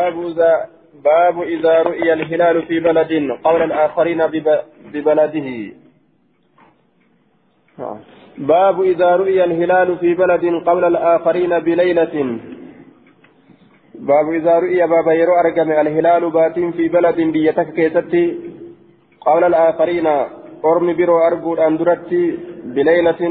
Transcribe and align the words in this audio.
باب 0.00 0.16
إذا 0.30 0.52
باب 1.04 1.42
إذا 1.42 1.82
رؤي 1.82 2.12
الهلال 2.12 2.56
في 2.68 2.80
بلد 2.80 3.12
قول 3.44 3.62
الآخرين 3.62 4.20
ببلده. 4.92 5.48
باب 8.38 8.76
إذا 8.82 9.10
رؤي 9.16 9.44
الهلال 9.44 9.98
في 9.98 10.14
بلد 10.14 10.44
قبل 10.68 10.84
الآخرين 10.92 11.52
بليلة. 11.58 12.16
باب 13.94 14.26
إذا 14.38 14.54
رؤي 14.64 14.80
باب 14.94 15.06
يرو 15.20 15.34
أرقم 15.40 15.70
الهلال 15.82 16.22
بات 16.30 16.56
في 16.76 16.84
بلد 16.88 17.18
بيتك 17.34 17.78
قول 19.26 19.44
الآخرين 19.44 20.06
أرم 20.64 20.88
برو 20.98 21.16
أرقود 21.26 21.58
أن 21.58 21.76
درتي 21.76 22.22
بليلة 22.76 23.22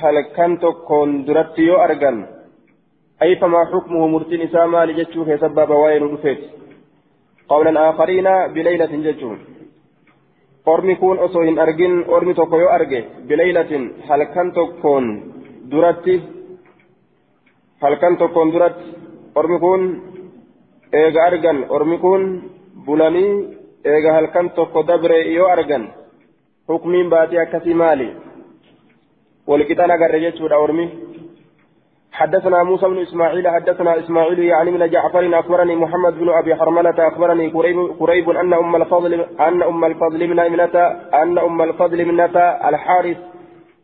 هل 0.00 0.16
كنت 0.36 0.64
كون 0.88 1.24
درتي 1.24 1.62
يو 1.62 1.76
أي 3.22 3.36
فما 3.36 3.64
حكمه 3.64 4.06
مرتين 4.06 4.42
إساما 4.42 4.86
لجتشو 4.86 5.24
في 5.24 5.36
سبب 5.38 5.70
وين 5.70 6.02
رفيت 6.02 6.40
قول 7.48 7.68
الآخرين 7.68 8.28
بليلة 8.54 8.92
جتشو 9.06 9.32
ormi 10.66 10.96
kun 10.96 11.18
osoo 11.18 11.42
hin 11.46 11.58
argin 11.58 12.04
ormi 12.08 12.34
tokko 12.34 12.58
yoo 12.58 12.70
arge 12.76 13.00
bilaylatin 13.28 13.84
halkan 14.08 14.48
tokkoon 14.52 15.04
duratti 15.70 16.14
halkan 17.82 18.16
tokkoon 18.16 18.52
duratti 18.52 18.86
ormi 19.34 19.58
kun 19.64 19.82
eega 20.92 21.20
argan 21.26 21.58
ormi 21.68 21.98
kun 21.98 22.22
bulanii 22.86 23.30
eega 23.92 24.12
halkan 24.16 24.50
tokko 24.56 24.82
dabre 24.88 25.18
yoo 25.36 25.48
argan 25.54 25.84
hukmiin 26.68 27.10
baatii 27.10 27.38
akkasii 27.44 27.74
maali 27.82 28.08
walqixan 29.48 29.90
agarre 29.90 30.20
jechuudha 30.24 30.58
ormi 30.64 30.86
حدثنا 32.16 32.62
موسى 32.62 32.86
بن 32.86 32.98
إسماعيل 32.98 33.48
حدثنا 33.48 33.98
إسماعيل 33.98 34.38
يعني 34.38 34.70
من 34.70 34.90
جعفر 34.90 35.38
أخبرني 35.38 35.76
محمد 35.76 36.18
بن 36.18 36.28
أبي 36.28 36.54
حرملة 36.54 37.08
أخبرني 37.08 37.48
قريب, 37.48 37.76
قريب 38.00 38.30
أن 38.30 38.52
أم 38.52 38.76
الفضل 38.76 39.14
أن 39.40 39.62
أم 39.62 39.84
الفضل 39.84 40.28
من 40.28 40.38
ابنة 40.38 40.76
أن 41.22 41.38
أم 41.38 41.62
الفضل 41.62 42.04
من 42.04 42.20
الحارث 42.68 43.16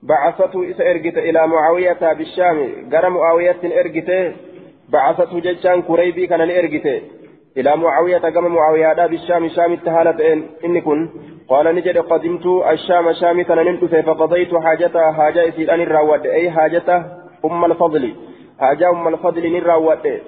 بعثته 0.03 0.62
إذا 0.62 0.91
إلى 1.19 1.47
معاوية 1.47 2.12
بالشام. 2.12 2.89
جرى 2.91 3.11
معاوية 3.11 3.61
إرجت 3.65 4.35
بعثته 4.89 5.41
جشان 5.41 5.83
قريبي 5.83 6.27
كان 6.27 6.41
إرجت. 6.41 7.03
إلى 7.57 7.77
معاوية 7.77 8.19
كما 8.19 8.48
معاوية 8.48 9.07
بالشام 9.07 9.48
شام 9.48 9.73
التهالة 9.73 10.42
إن 10.64 10.81
كن. 10.81 11.09
قال 11.48 11.75
نجد 11.75 11.98
قدمت 11.98 12.47
الشام 12.47 13.12
شام 13.12 13.42
كان 13.42 13.59
ننتفي 13.59 14.03
فقضيت 14.03 14.55
حاجتها 14.55 15.12
حاجة 15.12 15.48
إسيد 15.48 15.70
أن 15.70 15.81
الراود 15.81 16.27
أي 16.27 16.51
حاجته؟ 16.51 17.22
أم 17.45 17.65
الفضل. 17.65 18.15
حاجة 18.61 18.91
أم 18.91 19.09
الفضل 19.09 19.53
نراوته 19.53 20.21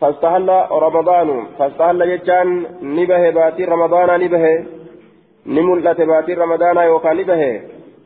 فاستهل 0.00 0.48
رمضان. 0.72 1.28
فاستهل 1.58 2.00
يجان 2.02 2.48
نبه 2.82 3.30
باتي 3.30 3.64
رمضان 3.64 4.20
نبه. 4.20 4.44
نملت 5.46 6.00
باتي 6.00 6.34
رمضان 6.34 6.76
يوكا 6.76 7.12
نبه. 7.12 7.60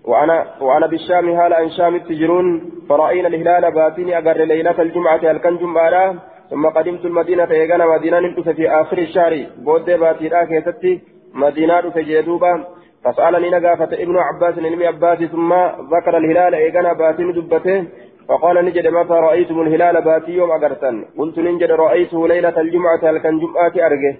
وأنا 0.04 0.46
وأنا 0.60 0.86
بالشام 0.86 1.28
هالا 1.28 1.62
أن 1.62 1.70
شام 1.70 1.98
تجرون 1.98 2.46
فرأينا 2.88 3.28
الهلال 3.28 3.74
باتيني 3.74 4.18
أجر 4.18 4.38
ليلة 4.44 4.82
الجمعة 4.82 5.20
هل 5.30 5.58
جمعة 5.60 6.14
ثم 6.50 6.66
قدمت 6.66 7.04
المدينة 7.04 7.50
إيغانا 7.50 7.86
مدينة 7.86 8.20
نمتس 8.20 8.48
في 8.48 8.70
آخر 8.70 8.98
الشهر. 8.98 9.46
بود 9.64 9.90
باتي 9.90 10.28
راكي 10.28 11.00
مدينة 11.34 11.80
في 11.80 12.02
جيدوبا. 12.02 12.64
فسألني 13.04 13.50
نقافة 13.50 13.92
ابن 14.04 14.16
عباس 14.16 14.58
علم 14.58 14.82
عباس 14.82 15.18
ثم 15.18 15.52
ذكر 15.94 16.18
الهلال 16.18 16.54
إيغانا 16.54 16.92
باتين 16.92 17.32
دبته. 17.32 17.84
فقال 18.30 18.64
نجد 18.64 18.86
متى 18.86 19.12
رأيتم 19.12 19.60
الهلال 19.60 20.04
باتي 20.04 20.32
يوم 20.32 20.50
أقرتن؟ 20.50 21.04
قلت 21.18 21.38
نجد 21.38 21.70
رأيته 21.70 22.28
ليلة 22.28 22.60
الجمعة 22.60 23.02
هل 23.02 23.18
كان 23.18 23.38
جمعة 23.38 23.74
أرجه. 23.86 24.14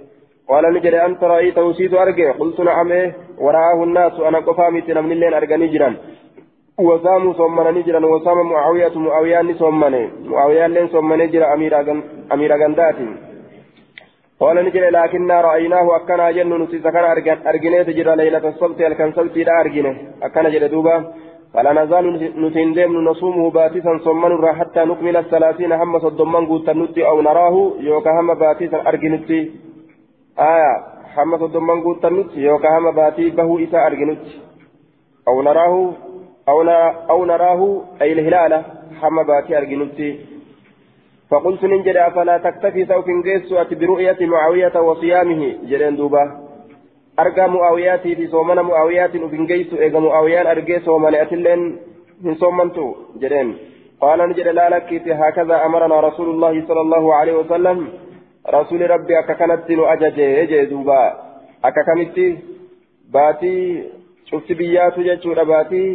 قال 0.49 0.65
نجد 0.75 0.95
أنت 0.95 1.25
رأيته 1.25 1.73
سيد 1.73 1.95
أرجه؟ 1.95 2.31
قلت 2.41 2.61
نعم. 2.61 2.93
إيه 2.93 3.09
ورآه 3.39 3.85
الناس 3.85 4.15
أنا 4.29 4.39
قفامت 4.39 4.91
من 4.91 5.13
اللين 5.13 5.35
أرجى 5.35 5.57
نجرا. 5.57 5.91
وساموا 6.79 7.33
صمنا 7.33 7.71
نجرا. 7.71 8.07
وسام 8.07 8.39
معاوية 8.53 8.95
معاوية 8.99 9.53
صمنا. 9.63 10.11
معاوية 10.25 10.67
لين 10.67 10.89
صمنا 10.89 11.25
نجرا 11.25 11.55
أمير 12.35 12.53
غندات 12.63 12.99
قال 14.41 14.57
نجد 14.65 14.85
لكننا 14.97 15.41
رأيناه 15.41 15.97
أكنا 15.97 16.31
جن 16.31 16.53
نسيس 16.63 16.87
كان 16.95 17.05
أرجنه 17.51 17.83
تجرا 17.83 18.15
ليلة 18.15 18.45
السبت 18.49 18.83
هل 18.83 18.93
كان 18.93 19.13
سبت 19.13 19.37
أرجنه. 19.61 19.95
أكنا 20.23 20.49
جد 20.55 20.65
دوبا. 20.71 20.97
فلا 21.55 21.73
نزال 21.73 22.05
نتندم 22.43 22.93
نصومه 23.09 23.51
باتسا 23.51 23.99
صمنا 24.05 24.53
حتى 24.53 24.81
نكمل 24.85 25.17
الثلاثين 25.17 25.73
هم 25.73 25.99
صدمان 25.99 26.47
قوتا 26.47 26.73
نتي 26.73 27.07
أو 27.07 27.21
نراه 27.21 27.73
يوكا 27.81 28.11
هم 28.21 28.35
باتسا 28.35 28.89
أرجنتي. 28.89 29.51
آية 30.39 30.73
هم 31.17 31.39
صدمان 31.39 31.81
قوتا 31.81 32.09
نتي 32.09 32.41
يوكا 32.41 32.79
هم 32.79 32.91
باتي 32.91 33.31
بهو 33.31 33.59
إسا 33.59 33.87
أرجنتي. 33.87 34.33
أو 35.29 35.43
نراه 35.43 35.93
أو, 36.49 36.63
أو 37.11 37.25
نراه 37.25 37.83
أي 38.03 38.13
الهلالة 38.13 38.65
هم 39.03 39.23
باتي 39.23 39.59
أرجنتي. 39.59 40.11
فقلت 41.31 41.65
ننجد 41.65 41.97
أفلا 41.97 42.39
تكتفي 42.39 42.87
سوف 42.87 43.09
نجيس 43.09 43.53
برؤية 43.81 44.21
معاوية 44.21 44.81
وصيامه؟ 44.81 45.43
جرين 45.69 45.97
دوبا. 45.97 46.50
Argaa 47.17 47.49
mu'aawiyaatii 47.49 48.17
fi 48.17 48.29
soomana 48.35 48.63
mu'aawiyaatiin 48.63 49.25
uf 49.25 49.33
hin 49.33 49.47
geessu 49.53 49.81
eega 49.87 50.01
mu'aawiyaan 50.01 50.51
argee 50.53 50.81
soomane 50.85 51.21
atilleen 51.21 51.65
hin 52.25 52.39
soommantu 52.43 52.87
jedheen 53.25 53.55
qaala 54.05 54.27
ni 54.27 54.39
jedhe 54.41 54.53
laa 54.59 54.71
lakkiiti 54.75 55.19
haakadhaa 55.23 55.63
amaranaa 55.69 56.01
rasuulullaahi 56.09 56.67
sala 56.67 56.85
allahu 56.87 57.13
alaihi 57.21 57.39
wasallam 57.39 57.87
rasuuli 58.57 58.93
rabbi 58.95 59.17
akka 59.23 59.35
kanatti 59.43 59.77
nu 59.77 59.89
ajaje 59.95 60.29
jee 60.53 60.67
duuba 60.75 61.01
akka 61.71 61.85
kamitti 61.91 62.29
baatii 63.17 63.65
cufti 64.31 64.55
biyyaatu 64.55 65.09
jechuudha 65.09 65.45
baatii 65.55 65.89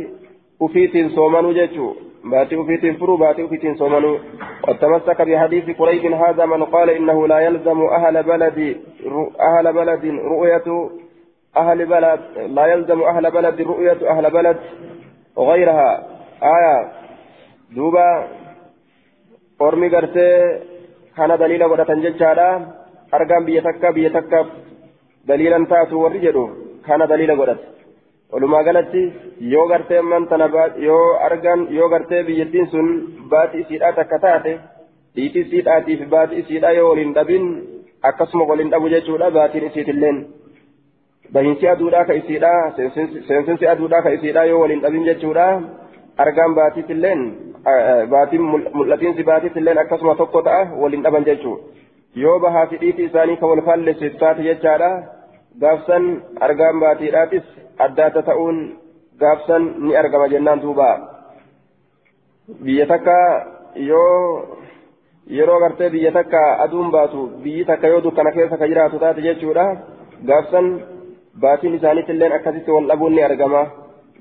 ufiitiin 0.68 1.16
soomanuu 1.20 1.54
jechuu 1.54 1.96
باتي 2.26 2.62
أفيتين 2.62 2.96
فرو 2.96 3.18
باتي 3.18 3.46
أفيتين 3.46 3.76
صومنو 3.76 4.20
وتمسك 4.68 5.22
بحديث 5.22 5.78
قريب 5.80 6.06
هذا 6.06 6.46
من 6.46 6.64
قال 6.64 6.90
إنه 6.90 7.28
لا 7.28 7.40
يلزم 7.40 7.82
أهل 7.82 8.24
بلد 8.24 8.78
أهل 9.50 9.74
بلد 9.74 10.06
رؤية 10.06 10.90
أهل 11.58 11.86
بلد 11.86 12.20
لا 12.56 12.66
يلزم 12.66 13.00
أهل 13.04 13.32
بلد 13.32 13.62
رؤية 13.62 14.00
أهل 14.12 14.26
بلد 14.38 14.58
وغيرها 15.36 15.90
آية 16.56 16.76
دوبا 17.76 18.08
أرمي 19.62 19.88
قرتي 19.94 20.30
كان 21.18 21.32
دليلا 21.38 21.66
ودتن 21.66 22.02
ججالا 22.02 22.50
أرقام 23.14 23.46
بيتكا 23.46 23.90
بيتكا 23.96 24.46
دليلا 25.30 25.66
تاتو 25.70 25.98
ورجلو 26.04 26.46
كان 26.88 27.02
دليلا 27.12 27.34
ودت 27.42 27.62
ولما 28.34 28.58
قالت 28.66 28.94
gartee 29.72 30.02
man 30.02 30.28
tana 30.30 30.48
yoo 30.88 31.18
argan 31.28 31.68
yoo 31.78 31.90
gartee 31.90 32.24
biyyattiin 32.28 32.68
sun 32.72 32.88
baati 33.32 33.62
isiidhaa 33.64 33.94
takka 33.98 34.20
taate 34.26 34.54
dhiitii 35.16 35.42
isiidhaatiif 35.46 36.02
baati 36.14 36.40
isiidhaa 36.42 36.72
yoo 36.78 36.90
waliin 36.90 37.14
dhabin 37.18 37.46
akkasuma 38.10 38.46
waliin 38.52 38.72
dhabu 38.74 38.90
jechuudha 38.94 39.32
baatiin 39.38 39.68
isiitilleen 39.70 40.18
bahinsi 41.34 41.68
aduudhaa 41.68 42.06
ka 42.06 42.14
isiidha 42.14 42.52
seensinsi 42.76 43.68
aduudhaa 43.68 44.02
ka 44.02 44.14
isiidha 44.18 44.46
yoo 44.52 44.60
waliin 44.62 44.82
dhabin 44.86 45.06
jechuudha 45.10 45.48
argaan 46.18 46.56
baatiitilleen 46.56 47.26
baatiin 48.10 48.44
mul'atiinsi 48.74 49.24
baatiitilleen 49.24 49.78
akkasuma 49.84 50.16
tokko 50.16 50.42
ta'a 50.42 50.68
waliin 50.84 51.04
dhaban 51.04 51.26
jechuu 51.26 51.58
yoo 52.16 52.40
bahaa 52.40 52.66
fi 52.68 52.82
dhiitii 52.84 53.06
isaanii 53.10 53.38
ka 53.38 53.48
wal 53.48 53.62
taate 54.20 54.44
jechaadha 54.44 54.92
gaafsan 55.60 56.06
argaan 56.48 56.80
baatiidhaatis 56.80 57.44
adda 57.88 58.06
adda 58.06 58.22
ta'uun 58.30 58.62
gaafsan 59.20 59.68
ni 59.88 59.98
argama 60.02 60.28
jennaan 60.34 60.62
duuba 60.62 60.90
biyya 62.64 62.86
takka 62.94 63.18
yoo 63.76 64.48
yeroo 65.38 65.60
gartee 65.60 65.90
biyya 65.90 66.12
takka 66.12 66.42
aduun 66.66 66.92
baatu 66.92 67.28
biyyi 67.44 67.66
takka 67.66 67.88
yoo 67.88 68.02
dukkana 68.04 68.32
keessa 68.32 68.58
ka 68.58 68.68
jiraatu 68.68 69.00
taate 69.00 69.22
jechuudha 69.28 69.66
gaafsan 70.30 70.68
dhabuun 71.42 73.14
ni 73.16 73.24
argama 73.30 73.64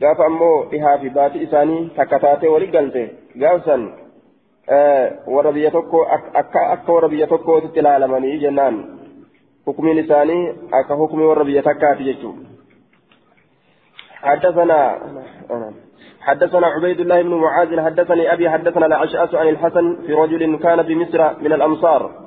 gaafa 0.00 0.26
ammoo 0.26 0.64
dhihaa 0.70 0.99
fi 0.99 1.11
baatii 1.11 1.44
isaanii 1.49 1.90
takka 1.96 2.19
taatee 2.25 2.55
wali 2.55 2.66
galte 2.66 3.05
gaafsan 3.37 3.84
warra 5.34 5.52
biyya 5.52 5.70
tokko 5.70 6.06
akka 6.40 6.66
akka 6.70 6.93
warra 6.93 7.08
biyya 7.08 7.26
tokkootitti 7.26 7.81
ilaalamanii 7.81 8.38
jennaan 8.38 8.82
hukumiin 9.66 9.99
isaanii 10.05 10.43
akka 10.81 10.94
hukumii 10.94 11.31
warra 11.31 11.44
biyya 11.44 11.62
takkaati 11.62 12.05
jechuudha. 12.05 12.55
حدثنا 14.25 14.99
حدثنا 16.20 16.67
عبيد 16.67 17.00
الله 17.00 17.22
بن 17.22 17.34
معاذ 17.34 17.81
حدثني 17.81 18.32
ابي 18.32 18.50
حدثنا 18.50 18.87
الاشعث 18.87 19.34
عن 19.34 19.49
الحسن 19.49 19.96
في 20.06 20.12
رجل 20.12 20.58
كان 20.58 20.82
بمصر 20.82 21.40
من 21.40 21.52
الامصار 21.52 22.24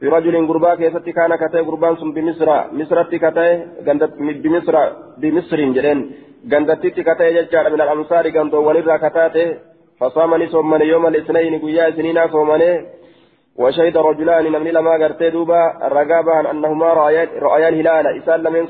في 0.00 0.08
رجل 0.08 0.34
غربا 0.48 0.74
كيست 0.74 1.08
كان 1.16 1.36
كتاي 1.36 1.60
غربان 1.60 1.96
سم 1.96 2.10
بمصر. 2.12 2.48
مصر 2.78 3.02
كتاي 3.02 3.50
غندت 3.86 4.12
بمصر 4.44 4.76
بمصر 5.20 5.58
جرين 5.76 5.98
غندت 6.52 6.86
كتاي 6.86 7.28
ججار 7.36 7.66
من 7.72 7.80
الامصار 7.80 8.24
غندو 8.36 8.58
ولرا 8.66 8.96
كتاته. 9.04 9.48
فصامني 10.00 10.46
صومني 10.52 10.84
يوم 10.92 11.06
الاثنين 11.06 11.54
قيا 11.62 11.90
سنين 11.96 12.18
صومني. 12.34 12.72
وشهد 13.62 13.96
رجلان 14.08 14.44
نمني 14.52 14.70
لما 14.76 14.94
قرتي 15.02 15.30
دوبا. 15.30 15.62
رقابها 15.96 16.50
أنهما 16.50 16.88
رأيا 17.46 17.68
الهلال 17.68 18.06
إسال 18.18 18.42
لمن 18.44 18.64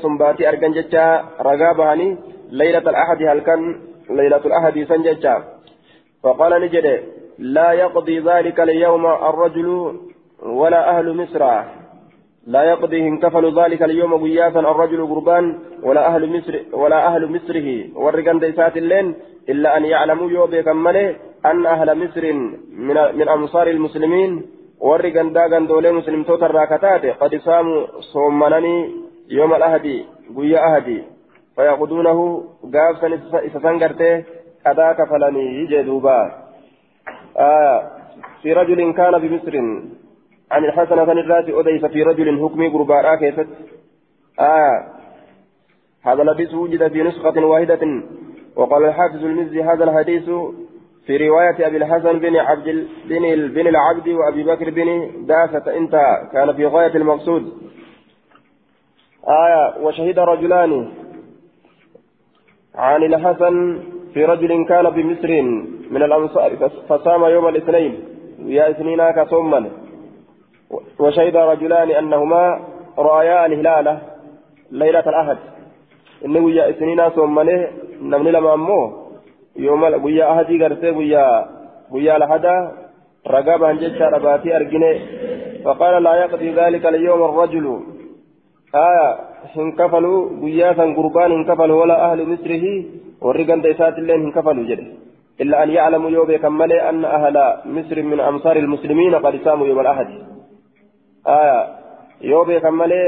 أرقن 0.49 0.71
جتشا 0.77 1.05
رقابهاني 1.47 2.07
ليلة 2.51 2.85
الأحد 2.91 3.19
هل 3.23 3.39
كان 3.39 3.61
ليلة 4.09 4.43
الأحد 4.45 4.75
سنجتشا 4.89 5.35
فقال 6.23 6.61
نجد 6.61 6.87
لا 7.39 7.71
يقضي 7.71 8.19
ذلك 8.19 8.59
اليوم 8.59 9.05
الرجل 9.05 9.67
ولا 10.43 10.97
أهل 10.97 11.13
مصر. 11.21 11.41
لا 12.47 12.63
يقضي 12.63 13.07
انكفل 13.07 13.59
ذلك 13.59 13.83
اليوم 13.83 14.11
قياسا 14.23 14.59
الرجل 14.59 15.07
قربان. 15.07 15.45
ولا 15.83 16.07
أهل 16.07 16.37
مصر 16.37 16.53
ولا 16.73 17.07
أهل 17.07 17.31
مصره 17.35 17.67
ورقان 17.95 18.39
ديسات 18.39 18.77
اللين 18.77 19.15
إلا 19.49 19.77
أن 19.77 19.85
يعلموا 19.85 20.29
يوبي 20.29 20.63
كمله 20.63 21.15
أن 21.45 21.65
أهل 21.65 21.89
مصر 22.03 22.23
من 22.87 22.97
من 23.19 23.27
أنصار 23.29 23.67
المسلمين. 23.67 24.31
ورقان 24.79 25.33
داغان 25.33 25.67
دولي 25.67 25.91
مسلم 25.91 26.23
توتر 26.23 26.51
راكتات. 26.51 27.05
قد 27.21 27.35
ساموا 27.35 27.87
صومنني 28.13 28.77
يوم 29.29 29.53
الأهدي 29.53 30.05
قيا 30.37 30.59
أهدي 30.75 31.03
فيأخذونه 31.55 32.19
قافسا 32.73 33.07
إسسنقرته 33.47 34.23
أدا 34.65 34.87
كفلني 34.93 35.45
يجدوبا 35.61 36.19
آه 37.37 37.79
في 38.41 38.53
رجل 38.53 38.93
كان 38.93 39.13
بمصر. 39.23 39.55
عن 40.51 40.65
الحسن 40.65 41.05
بن 41.05 41.17
الراتي 41.17 41.59
أديس 41.59 41.85
في 41.85 42.03
رجل 42.03 42.39
حكمي 42.41 42.67
قرباء 42.67 43.15
كيفت. 43.15 43.47
آه. 44.39 44.87
هذا 46.03 46.23
لبس 46.23 46.53
وجد 46.53 46.87
في 46.87 47.03
نسخة 47.03 47.45
واحدة. 47.45 48.03
وقال 48.55 48.85
الحافظ 48.85 49.23
المزي 49.25 49.63
هذا 49.63 49.83
الحديث 49.83 50.29
في 51.05 51.27
رواية 51.27 51.67
أبي 51.67 51.77
الحسن 51.77 52.19
بن 52.19 52.35
عبد 52.35 52.87
بن 53.05 53.47
بن 53.47 53.67
العبد 53.67 54.09
وأبي 54.09 54.43
بكر 54.43 54.69
بن 54.69 55.11
دافة. 55.25 55.77
انتهى 55.77 56.29
كان 56.33 56.53
في 56.53 56.65
غاية 56.65 56.95
المقصود. 56.95 57.53
آية 59.27 59.85
وشهد 59.85 60.19
رجلان 60.19 60.91
عن 62.75 63.03
الحسن 63.03 63.79
في 64.13 64.25
رجل 64.25 64.65
كان 64.65 64.89
بمصر 64.89 65.41
من 65.91 66.03
الأنصار. 66.03 66.69
فصام 66.89 67.25
يوم 67.25 67.47
الاثنين. 67.47 68.03
يا 68.39 68.69
اثنين 68.69 69.11
كصوما 69.11 69.69
وشهد 70.99 71.35
رجلان 71.35 71.89
أنهما 71.91 72.59
رأيا 72.97 73.45
الهلال 73.45 73.97
ليلة 74.71 74.99
الأحد. 74.99 75.37
إنه 76.25 76.39
ويا 76.39 76.69
إثنين 76.69 77.09
صومنه 77.09 77.67
نمني 78.01 78.31
لما 78.31 78.53
أمه 78.53 78.93
يوم 79.55 79.83
ويا 80.05 80.31
أحد 80.31 80.45
قرسي 80.61 80.89
ويا 80.89 81.45
ويا 81.91 82.17
لحدا 82.17 82.71
رقاب 83.27 83.63
عن 83.63 83.77
جيش 83.77 84.01
رباتي 84.01 84.55
أرجني 84.55 84.99
فقال 85.65 86.03
لا 86.03 86.13
يقضي 86.15 86.49
ذلك 86.51 86.85
اليوم 86.85 87.21
الرجل. 87.29 87.79
آية 88.75 89.07
هنكفلوا 89.55 90.29
ويا 90.43 90.71
قربان 90.71 91.31
هنكفلوا 91.31 91.81
ولا 91.81 92.11
أهل 92.11 92.19
مصره 92.31 92.65
ورقان 93.21 93.61
ديسات 93.61 93.97
اللين 93.97 94.23
هنكفلوا 94.25 94.67
جده. 94.69 94.87
إلا 95.41 95.63
أن 95.63 95.69
يعلموا 95.69 96.09
يوم 96.09 96.35
كملي 96.37 96.89
أن 96.89 97.05
أهل 97.05 97.35
مصر 97.65 98.01
من 98.01 98.19
أمصار 98.19 98.55
المسلمين 98.55 99.15
قد 99.15 99.39
ساموا 99.45 99.67
يوم 99.67 99.79
الأحد. 99.79 100.07
آية 101.27 101.59
يوم 102.21 102.59
كملي 102.59 103.03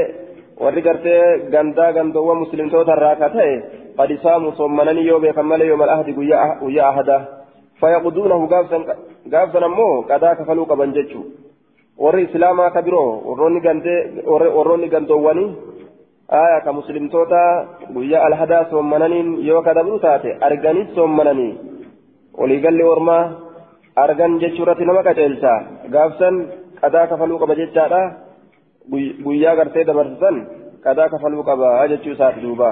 ورقرتي 0.60 1.16
غندا 1.52 1.90
غندوة 1.90 2.34
مسلم 2.34 2.68
توتا 2.68 2.94
راكته 2.94 3.62
قد 3.98 4.10
ساموا 4.22 4.50
صمنني 4.50 5.02
يوم 5.10 5.30
كملي 5.30 5.66
يوم 5.66 5.82
الأحد 5.82 6.08
ويا 6.62 6.88
أحدا 6.90 7.18
فيقضونه 7.80 8.40
قافزا 9.32 9.66
أمو 9.66 10.00
قدا 10.10 10.30
كفلوا 10.38 10.64
قبن 10.70 10.92
جتشو 10.96 11.22
warri 12.00 12.22
islaamaa 12.24 12.70
ka 12.74 12.80
biroo 12.82 13.08
warroonni 13.28 14.88
gandoowwanii 14.92 15.50
aya 16.42 16.60
ka 16.64 16.72
muslimtoota 16.72 17.40
guyyaa 17.94 18.22
alhadaa 18.28 18.64
soommananiin 18.70 19.28
yoo 19.48 19.60
kadabru 19.66 19.98
taate 20.04 20.30
arganis 20.48 20.94
soommananii 20.94 21.58
waliigalli 22.40 22.86
ormaa 22.92 23.24
argan 24.04 24.38
jechuu 24.42 24.62
irratti 24.64 24.88
nama 24.90 25.02
qaceelcha 25.08 25.52
gaafsan 25.94 26.36
qadaa 26.82 27.06
kafaluu 27.06 27.38
qaba 27.42 27.54
jechaadha 27.60 28.02
guyyaa 29.24 29.56
gartee 29.60 29.84
dabarsan 29.84 30.36
qadaa 30.84 31.08
kafaluu 31.14 31.44
qaba 31.50 31.88
jechuu 31.92 32.16
isaati 32.16 32.40
duuba 32.46 32.70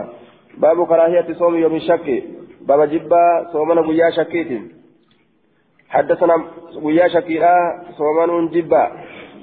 baabu 0.60 0.86
karaahiyatti 0.86 1.38
soomi 1.40 1.60
yoomi 1.60 1.80
shakki 1.90 2.16
baba 2.66 2.86
jibbaa 2.86 3.52
soomana 3.52 3.82
guyyaa 3.82 4.16
shakkiiti 4.18 4.78
حدثنا 5.88 6.34
ويا 6.82 7.08
شكيرا 7.08 7.54
صومان 7.98 8.48
جبا 8.48 8.84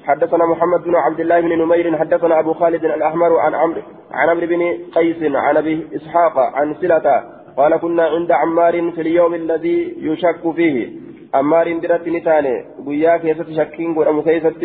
حدثنا 0.05 0.45
محمد 0.45 0.83
بن 0.83 0.95
عبد 0.95 1.19
الله 1.19 1.41
بن 1.41 1.57
نمير 1.61 1.97
حدثنا 1.97 2.39
ابو 2.39 2.53
خالد 2.53 2.85
الاحمر 2.85 3.37
عن 3.39 3.53
عمرو 3.55 3.81
عن 4.11 4.29
عمرو 4.29 4.47
بن 4.47 4.61
قيس 4.95 5.21
عن 5.23 5.57
ابي 5.57 5.87
اسحاق 5.95 6.39
عن 6.39 6.75
سلة 6.81 7.23
قال 7.57 7.77
كنا 7.77 8.03
عند 8.03 8.31
عمار 8.31 8.91
في 8.91 9.01
اليوم 9.01 9.33
الذي 9.33 9.95
يشك 9.97 10.43
فيه 10.55 10.89
عمار 11.33 11.67
درت 11.83 12.07
نتاني 12.07 12.65
ويا 12.85 13.17
كيست 13.17 13.49
شكين 13.57 13.95
قرأم 13.95 14.21
كيست 14.21 14.63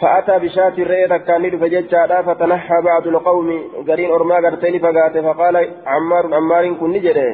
فأتى 0.00 0.38
بشاة 0.38 0.76
الرئة 0.78 1.16
كان 1.16 1.58
فججا 1.58 2.22
فتنحى 2.22 2.74
بعض 2.84 3.06
القوم 3.06 3.48
قرين 3.88 4.10
أرما 4.10 4.36
قرتين 4.36 4.78
فقات 4.78 5.18
فقال 5.18 5.56
عمار 5.86 6.34
عمار 6.34 6.72
كن 6.72 6.90
نجري 6.90 7.28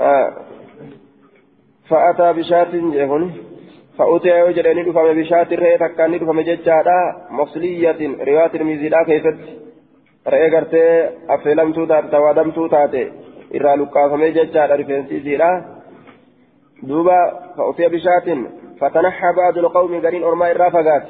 آه 0.00 0.28
فأتى 1.88 2.32
بشاة 2.32 2.72
جهن 2.96 3.30
فأتى 3.98 4.42
وجد 4.42 4.66
أن 4.66 4.78
يدفع 4.78 5.12
بشاة 5.12 5.48
الرئة 5.52 5.86
كان 5.86 6.14
يدفع 6.14 6.40
ججا 6.48 6.76
مصلية 7.30 8.00
رواية 8.28 8.54
الميزيلا 8.54 9.04
كيست 9.08 9.38
رئة 10.28 10.56
قرتي 10.56 10.84
أفلمتو 11.34 11.84
تاتي 11.84 12.08
توادمتو 12.08 12.66
تاتي 12.66 13.04
irraa 13.58 13.76
luqqaafamee 13.80 14.32
jechaadha 14.36 14.76
rifeensiisiidha 14.80 15.48
duuba 16.82 17.16
fa'utee 17.56 17.88
bishaatin 17.88 18.60
فتنحى 18.80 19.32
بعض 19.36 19.58
القوم 19.58 20.00
قرين 20.00 20.22
أرما 20.22 20.50
إرا 20.50 20.70
فقات 20.70 21.06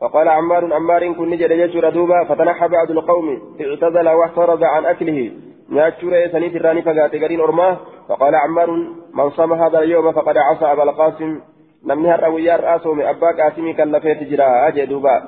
فقال 0.00 0.28
عمار 0.28 0.74
عمار 0.74 1.12
كن 1.12 1.30
نجد 1.30 1.50
يجور 1.50 1.88
دوبا 1.90 2.24
فتنحى 2.24 2.68
بعض 2.68 2.90
القوم 2.90 3.26
اعتزل 3.60 4.08
واحترز 4.08 4.62
عن 4.62 4.84
أكله. 4.84 5.32
ناتشور 5.68 6.28
سنيت 6.32 6.56
الراني 6.56 6.82
فقات 6.82 7.14
قرين 7.14 7.40
أرما 7.40 7.76
فقال 8.08 8.34
عمار 8.34 8.70
من 9.14 9.30
صام 9.30 9.52
هذا 9.52 9.78
اليوم 9.78 10.12
فقد 10.12 10.36
عصى 10.36 10.64
أبا 10.64 10.82
القاسم. 10.82 11.40
نمنها 11.86 12.14
الرويار 12.14 12.76
آسوم 12.76 13.00
أبا 13.00 13.30
قاسمي 13.42 13.72
كلفيت 13.72 14.22
جرا. 14.22 14.68
أجي 14.68 14.86
دوبا. 14.86 15.22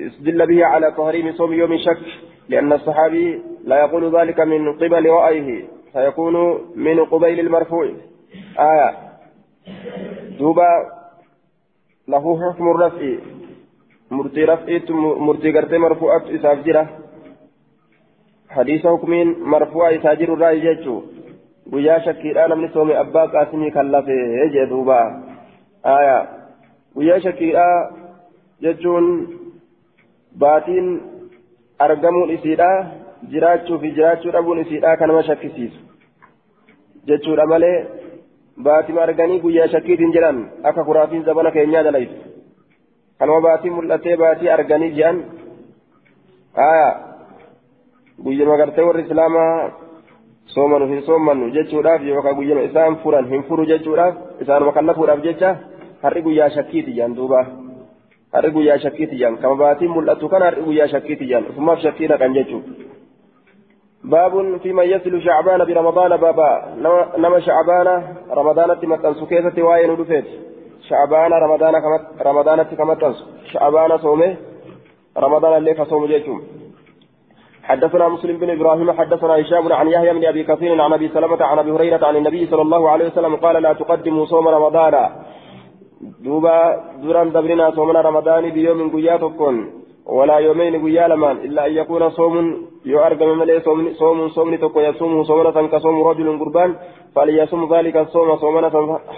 استدل 0.00 0.46
به 0.46 0.64
على 0.64 0.90
تحريم 0.90 1.32
صوم 1.32 1.52
يوم 1.52 1.76
شك 1.76 2.04
لأن 2.48 2.72
الصحابي 2.72 3.42
لا 3.64 3.76
يقول 3.80 4.16
ذلك 4.18 4.40
من 4.40 4.72
قبل 4.72 5.10
رأيه 5.10 5.64
فيكون 5.92 6.34
من 6.76 7.04
قبيل 7.04 7.40
المرفوع. 7.40 7.88
آية 8.58 8.90
دوبا 10.38 10.68
له 12.08 12.24
حكم 12.40 12.68
الرفع 12.68 13.16
مرتي 14.10 14.44
رفعت 14.44 14.90
مرتي 15.26 15.52
قرتي 15.52 15.78
مرفوعة 15.78 16.24
إسافجرة 16.28 16.88
حديث 18.50 18.86
حكم 18.86 19.12
مرفوع 19.40 19.94
إساجر 19.94 20.32
الرأي 20.34 20.60
جيتشو 20.60 21.02
guyyaa 21.72 22.00
shakkiidhaa 22.04 22.48
namni 22.48 22.68
soome 22.72 22.96
abbaa 23.02 23.28
qaasimii 23.34 23.70
kan 23.76 23.90
lafee 23.92 24.48
jee 24.54 24.66
duuba 24.72 24.96
aya 25.92 26.16
guyyaa 26.96 27.20
shakkiidhaa 27.26 27.76
jechuun 28.66 29.06
baatiin 30.42 30.90
argamuun 31.86 32.34
isiidha 32.36 32.68
jiraachuu 33.34 33.78
fi 33.84 33.92
jiraachuu 33.98 34.34
dhabuun 34.36 34.60
isiidha 34.64 34.96
kan 34.96 35.12
nama 35.12 35.22
shakkisiisu 35.30 35.80
jechuudha 37.10 37.46
malee 37.52 37.78
baatima 38.62 39.02
arganii 39.02 39.40
guyyaa 39.40 39.68
shakkiitiin 39.68 40.12
jedhan 40.12 40.38
akka 40.62 40.84
kuraafiin 40.84 41.24
zabana 41.24 41.50
keenyaa 41.50 41.82
dalaytu 41.84 42.14
kanuma 43.18 43.40
baatii 43.46 43.70
mul'atee 43.70 44.16
baatii 44.16 44.48
arganii 44.56 44.90
jedhan 44.98 45.18
aya 46.66 46.88
guyyama 48.24 48.56
gartee 48.56 48.84
warri 48.88 49.02
islaamaa 49.06 49.70
soomanu 50.54 50.86
hin 50.92 51.02
soomannu 51.08 51.50
jechuudhaaf 51.56 52.02
yookaan 52.10 52.36
guyyama 52.40 52.62
isaan 52.70 52.96
furan 53.02 53.28
hin 53.32 53.42
furu 53.48 53.66
jechuudhaaf 53.72 54.14
isaanuma 54.46 54.72
kallafuudhaaf 54.78 55.22
jecha 55.26 55.50
har'i 56.02 56.22
guyyaa 56.28 56.50
shakkiiti 56.56 56.96
jedhan 56.98 57.16
duuba 57.16 57.40
har'i 58.36 58.50
guyyaa 58.56 58.78
shakkiiti 58.86 59.16
jedhan 59.22 59.38
kama 59.42 59.56
baatiin 59.64 59.90
mul'atu 59.96 60.28
kana 60.28 60.44
har'i 60.50 60.62
guyyaa 60.68 60.88
shakkiiti 60.94 61.30
jedhan 61.30 61.50
ofumaaf 61.50 61.82
shakkii 61.86 62.08
naqan 62.12 62.34
jechuudha. 62.38 62.83
باب 64.04 64.58
فيما 64.62 64.82
يصل 64.82 65.22
شعبان 65.22 65.64
برمضان 65.64 66.16
بابا 66.16 66.50
نما 67.18 67.40
شعبان 67.40 68.02
رمضان 68.30 68.80
تمتن 68.80 69.14
سكيسة 69.14 69.62
وين 69.62 69.90
ودفت 69.90 70.24
شعبان 70.88 71.32
رمضان 71.32 71.72
كما 71.72 71.98
رمضان 72.22 72.62
كما 72.62 72.94
تنس 72.94 73.24
شعبان 73.52 73.98
صومه 73.98 74.36
رمضان 75.18 75.58
اللي 75.58 75.74
فصوم 75.74 76.06
جيتم 76.06 76.42
حدثنا 77.62 78.08
مسلم 78.08 78.36
بن 78.38 78.50
إبراهيم 78.50 78.92
حدثنا 78.92 79.40
هشام 79.40 79.72
عن 79.72 79.88
يحيى 79.88 80.12
بن 80.14 80.24
أبي 80.24 80.44
كثير 80.44 80.82
عن 80.82 80.92
أبي 80.92 81.08
سلمة 81.08 81.44
عن 81.44 81.58
أبي 81.58 81.70
هريرة 81.70 82.06
عن 82.06 82.16
النبي 82.16 82.46
صلى 82.46 82.62
الله 82.62 82.90
عليه 82.90 83.06
وسلم 83.06 83.36
قال 83.36 83.62
لا 83.62 83.72
تقدموا 83.72 84.26
صوم 84.26 84.48
رمضان. 84.48 84.94
دوبا 86.24 86.56
دوران 87.02 87.32
دبرنا 87.32 87.70
صومنا 87.70 88.00
رمضان 88.00 88.50
بيوم 88.50 88.90
قيا 88.94 89.16
تكون 89.16 89.56
ولا 90.06 90.36
يومين 90.38 90.74
قيا 90.84 91.08
لمان 91.08 91.36
إلا 91.36 91.66
أن 91.66 91.72
يكون 91.72 92.10
صوم 92.10 92.34
يؤرقم 92.84 93.38
ملي 93.38 93.60
صوم 93.60 93.78
صوم 94.00 94.28
صوم 94.28 94.54
تكو 94.54 94.80
يصومه 94.80 95.22
صومنا 95.30 95.66
كصوم 95.72 95.96
رجل 96.08 96.28
قربان 96.40 96.70
فليصوم 97.14 97.62
ذلك 97.74 97.96
الصوم 97.96 98.36
صومنا 98.36 98.68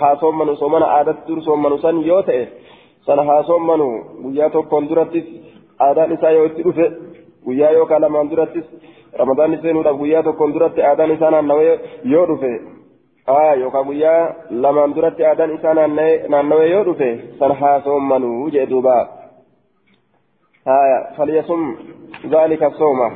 ها 0.01 0.11
صومنا 0.23 0.55
صومنا 0.55 0.87
عادت 0.95 1.19
دور 1.29 1.41
صومنا 1.49 1.77
سن 1.85 1.97
يوتئ 2.11 2.39
سن 3.07 3.19
ها 3.29 3.37
صومنا 3.51 3.87
قيا 4.25 4.49
تكون 4.55 4.85
درتس 4.89 5.27
عادات 5.81 6.09
إسا 6.15 6.29
يوتئ 6.31 6.91
guyyaa 7.47 7.71
yookaan 7.79 8.03
lamaan 8.03 8.31
durattis 8.31 8.65
ramadaanni 9.19 9.59
seenuudhaaf 9.63 9.99
guyyaa 9.99 10.23
tokkoon 10.23 10.55
duratti 10.55 10.83
aadaan 10.83 11.11
isaa 11.17 11.31
naannawee 11.31 11.75
yoo 12.13 12.25
dhufe 12.31 12.51
aa 13.35 13.55
yookaan 13.61 13.87
guyyaa 13.91 14.35
lamaan 14.65 14.95
duratti 14.97 15.27
aadaan 15.29 15.55
isaa 15.57 15.75
naannawee 15.75 16.71
yoo 16.71 16.85
dhufe 16.89 17.11
san 17.39 17.55
haasoomanuu 17.61 18.51
jee 18.57 18.67
duuba 18.71 18.97
falyasum 21.17 21.63
zaalika 22.35 22.71
sooma 22.79 23.11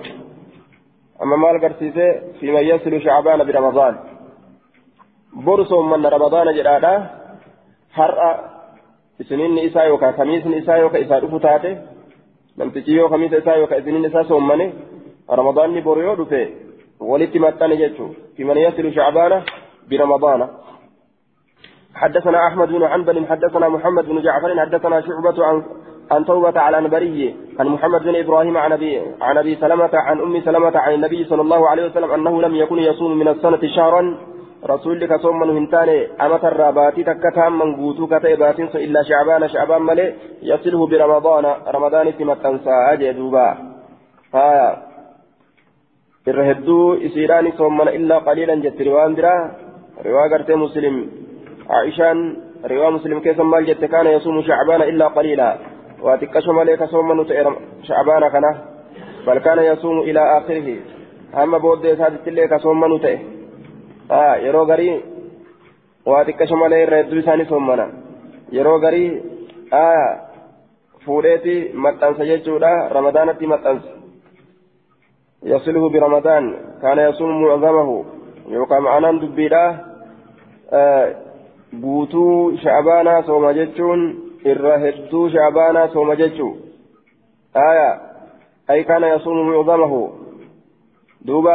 yasilu 2.71 3.01
shacbaana 3.01 3.45
biramadaan 3.45 3.95
boru 5.45 5.65
soommanna 5.65 6.11
ramadaana 6.11 6.53
jedhaadha 6.53 6.93
har'a 7.99 8.31
isininni 9.21 9.65
isaa 9.69 9.85
yookaan 9.85 10.15
kamiisni 10.15 10.57
isaa 10.63 10.77
yookaan 10.77 11.05
isaa 11.05 11.21
dhufu 11.21 11.41
taate 11.41 11.79
namtichi 12.57 12.97
yoo 12.97 13.09
kamiisa 13.09 13.37
isaa 13.37 13.57
yookaan 13.57 13.81
isiniin 13.81 14.05
isaa 14.05 14.25
soommane 14.25 14.67
ramadaanni 15.29 15.83
boru 15.83 16.01
yoo 16.03 16.17
dhufe 16.17 16.41
walitti 17.01 17.39
maxxane 17.39 17.77
jechuun 17.77 18.17
fiman 18.37 18.59
yasilu 18.67 18.93
shacbaana 18.93 19.43
برمضان 19.91 20.49
حدثنا 21.95 22.47
أحمد 22.49 22.69
بن 22.69 22.89
حنبل 22.89 23.27
حدثنا 23.27 23.69
محمد 23.69 24.05
بن 24.05 24.23
جعفر 24.23 24.61
حدثنا 24.61 25.01
شعبة 25.01 25.47
عن 25.47 25.63
عن 26.11 26.25
توبة 26.25 26.61
على 26.61 26.79
الأنبري 26.79 27.37
عن 27.61 27.67
محمد 27.67 28.03
بن 28.03 28.15
إبراهيم 28.17 28.57
عن 28.57 28.73
أبي 28.73 29.03
عن 29.21 29.39
أبي 29.39 29.55
سلمة 29.55 29.91
عن 29.95 30.21
أم 30.21 30.41
سلمة 30.41 30.79
عن 30.79 30.95
النبي 30.95 31.25
صلى 31.25 31.43
الله 31.43 31.69
عليه 31.69 31.85
وسلم 31.87 32.11
أنه 32.11 32.43
لم 32.43 32.55
يكن 32.57 32.79
يصوم 32.79 33.19
من 33.19 33.29
السنة 33.29 33.63
شهرا. 33.77 34.03
رسول 34.61 35.01
لك 35.01 35.13
صوم 35.25 35.39
من 35.41 35.51
هنتاني 35.57 35.99
أمة 36.21 36.43
الراباتي 36.49 37.03
تكتام 37.05 37.59
من 37.59 37.77
قوتو 37.77 38.07
كتيبات 38.07 38.61
إلا 38.61 39.01
شعبان 39.03 39.49
شعبان 39.49 39.83
ملي 39.83 40.15
يصله 40.43 40.87
برمضان 40.87 41.45
رمضان 41.77 42.07
تمتنسى 42.19 42.75
أجدوبا 42.93 43.49
ها 44.35 44.51
الرهدو 46.29 46.95
إسيراني 47.07 47.51
صوم 47.59 47.81
إلا 47.83 48.17
قليلا 48.19 48.55
جت 48.55 48.83
روان 48.83 49.15
درا. 49.15 49.37
روا 50.07 50.25
قرتي 50.33 50.55
مسلم. 50.55 50.97
عائشان 51.71 52.37
روا 52.71 52.91
مسلم 52.91 53.19
كيف 53.21 53.41
مال 53.41 53.67
جت 53.67 53.85
كان 53.85 54.07
يصوم 54.07 54.43
شعبان 54.43 54.83
إلا 54.83 55.07
قليلا. 55.17 55.51
واتكش 56.03 56.49
مليك 56.49 56.85
صوم 56.85 57.09
من 57.09 57.25
شعبان 57.83 58.29
كنا 58.29 58.53
بل 59.27 59.39
كان 59.39 59.59
يصوم 59.59 59.99
إلى 60.01 60.39
آخره 60.39 60.77
أما 61.43 61.59
بود 61.59 61.95
سادت 62.01 62.29
الليك 62.29 62.57
صوم 62.57 62.81
من 62.81 63.01
تئه 63.01 63.19
yeroo 64.45 64.67
garii 64.67 65.03
waa 66.07 66.25
xiqqasho 66.25 66.57
malee 66.57 66.83
irra 66.85 66.97
hedduu 67.01 67.19
isaanii 67.19 67.51
soommana 67.51 67.85
yeroo 68.57 68.79
garii 68.85 69.11
fuudheeti 71.05 71.55
maxxansa 71.85 72.27
jechuudha 72.31 72.71
ramadaanatti 72.97 73.51
maxxansa 73.53 73.89
yasiluhu 75.53 75.91
biramadaan 75.91 76.47
kaana 76.81 77.03
yasuumu 77.03 77.39
mucdamahu 77.43 77.95
yookaan 78.57 78.83
ma'anaan 78.83 79.21
dubbiidha 79.21 79.63
guutuu 81.85 82.57
sha'abaanaa 82.63 83.23
sooma 83.23 83.55
jechuun 83.61 84.03
irra 84.45 84.79
hedduu 84.79 85.29
sha'abaanaa 85.31 85.89
sooma 85.89 86.17
jechuu. 86.17 86.57
Ay 88.69 88.85
kaana 88.85 89.07
yasuumu 89.07 89.45
mucdamahu. 89.45 90.01
Duuba 91.27 91.55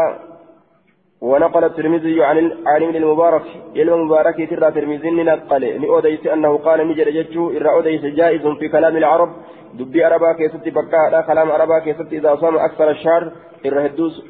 ونقل 1.21 1.63
الترمذي 1.63 2.23
عن 2.23 2.51
عن 2.67 2.83
ابن 2.83 2.95
المبارك 2.95 3.45
علم 3.75 3.93
المبارك 3.93 4.49
ترى 4.49 4.71
ترمذي 4.71 5.11
نقل 5.11 5.81
نؤديس 5.81 6.27
انه 6.27 6.57
قال 6.57 6.87
نجد 6.87 7.07
جتشو 7.09 7.49
إرى 7.49 7.79
أديس 7.79 8.01
جائز 8.01 8.47
في 8.47 8.67
كلام 8.69 8.97
العرب 8.97 9.29
دبي 9.73 10.03
عربا 10.03 10.33
كيست 10.33 10.67
بكا 10.69 11.21
كلام 11.21 11.51
عربا 11.51 11.79
كيست 11.79 12.13
إذا 12.13 12.35
صام 12.35 12.55
أكثر 12.57 12.89
الشهر 12.89 13.31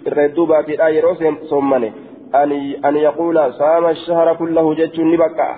الردو 0.07 0.45
باتي 0.45 0.75
لا 0.75 0.87
يروس 0.87 1.17
صمني 1.51 1.91
أن 2.35 2.51
أن 2.85 2.95
يقول 2.95 3.53
صام 3.53 3.85
الشهر 3.85 4.35
كله 4.35 4.75
جتشو 4.75 5.01
نبكا 5.01 5.55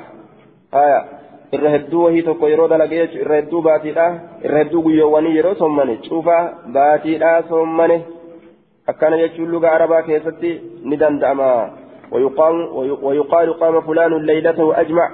آية 0.74 1.17
irra 1.56 1.70
hedduu 1.76 2.04
wahii 2.04 2.28
tokko 2.28 2.50
yeroo 2.54 2.68
dalagee 2.68 3.02
jechuun 3.02 3.26
irra 3.26 3.40
hedduu 3.42 3.62
baatiidha 3.68 4.08
irra 4.46 4.62
hedduu 4.64 4.86
guyyoowwanii 4.86 5.36
yeroo 5.40 5.56
sommane 5.64 5.98
cufa 6.08 6.38
baatiidha 6.78 7.34
sommane 7.50 7.98
akkana 8.94 9.22
jechuun 9.24 9.52
luga 9.52 9.72
arabaa 9.72 10.08
keessatti 10.08 10.52
ni 10.84 10.98
danda'ama 11.04 11.52
فلان 13.88 14.14
ليلته 14.26 14.82
أجمع 14.82 15.12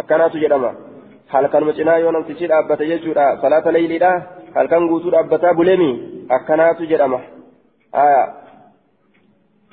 أكنات 0.00 0.36
جرما 0.36 0.74
هل 1.28 1.46
كان 1.46 1.64
مجنا 1.64 1.96
يوم 1.96 2.22
تشير 2.22 2.58
أبتا 2.58 2.84
يجورا 2.84 3.42
صلاة 3.42 3.70
ليلة 3.70 4.12
هل 4.56 4.66
كان 4.66 4.88
قوتور 4.88 5.20
أبتا 5.20 5.52
بلمي 5.52 5.90
أكنات 6.30 6.82
جرما 6.82 7.20
آية 7.94 8.22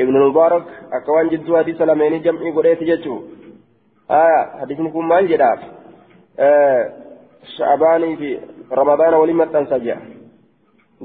ابن 0.01 0.15
المبارك 0.15 0.65
أكوان 0.93 1.29
جدو 1.29 1.57
حديث 1.57 1.81
لمن 1.81 2.21
جمعي 2.21 2.51
قريت 2.51 2.81
يجو 2.81 3.15
آية 4.13 4.41
حديث 4.61 4.79
نكون 4.79 5.05
مال 5.05 5.27
جداف 5.27 5.59
آه 6.39 6.83
شعباني 7.57 8.15
في 8.17 8.39
رمضان 8.71 9.13
ولما 9.13 9.45
تنسجع 9.45 9.97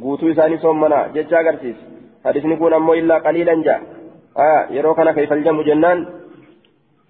قوتو 0.03 0.31
إساني 0.31 0.59
صومنا 0.59 1.07
ججا 1.15 1.39
قرسيس. 1.47 1.77
حديثني 2.25 2.57
كون 2.57 2.73
أمو 2.73 2.93
إلا 2.95 3.19
قليلا 3.19 3.63
جاء. 3.63 3.81
آه 4.37 4.63
يرو 4.71 4.95
كان 4.95 5.11
كيف 5.11 5.33
الجمع 5.33 5.63
جنان. 5.63 5.99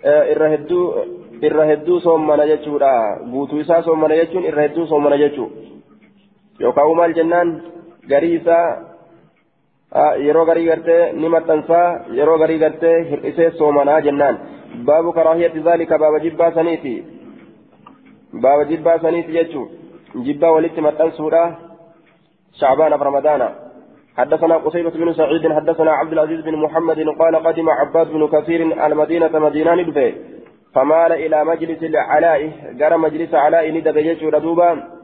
آه 0.05 0.33
إرهدو 0.33 0.81
إرهدو 1.45 1.99
صومنا 1.99 2.45
جتشورا 2.47 2.95
بوتو 3.33 3.61
إسا 3.61 3.81
صومنا 3.81 4.15
جتشون 4.17 4.45
إرهدو 4.47 4.87
صومنا 4.87 5.17
جتشو 5.17 5.47
يوكاو 6.61 6.95
مال 6.95 7.13
جنان 7.15 7.49
غريسا 8.11 8.88
غري 9.95 10.71
غرتي 10.71 11.13
نمت 11.13 11.49
تنسى 11.49 11.83
يرو 12.19 12.37
غري 12.37 12.57
غرتي 12.63 12.95
هرئسي 13.11 13.51
صومنا 13.51 14.01
جنان 14.01 14.39
باب 14.89 15.13
كراهية 15.13 15.55
ذلك 15.69 15.91
باب 15.93 16.15
جبا 16.25 16.51
سنيتي 16.51 17.05
باب 18.43 18.69
جبا 18.71 18.99
سنيتي 19.03 19.33
جتشو 19.33 19.63
جبا 20.15 20.49
ولدت 20.49 20.79
متن 20.81 21.11
سورة 21.11 21.59
شعبان 22.61 22.93
في 22.99 23.05
رمضان 23.05 23.43
حدثنا 24.19 24.57
قصيبة 24.57 24.91
بن 24.91 25.13
سعيد 25.13 25.53
حدثنا 25.53 25.93
عبد 25.93 26.13
العزيز 26.13 26.41
بن 26.41 26.57
محمد 26.57 26.99
قال 27.21 27.37
قدم 27.37 27.69
عباد 27.71 28.07
بن 28.13 28.29
كثير 28.29 28.61
المدينة 28.87 29.39
مدينة 29.39 29.83
دبي 29.83 30.15
فمال 30.75 31.13
إلى 31.13 31.45
مجلس 31.45 31.83
العلاء 31.83 32.41
جرى 32.81 32.97
مجلس 32.97 33.35
علاء 33.35 33.71
ندب 33.71 33.97
يجو 33.97 34.29
ردوبا 34.29 34.98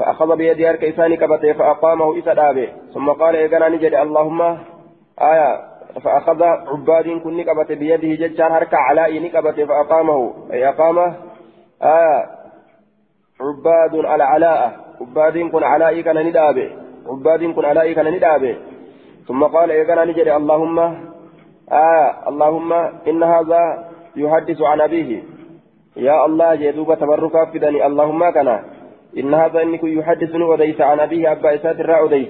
فأخذ 0.00 0.36
بيد 0.36 0.60
أركيسان 0.60 1.14
كبته 1.14 1.52
فأقامه 1.52 2.18
إسا 2.18 2.34
دابه. 2.34 2.68
ثم 2.94 3.10
قال 3.10 3.36
إيقنا 3.36 3.68
نجد 3.68 3.94
اللهم 3.94 4.40
آية 5.20 5.60
فأخذ 6.04 6.42
عباد 6.42 7.08
كن 7.24 7.36
نكبت 7.36 7.72
بيده 7.72 8.26
ججار 8.26 8.52
هرك 8.52 8.74
علاء 8.74 9.22
نكبت 9.22 9.60
فأقامه. 9.60 10.34
أي 10.52 10.68
أقامه 10.68 11.14
آية 11.82 12.26
عباد 13.40 13.94
العلاء 13.94 14.76
عباد 15.00 15.38
كن 15.38 15.62
علاء 15.64 16.00
كان 16.00 16.26
ندابه. 16.26 16.70
عباد 17.06 17.44
كن 17.44 17.64
علائي 17.64 17.94
كان 17.94 18.08
ندابه. 18.14 18.56
ثم 19.28 19.44
قال 19.44 19.70
إيقنا 19.70 20.04
نجد 20.04 20.28
اللهم 20.28 20.78
آه 21.72 22.28
اللهم 22.28 22.72
إن 23.08 23.22
هذا 23.22 23.90
يحدث 24.16 24.62
عن 24.62 24.80
أبيه. 24.80 25.22
يا 25.96 26.26
الله 26.26 26.54
جدوب 26.54 26.94
تبركا 26.94 27.44
فدني 27.44 27.86
اللهم 27.86 28.30
كان 28.30 28.79
إن 29.18 29.34
هذا 29.34 29.62
إنك 29.62 29.84
يحدثني 29.84 30.44
وديس 30.44 30.80
عن 30.80 31.00
أبيه 31.00 31.32
أبا 31.32 31.54
إسات 31.54 31.80
الرا 31.80 32.04
أديس 32.04 32.28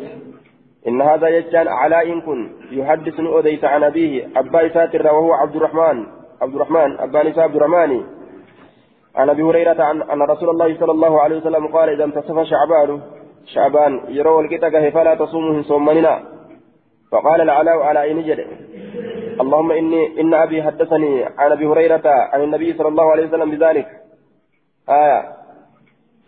إن 0.88 1.02
هذا 1.02 1.28
يجان 1.28 1.68
علاء 1.68 2.18
كن 2.20 2.50
يحدثني 2.70 3.28
وديس 3.28 3.64
عن 3.64 3.84
أبيه 3.84 4.28
أبا 4.36 4.66
إسات 4.66 4.94
الرا 4.94 5.10
وهو 5.10 5.32
عبد 5.32 5.56
الرحمن 5.56 6.06
عبد 6.42 6.54
الرحمن 6.54 7.00
أبا 7.00 7.22
نساء 7.22 7.44
عبد 7.44 7.56
الرحمن. 7.56 8.04
عن 9.16 9.28
أبي 9.30 9.42
هريرة 9.42 9.82
عن 9.82 10.02
أن 10.02 10.22
رسول 10.22 10.48
الله 10.50 10.78
صلى 10.80 10.92
الله 10.92 11.20
عليه 11.20 11.36
وسلم 11.36 11.66
قال 11.66 11.88
إذا 11.88 12.04
انتصف 12.04 12.42
شعبان 12.42 13.00
شعبان 13.46 14.00
يروا 14.08 14.42
الكتاب 14.42 14.88
فلا 14.88 15.14
تصوموا 15.14 15.62
صومنا 15.62 16.22
فقال 17.12 17.40
العلاء 17.40 17.78
على 17.78 18.02
أين 18.02 18.22
جد. 18.22 18.46
اللهم 19.40 19.72
إني 19.72 20.20
إن 20.20 20.34
أبي 20.34 20.62
حدثني 20.62 21.24
عن 21.24 21.52
أبي 21.52 21.66
هريرة 21.66 22.02
عن 22.06 22.42
النبي 22.42 22.72
صلى 22.72 22.88
الله 22.88 23.10
عليه 23.10 23.26
وسلم 23.26 23.50
بذلك. 23.50 23.86
آية. 24.88 25.39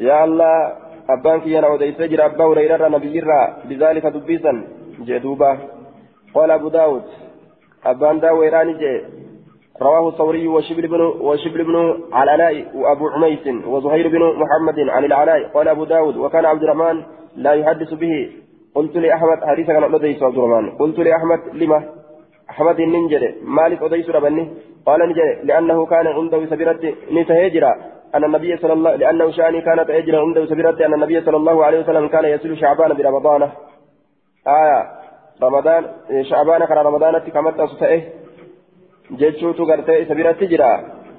يا 0.00 0.24
الله 0.24 0.72
أبانك 1.10 1.46
يا 1.46 1.60
نودي 1.60 1.92
سجر 1.92 2.26
أبا 2.26 2.44
هريرة 2.44 2.88
نبي 2.88 3.20
بذلك 3.68 4.06
دبيسا 4.06 4.52
جدوبا 5.08 5.58
قال 6.34 6.50
أبو 6.50 6.68
داود 6.68 7.02
أبان 7.86 8.20
داوي 8.20 8.48
راني 8.48 8.74
جي 8.80 8.94
رواه 9.82 10.08
الثوري 10.08 10.48
وشبل 10.48 10.86
بن 10.88 11.00
وشبل 11.00 11.64
بن 11.64 11.76
العلاء 12.22 12.54
وأبو 12.74 13.08
عميس 13.08 13.46
وزهير 13.66 14.08
بن 14.08 14.22
محمد 14.42 14.78
عن 14.88 15.04
العلاء 15.04 15.48
قال 15.54 15.68
أبو 15.68 15.84
داود 15.84 16.16
وكان 16.16 16.44
عبد 16.44 16.62
الرحمن 16.62 17.02
لا 17.36 17.52
يحدث 17.52 17.94
به. 17.94 18.30
قلت 18.74 18.96
لأحمد 18.96 19.38
حديث 19.44 19.66
كان 19.66 19.84
لديس 19.92 20.22
عبد 20.22 20.38
الرحمن. 20.38 20.70
قلت 20.70 20.98
لأحمد 20.98 21.40
لما؟ 21.54 21.84
أحمد 22.50 22.80
ننجل 22.80 23.34
مالك 23.44 23.82
أديس 23.82 24.10
ربني. 24.10 24.44
قال 24.86 25.00
نجل 25.10 25.46
لأنه 25.46 25.86
كان 25.86 26.06
عنده 26.06 26.46
سبيرة 26.46 26.80
نتهجرا 27.12 27.72
أن 28.14 28.24
النبي 28.24 28.56
صلى 28.56 28.72
الله 28.72 28.96
لأنه 28.96 29.30
شأني 29.30 29.60
كانت 29.60 29.90
أجرا 29.90 30.20
عنده 30.20 30.46
سبيرة 30.46 30.86
أن 30.86 30.94
النبي 30.94 31.20
صلى 31.20 31.36
الله 31.36 31.64
عليه 31.64 31.80
وسلم 31.80 32.08
كان 32.08 32.24
يصل 32.24 32.56
شعبان 32.56 32.92
برمضان 32.94 33.42
آية 34.46 34.90
رمضان 35.42 35.86
شعبان 36.22 36.64
كان 36.64 36.78
رمضان 36.78 37.18
كما 37.18 37.50
تصفئه 37.50 38.02
jechuutu 39.20 39.66
gartee 39.66 40.02
isa 40.02 40.14
biratti 40.14 40.46
jira 40.48 40.68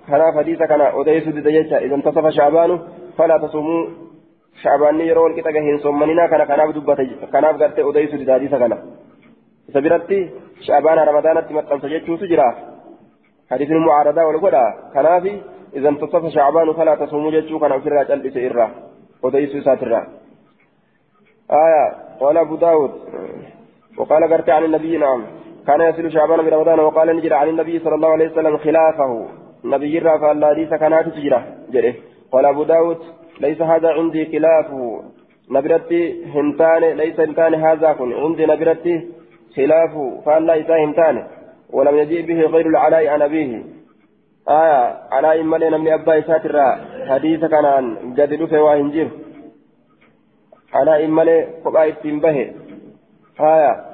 kanaaf 0.10 0.36
hadiisa 0.36 0.68
kana 0.68 0.86
odeessuu 1.00 1.34
dida 1.36 1.52
jecha 1.52 1.82
idan 1.86 2.02
tasafa 2.02 2.32
shaabaanu 2.32 2.80
falaa 3.18 3.40
tasumuu 3.40 3.82
shaabaanni 4.64 5.08
yeroo 5.10 5.24
walqixa 5.24 5.52
gaheen 5.52 5.80
soommaninaa 5.80 6.28
kana 6.28 6.46
kanaaf 6.52 6.74
dubbate 6.76 7.06
kanaaf 7.32 7.58
gartee 7.62 7.84
odeessuu 7.84 8.20
dida 8.22 8.34
hadiisa 8.34 8.60
kana 8.64 8.78
isa 9.70 9.82
biratti 9.82 10.20
shaabaana 10.68 11.06
ramadaanatti 11.06 11.54
maxxansa 11.54 11.94
jechuutu 11.94 12.32
jira 12.34 12.48
hadiisni 13.52 13.84
mucaaradaa 13.86 14.28
wal 14.30 14.42
idan 15.78 15.96
tasafa 16.02 16.32
shaabaanu 16.38 16.74
falaa 16.74 16.98
tasumuu 16.98 17.32
jechuu 17.32 17.60
kana 17.60 17.76
ofirraa 17.76 18.10
cal'ise 18.12 18.46
irraa 18.50 18.72
odeessuu 19.24 19.64
isaatirraa 19.64 20.06
آية 21.52 21.86
قال 22.20 22.38
أبو 22.38 22.56
داود. 22.56 22.92
وقال 23.98 24.34
قرت 24.34 24.50
عن 24.50 24.64
النبي 24.64 24.98
نعم. 24.98 25.24
كان 25.68 25.82
يصل 25.82 26.12
شعبان 26.12 26.46
برمضان 26.46 26.80
وقال 26.80 27.16
نجرى 27.18 27.36
عن 27.36 27.50
النبي 27.50 27.80
صلى 27.80 27.96
الله 27.96 28.12
عليه 28.16 28.32
وسلم 28.32 28.58
خلافه. 28.58 29.28
نبي 29.66 30.00
جرى 30.00 30.20
فالله 30.20 30.54
ليس 30.54 30.70
كانت 30.70 31.08
تجرى 31.16 31.44
جره 31.74 31.94
قال 32.32 32.46
أبو 32.46 32.64
داود 32.64 32.98
ليس 33.40 33.62
هذا 33.62 33.90
عندي 33.98 34.26
خلافه. 34.26 35.04
نبرتي 35.52 36.26
هنتان 36.26 36.84
ليس 37.02 37.20
هنتان 37.20 37.54
هذا 37.54 37.94
كن. 37.94 38.14
عندي 38.14 38.46
نبرتي 38.46 38.96
خلافه 39.56 40.22
فالله 40.26 40.56
ليس 40.56 40.72
هنتان 40.72 41.28
ولم 41.74 41.96
يجيء 41.98 42.22
به 42.26 42.40
غير 42.54 42.66
العلاء 42.68 43.08
عن 43.08 43.22
أبيه. 43.22 43.64
آية 44.50 44.82
علاء 45.12 45.44
مالي 45.44 45.70
نمني 45.70 45.94
أبا 45.94 46.20
إسات 46.20 46.42
حديث 47.10 47.46
كان 47.46 47.66
قد 48.18 48.34
دفع 48.34 48.62
وهنجر 48.62 49.10
علاء 50.74 51.08
مالي 51.08 51.38
قبائل 51.66 51.96
تنبه 52.04 52.38
آية 53.40 53.94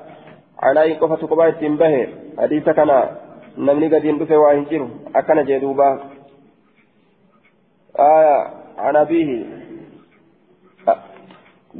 alaayi 0.61 0.95
qofatu 1.01 1.27
kophaa 1.27 1.49
ittiin 1.51 1.77
bahe 1.77 1.99
hadiisa 2.37 2.73
kana 2.73 2.95
namni 3.67 3.89
gadiin 3.89 4.19
dhufe 4.19 4.37
waa 4.41 4.53
hin 4.53 4.65
jiru 4.71 4.87
akkana 5.19 5.43
jee 5.49 5.59
duuba 5.61 5.87
aya 8.05 8.33
an 8.89 8.99
abiihi 9.01 9.37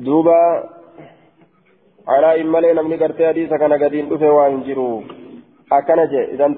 duuba 0.05 0.37
alaayin 2.17 2.53
malee 2.55 2.73
namni 2.79 3.01
gartee 3.03 3.27
hadiisa 3.31 3.59
kana 3.63 3.81
gadiin 3.83 4.09
dhufe 4.13 4.31
waa 4.37 4.47
hin 4.47 4.63
jiru 4.69 4.87
akkana 5.79 6.07
jee 6.15 6.25
idan 6.37 6.55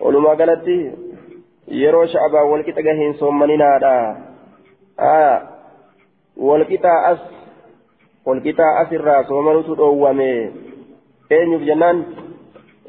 walumaa 0.00 0.36
galatti 0.40 0.76
yeroo 1.82 2.06
shacbaan 2.14 2.50
walqixa 2.52 2.82
gaheen 2.88 3.14
soommaninaadha 3.20 3.94
aya 5.12 5.32
walqixaa 6.48 6.98
as 7.10 7.20
walqixaa 8.26 8.72
asirraa 8.82 9.22
soomanutu 9.30 9.78
dhoowwame 9.80 10.28
eenyuuf 11.36 11.62
jennaan 11.70 12.04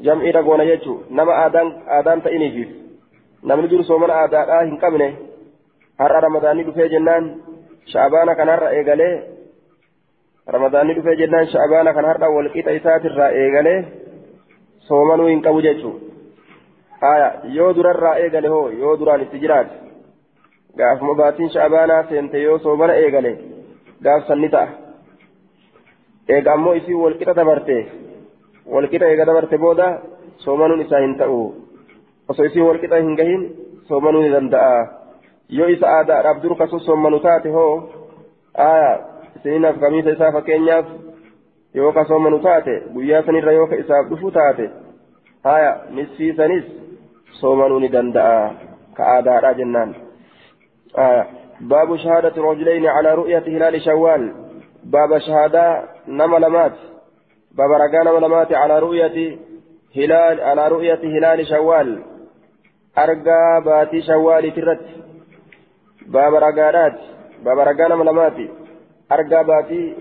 jam'iidha 0.07 0.43
goona 0.47 0.65
jechuun 0.71 0.99
nama 1.19 1.33
aadaan 1.43 2.21
ta'iniifiif 2.27 2.69
namni 3.51 3.71
dur 3.71 3.83
soomana 3.89 4.19
aadaadhaa 4.23 4.61
hin 4.65 4.77
qabne 4.83 5.07
har'a 6.03 6.21
ramadaanni 6.27 6.67
dhufee 6.67 6.89
jennaan 6.95 7.31
sha'abaana 7.93 8.35
kanarra 8.41 8.73
eegalee 8.81 9.15
ramadaanni 10.57 10.97
dhufee 10.99 11.17
jennaan 11.23 11.49
sha'abaana 11.55 11.93
kan 11.97 12.09
har'a 12.11 12.31
walqixa 12.37 12.77
isaatirraa 12.81 13.31
eegalee 13.41 13.79
soomanuu 14.91 15.27
hin 15.31 15.41
qabu 15.47 15.65
jechuun 15.67 15.97
hoo 18.55 18.69
yoo 18.81 18.97
duraan 18.99 19.21
itti 19.21 19.39
jiraate 19.39 19.75
gaafuma 20.77 21.13
baatiin 21.21 21.49
sha'abaanaa 21.55 22.03
seente 22.09 22.41
yoo 22.41 22.59
soomana 22.59 22.93
eegale 23.05 23.31
gaafsanni 24.03 24.49
ta'a. 24.49 24.67
eega 26.33 26.53
ammoo 26.53 26.73
isii 26.79 27.01
walqixa 27.03 27.33
dabarte 27.39 27.75
walqixa 28.73 29.07
eega 29.11 29.25
dabarte 29.29 29.57
booda 29.57 29.87
soomanuun 30.45 30.81
isaa 30.85 31.01
hin 31.05 31.15
ta'u 31.21 31.39
osoo 32.33 32.45
isii 32.49 32.65
walqixa 32.69 32.99
hin 33.03 33.15
gahin 33.21 33.45
soomanuu 33.91 34.21
ni 34.25 34.31
danda'a 34.35 34.75
yoo 35.59 35.69
isa 35.75 35.87
aadaadhaaf 35.93 36.43
dur 36.43 36.55
kasu 36.59 36.79
soomanu 36.87 37.19
taate 37.25 37.49
hoo 37.55 37.71
aya 38.67 38.91
isiniinaaf 39.35 39.79
kamiisa 39.85 40.15
isaa 40.17 40.31
fakkeenyaaf 40.37 40.85
yoo 41.79 41.91
ka 41.97 42.05
soomanu 42.11 42.39
taate 42.45 42.75
guyyaa 42.93 43.23
sanirra 43.29 43.51
yoo 43.57 43.67
ka 43.73 43.81
isaaf 43.85 44.09
dhufu 44.11 44.31
taate 44.37 44.69
soomanuu 47.39 47.79
ni 47.79 47.89
danda'a. 47.89 48.51
Ka 48.93 49.03
aadaadhaa 49.15 49.53
jennaan. 49.53 49.95
Aya 51.05 51.25
baabu 51.71 51.97
shahaadati 51.97 52.45
rajuleyni 52.49 52.87
calaa 52.87 53.15
ru'yati 53.21 53.51
hilaali 53.55 53.85
shawwaal 53.87 54.23
باب 54.83 55.17
شهادة 55.17 55.83
نما 56.07 56.37
لمات 56.37 56.71
باب 57.51 57.71
رجاء 57.71 58.03
نما 58.03 58.25
لمات 58.25 58.53
على 58.53 58.79
رؤية 58.79 59.37
هلال 59.95 60.41
على 60.41 60.67
رؤية 60.67 60.99
هلال 61.03 61.47
شوال 61.47 62.03
أرجى 62.97 63.65
باتي 63.65 64.01
شوال 64.01 64.55
ترت 64.55 64.85
باب 66.07 66.33
رجالات 66.33 66.97
باب 67.45 67.59
رجاء 67.59 67.89
نما 67.89 68.03
لمات 68.03 68.37
أرجى 69.11 69.43
باتي 69.43 69.95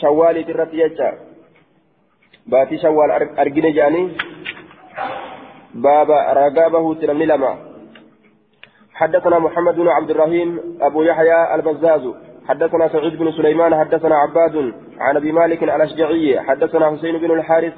شوال 0.00 0.46
ترت 0.46 0.74
يجا 0.74 1.10
باتي 2.46 2.78
شوال 2.78 3.10
أرجين 3.38 3.72
جاني 3.72 4.16
باب 5.74 6.10
رقابه 6.10 6.94
تلمني 6.94 7.26
لما. 7.26 7.56
حدثنا 8.94 9.38
محمد 9.38 9.74
بن 9.74 9.88
عبد 9.88 10.10
الرحيم 10.10 10.78
أبو 10.80 11.02
يحيى 11.02 11.54
البزاز. 11.54 12.14
حدثنا 12.48 12.88
سعيد 12.88 13.18
بن 13.18 13.32
سليمان 13.32 13.74
حدثنا 13.74 14.14
عباد 14.14 14.72
عن 14.98 15.16
أبي 15.16 15.32
مالك 15.32 15.62
الأشجعي. 15.62 16.40
حدثنا 16.40 16.90
حسين 16.90 17.18
بن 17.18 17.30
الحارث 17.30 17.72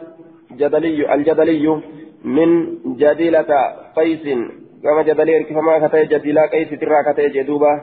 جدلي 0.52 1.14
الجدلي 1.14 1.82
من 2.24 2.78
جديلة 2.96 3.46
قيس. 3.96 4.24
كما 4.82 5.02
جدلي 5.02 5.44
كما 5.44 5.88
كتي 5.88 6.04
جديلة 6.04 6.42
قيس 6.46 6.68
ترى 6.68 7.12
كتي 7.12 7.28
جدوبة. 7.28 7.82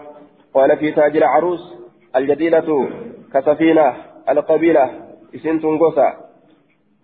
قال 0.54 0.78
في 0.78 0.92
تاج 0.92 1.18
العروس 1.18 1.74
الجديلة 2.16 2.90
كسفينة 3.34 3.94
القبيلة 4.30 4.90
اسم 5.36 5.60
تنقصة 5.60 6.23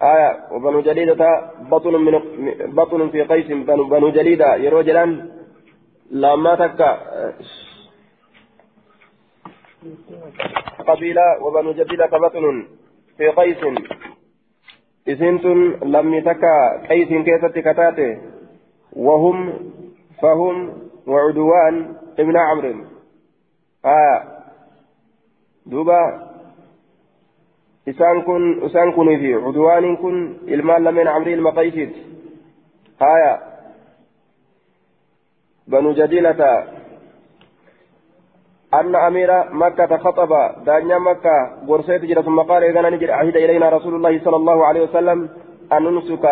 آية 0.02 0.48
وبنو 0.52 0.82
جديدة 0.82 1.52
بطن 1.72 1.94
من 1.94 2.14
بطن 2.74 3.10
في 3.10 3.22
قيس 3.24 3.48
بنو, 3.48 3.84
بنو 3.84 4.10
جديدة. 4.10 4.56
يروجلان 4.56 5.30
لما 6.12 6.56
تكا 6.56 6.92
قبيلة 10.88 11.44
وبنو 11.44 11.72
جديدة 11.72 12.06
بطن 12.06 12.68
في 13.18 13.28
قيس. 13.28 13.58
إسنتن 15.08 15.80
لم 15.84 16.14
يتكا 16.14 16.88
قيس 16.90 17.10
كيست 17.10 17.60
كتاته. 17.60 18.18
وهم 18.94 19.54
فهم 20.22 20.74
وعدوان 21.08 21.96
ابن 22.20 22.38
عمرو. 22.38 22.86
آه 23.86 24.24
دوبا 25.66 26.29
إسان 27.90 28.22
كن 28.22 28.64
إسان 28.66 28.92
كن 28.92 29.18
في 29.18 29.34
عدوان 29.34 29.96
كن 29.96 30.38
المال 30.48 30.84
لمن 30.84 31.08
عمري 31.08 31.34
المقيسيت 31.34 31.94
هايا 33.02 33.40
بنو 35.68 35.92
جديلة 35.94 36.64
أن 38.74 38.96
أمير 38.96 39.54
مكة 39.54 39.98
خطب 39.98 40.30
دانيا 40.66 40.98
مكة 40.98 41.66
برسيت 41.68 42.06
جرى 42.06 42.24
ثم 42.24 42.40
قال 42.40 42.64
إذا 42.64 42.90
نجر 42.90 43.14
أهد 43.14 43.36
إلينا 43.36 43.70
رسول 43.70 43.96
الله 43.96 44.20
صلى 44.26 44.36
الله 44.36 44.66
عليه 44.66 44.82
وسلم 44.82 45.30
أن 45.74 45.84
ننسك 45.84 46.26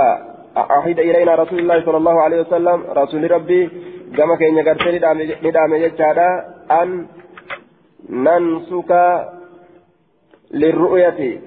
أهد 0.58 1.00
إلينا 1.00 1.36
رسول 1.36 1.60
الله 1.60 1.86
صلى 1.86 1.98
الله 1.98 2.22
عليه 2.22 2.42
وسلم 2.42 2.84
رسول 2.90 3.32
ربي 3.32 3.70
كما 4.18 4.36
كان 4.36 4.56
ندام 5.44 5.74
يجعل 5.74 6.20
أن 6.72 7.08
ننسك 8.10 8.92
للرؤية 10.52 11.40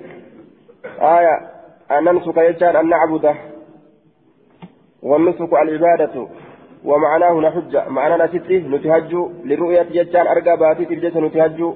آية 1.00 1.34
أن 1.90 2.04
ننسك 2.04 2.36
يجعل 2.36 2.76
أن 2.76 2.88
نعبده 2.88 3.34
والنسك 5.02 5.52
العبادة. 5.52 6.26
ومعناه 6.84 7.40
نحج. 7.40 7.76
معنى 7.88 8.24
نسيته 8.24 8.68
نتهج. 8.68 9.14
لرؤية 9.44 9.82
جتان 9.82 10.26
أرقى 10.26 10.56
باتي 10.56 10.84
تلجس 10.84 11.16
نتهج. 11.16 11.72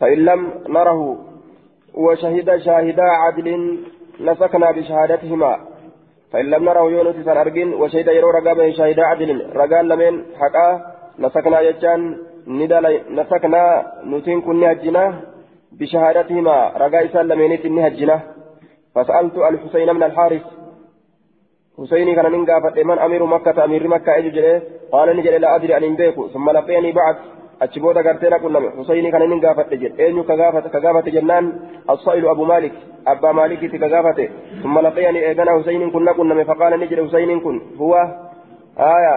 فإن 0.00 0.18
لم 0.18 0.50
نره. 0.68 1.18
وشهد 1.94 2.56
شاهدا 2.56 3.02
عدل. 3.02 3.78
نسكنا 4.20 4.70
بشهادتهما. 4.70 5.56
فإن 6.32 6.44
لم 6.44 6.64
نره 6.64 6.90
يونس 6.90 7.16
سن 7.16 7.36
أرجن 7.36 7.74
وشهد 7.74 8.08
يرو 8.08 8.30
رقابه 8.30 8.70
شهد 8.70 9.00
عدل. 9.00 9.56
رقال 9.56 9.88
لمن؟ 9.88 10.24
حقا. 10.40 10.68
نسكنا 11.18 11.60
ندل 12.46 13.00
نسكنا. 13.10 13.92
نتين 14.04 14.40
كن 14.40 14.64
هجنا 14.64 15.35
بشهادتهما 15.80 16.72
رقا 16.82 17.04
إسان 17.04 17.28
لمنيت 17.28 17.66
هجنا 17.66 18.20
فسألت 18.94 19.36
الحسين 19.36 19.94
من 19.94 20.02
الحارث 20.02 20.42
حسيني 21.78 22.14
كان 22.14 22.32
من 22.32 22.46
قافت 22.46 22.78
من 22.78 22.98
أمير 22.98 23.22
مكة 23.26 23.64
أمير 23.64 23.88
مكة 23.88 24.18
أجل 24.18 24.62
قال 24.92 25.16
نجل 25.16 25.40
لا 25.40 25.56
أدري 25.56 25.76
أن 25.76 25.96
بيكو 25.96 26.28
ثم 26.28 26.50
لقيني 26.50 26.92
بعد 26.92 27.16
achi 27.60 27.80
booda 27.80 28.02
gartee 28.02 28.28
na 28.30 28.38
qunname 28.38 28.68
husayni 28.76 29.10
kana 29.10 29.26
nin 29.26 29.40
gaafadhe 29.40 29.76
jedhe 29.82 30.02
eenyu 30.06 30.24
ka 30.28 30.36
gaafate 30.36 30.68
ka 30.68 30.80
gaafate 30.80 31.10
jennaan 31.10 31.46
assaa'ilu 31.88 32.28
abu 32.30 32.44
maalik 32.50 32.74
abbaa 33.12 33.32
maalikiiti 33.32 33.78
ka 33.78 33.88
gaafate 33.88 34.30
summa 34.62 34.82
laqiyani 34.82 35.18
eegana 35.28 35.54
husaynin 35.58 35.90
kun 35.90 36.04
na 36.04 36.14
qunname 36.18 36.44
faqaala 36.44 36.76
ni 36.76 36.88
jedhe 36.90 37.02
husaynin 37.06 37.40
kun 37.40 37.56
huwa 37.78 38.02
aya 38.76 39.14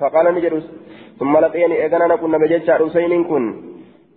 faqaala 0.00 0.30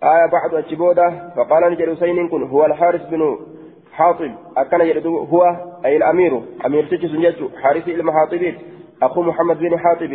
achi 0.04 0.76
booda 0.76 1.32
faqaala 1.36 1.70
ni 1.70 1.76
jedhe 1.76 1.90
husaynin 1.90 2.28
kun 2.28 2.48
huwa 2.48 2.66
alxaaris 2.66 3.10
binu 3.10 3.38
حاطب 3.94 4.32
أكن 4.56 4.80
يرد 4.80 5.06
هو 5.06 5.42
أي 5.84 5.96
الأمير 5.96 6.42
أمير 6.66 6.84
تجس 6.90 7.10
جيتو 7.10 7.48
حارث 7.62 7.88
المحاطبين 7.88 8.54
أخو 9.02 9.22
محمد 9.22 9.58
بن 9.58 9.78
حاطب 9.78 10.12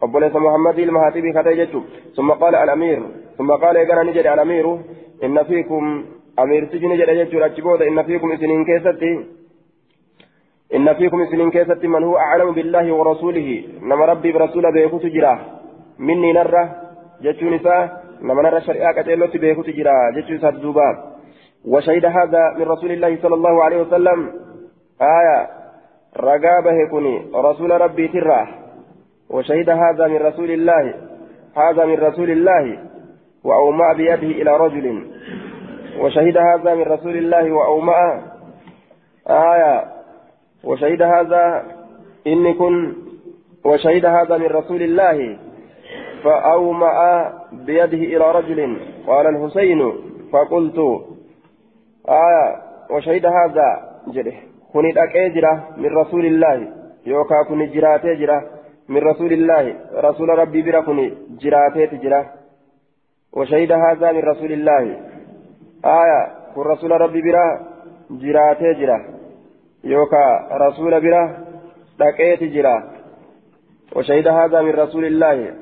obboleessa 0.00 0.40
muhammadii 0.40 0.82
ilma 0.82 1.00
haatibii 1.00 1.32
katee 1.32 1.56
jechuun 1.56 1.84
summa 2.16 2.36
qaala 2.36 2.60
al-amiir 2.60 3.00
summa 3.36 3.58
qaala 3.58 3.80
eegana 3.80 4.04
ni 4.04 4.12
jedhe 4.12 4.28
al-amiiru 4.28 4.80
inna 5.26 5.44
fiikum 5.44 6.04
amiirtichi 6.36 6.88
ni 6.88 6.96
jedhe 7.00 7.16
jechuudha 7.16 7.46
achi 7.46 7.62
booda 7.62 7.88
inna 7.90 8.04
fiikum 8.04 8.32
isiniin 8.32 8.64
keessatti 8.64 9.10
inna 10.78 10.94
fiikum 10.94 11.22
isiniin 11.22 11.50
keessatti 11.56 11.88
man 11.88 12.04
huwa 12.04 12.22
aclamu 12.28 12.52
billaahi 12.52 12.90
wa 12.90 13.04
rasuulihi 13.10 13.56
nama 13.82 14.06
rabbiif 14.06 14.36
rasuula 14.44 14.72
beekutu 14.72 15.10
shari'aa 18.66 18.94
qaceellotti 18.94 19.38
beekutu 19.38 19.72
jira 19.72 20.12
jechuu 20.14 20.34
isaa 20.34 20.52
duuba. 20.52 21.10
وشهد 21.64 22.04
هذا 22.04 22.54
من 22.58 22.62
رسول 22.62 22.92
الله 22.92 23.18
صلى 23.22 23.34
الله 23.34 23.64
عليه 23.64 23.76
وسلم 23.76 24.32
آية 25.00 25.48
رقابه 26.16 26.88
كني 26.90 27.26
رسول 27.34 27.70
ربي 27.80 28.08
تراه 28.08 28.48
وشهد 29.30 29.70
هذا 29.70 30.06
من 30.06 30.16
رسول 30.16 30.50
الله 30.50 30.94
هذا 31.56 31.84
من 31.84 31.94
رسول 31.94 32.30
الله 32.30 32.78
وأومأ 33.44 33.92
بيده 33.92 34.30
إلى 34.40 34.56
رجل 34.56 35.06
وشهد 36.00 36.36
هذا 36.36 36.74
من 36.74 36.82
رسول 36.82 37.16
الله 37.16 37.52
وأومأ 37.52 38.22
آية 39.28 39.84
وشهد 40.64 41.02
هذا 41.02 41.64
إن 42.26 42.54
كن 42.54 42.94
وشهد 43.64 44.06
هذا 44.06 44.36
من 44.38 44.46
رسول 44.46 44.82
الله 44.82 45.38
فأومأ 46.24 46.98
بيده 47.52 48.02
إلى 48.14 48.32
رجل. 48.32 48.60
قال 49.06 49.26
الحسين 49.26 49.92
فقلت 50.32 50.78
آية 52.08 52.46
وشهد 52.90 53.26
هذا؟ 53.26 53.68
جده 54.08 54.32
كنت 54.72 54.96
أكيجرة 54.96 55.52
من 55.76 55.90
رسول 55.96 56.24
الله. 56.26 56.68
يوكا 57.06 57.42
كنت 57.48 57.72
جراتي 57.72 58.14
جرة 58.14 58.38
من 58.88 59.00
رسول 59.10 59.32
الله. 59.32 59.74
رسول 59.94 60.28
ربي 60.28 60.62
بركن 60.62 60.98
جراتيت 61.42 61.94
جرا 61.94 62.26
وشهد 63.32 63.72
هذا 63.72 64.12
من 64.12 64.22
رسول 64.32 64.52
الله. 64.52 64.82
آية 65.84 66.20
كن 66.54 66.60
رسول 66.60 66.90
ربي 66.90 67.20
برا 67.22 67.46
جراتي 68.10 68.74
جرا 68.74 68.98
يوكا 69.84 70.24
رسول 70.52 71.00
برا 71.00 71.22
دقيت 71.98 72.42
جرا 72.54 72.76
وشهد 73.96 74.28
هذا 74.28 74.62
من 74.62 74.70
رسول 74.70 75.04
الله. 75.04 75.54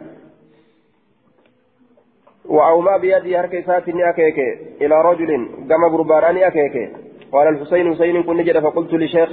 وأوما 2.49 2.97
بيدي 2.97 3.37
هركي 3.37 3.63
ساتني 3.63 4.09
أكيك 4.09 4.39
إلى 4.81 5.03
رجل 5.03 5.49
قام 5.71 5.83
قرباناني 5.97 6.47
أكيك 6.47 6.77
قال 7.33 7.49
الحسين 7.49 7.95
حسين 7.95 8.23
كن 8.23 8.37
نجد. 8.37 8.59
فقلت 8.59 8.95
لشيخ 8.95 9.33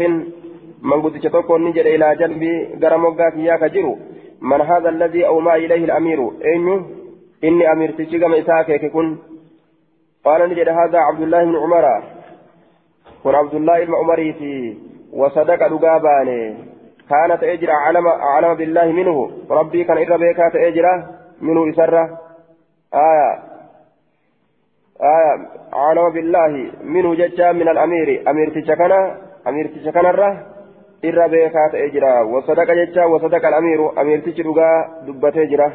من 0.84 1.01
قد 1.01 1.19
تتوكل 1.19 1.63
نجد 1.63 1.86
إلى 1.86 2.15
جنبي 2.19 2.54
قرموكا 2.82 3.30
كياك 3.30 3.63
جرو. 3.63 3.97
من 4.41 4.62
هذا 4.62 4.89
الذي 4.89 5.28
أومى 5.28 5.54
إليه 5.54 5.86
الأمير؟ 5.86 6.19
أين 6.45 6.86
إني 7.43 7.71
أمير 7.71 7.91
تشيغم 7.91 8.34
إساكك 8.34 8.91
كن. 8.91 9.17
قال 10.25 10.49
نجد 10.49 10.69
هذا 10.69 10.99
عبد 10.99 11.21
الله 11.21 11.43
بن 11.43 11.56
عمر. 11.56 11.86
كن 13.23 13.36
عبد 13.36 13.54
الله 13.54 13.86
بن 13.86 13.93
عمر 13.95 14.34
وصدق 15.13 15.67
دقاباني 15.67 16.56
كانت 17.10 17.43
أجرى 17.43 17.71
علم 17.71 18.08
علم 18.08 18.54
بالله 18.54 18.91
منه. 18.91 19.32
ربي 19.49 19.84
كان 19.84 19.97
إرى 19.97 20.17
بيكا 20.17 20.49
تأجرى 20.54 20.93
منه 21.41 21.69
إسرة. 21.69 22.25
آية. 22.93 23.32
آية. 25.02 25.34
علم 25.74 26.10
بالله 26.13 26.71
منه 26.84 27.15
ججا 27.15 27.52
من 27.52 27.67
الأمير. 27.69 28.24
أمير 28.30 28.50
تشكنا. 28.50 29.17
أمير 29.48 29.67
تشكنا 29.67 30.10
الره 30.10 30.56
beekaa 31.06 31.69
ta'ee 31.69 31.91
jira 31.93 32.26
wasadaqa 32.26 32.76
jecha 32.76 33.08
wasadaqa 33.08 33.48
al-amiiru 33.48 33.93
amiirtichi 33.95 34.43
dhugaa 34.43 35.06
dubbatee 35.06 35.48
jira 35.48 35.71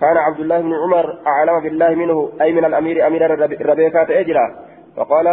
كان 0.00 0.16
عبد 0.16 0.40
الله 0.40 0.60
بن 0.60 0.72
عمر 0.74 1.06
أعلم 1.26 1.60
بالله 1.60 1.94
منه. 1.94 2.32
أي 2.40 2.52
من 2.52 2.64
الأمير 2.64 3.06
أمير 3.06 3.34
الربيكة 3.34 4.04
تأجرا. 4.04 4.46
فقال 4.96 5.26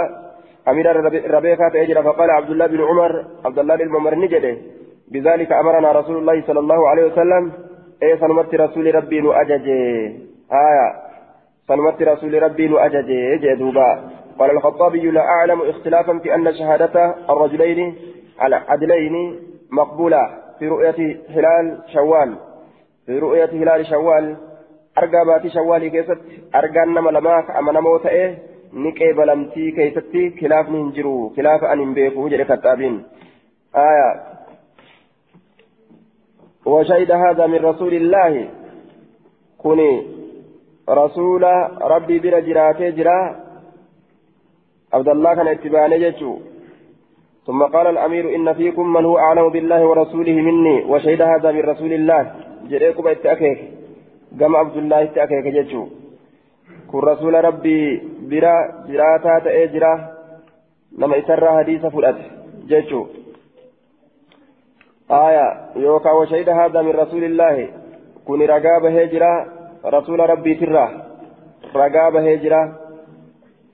أمير 0.67 0.91
الربيكة 0.91 1.69
تأجرا. 1.69 2.01
فقال 2.01 2.29
عبد 2.31 2.49
الله 2.49 2.67
بن 2.67 2.81
عمر. 2.83 3.25
عبد 3.45 3.59
الله 3.59 3.75
بن 3.75 3.95
عمر 3.95 4.15
نجده 4.15 4.57
بذلك 5.11 5.51
أمرنا 5.51 5.91
رسول 5.91 6.17
الله 6.17 6.41
صلى 6.47 6.59
الله 6.59 6.89
عليه 6.89 7.03
وسلم. 7.05 7.51
إيه 8.03 8.15
سنمت 8.15 8.55
رسول 8.55 8.95
ربي 8.95 9.21
نؤججي 9.21 9.81
آية. 10.51 10.87
سنمت 11.69 12.01
رسول 12.01 12.43
ربي 12.43 12.67
نؤججي 12.67 13.37
جدوبا 13.43 13.89
قال 14.39 14.51
الخطابي 14.51 15.11
لا 15.11 15.21
أعلم 15.21 15.61
اختلافا 15.61 16.19
في 16.19 16.35
أن 16.35 16.53
شهادة 16.53 17.15
الرجلين 17.29 17.95
على 18.39 18.55
عدلين 18.55 19.15
مقبولة. 19.71 20.21
في 20.59 20.67
رؤية 20.67 21.19
هلال 21.29 21.65
شوال 21.93 22.35
في 23.05 23.19
رؤية 23.19 23.45
هلال 23.45 23.85
شوال 23.85 24.37
أرقى 24.97 25.25
باتي 25.25 25.49
شوالي 25.49 25.89
كيست 25.89 26.17
أرقى 26.55 26.85
نما 26.87 27.09
لماك 27.09 27.49
أما 27.51 27.71
نموت 27.71 28.05
إيه 28.05 28.37
نكي 28.73 29.13
بلمتي 29.13 29.71
كيستي 29.71 30.39
خلاف 30.41 30.69
ننجرو 30.69 31.29
خلاف 31.37 31.63
أن 31.63 31.79
ينبيكو 31.81 32.27
جري 32.27 32.43
كتابين 32.43 33.03
آية. 33.75 34.09
وشهد 36.65 37.11
هذا 37.11 37.47
من 37.47 37.65
رسول 37.65 37.93
الله. 37.93 38.49
كوني 39.57 40.18
رسول 40.89 41.43
ربي 41.81 42.19
بلا 42.19 42.39
جراتي 42.39 42.91
جرا. 42.91 43.35
عبد 44.93 45.09
الله 45.09 45.33
كان 45.33 45.47
اتباني 45.47 45.99
جتشو. 45.99 46.37
ثم 47.47 47.63
قال 47.63 47.87
الأمير 47.87 48.35
إن 48.35 48.53
فيكم 48.53 48.93
من 48.93 49.05
هو 49.05 49.17
أعلم 49.17 49.49
بالله 49.49 49.85
ورسوله 49.85 50.33
مني 50.33 50.83
وشهد 50.83 51.21
هذا 51.21 51.51
من 51.51 51.61
رسول 51.61 51.93
الله. 51.93 52.31
جريكم 52.69 53.07
اتأكيك. 53.07 53.59
قام 54.41 54.55
عبد 54.55 54.77
الله 54.77 55.03
اتأكيك 55.03 55.47
جتشو. 55.47 55.85
كن 56.91 56.99
رسول 56.99 57.43
ربي 57.43 58.01
برا 58.29 58.85
جراتا 58.87 59.39
تأجرا 59.39 59.93
نما 60.97 61.19
إسرى 61.19 61.49
حديث 61.57 61.85
فلأت. 61.85 62.15
جتشو. 62.67 63.05
آية. 65.11 65.47
يوكا 65.75 66.11
وشهد 66.11 66.49
هذا 66.49 66.81
من 66.81 66.91
رسول 66.91 67.23
الله. 67.23 67.69
كن 68.25 68.41
رقاب 68.41 68.85
هجرا 68.85 69.58
رسول 69.85 70.19
ربي 70.29 70.55
ترى. 70.55 70.85
رقاب 71.75 72.15
هجرا 72.15 72.61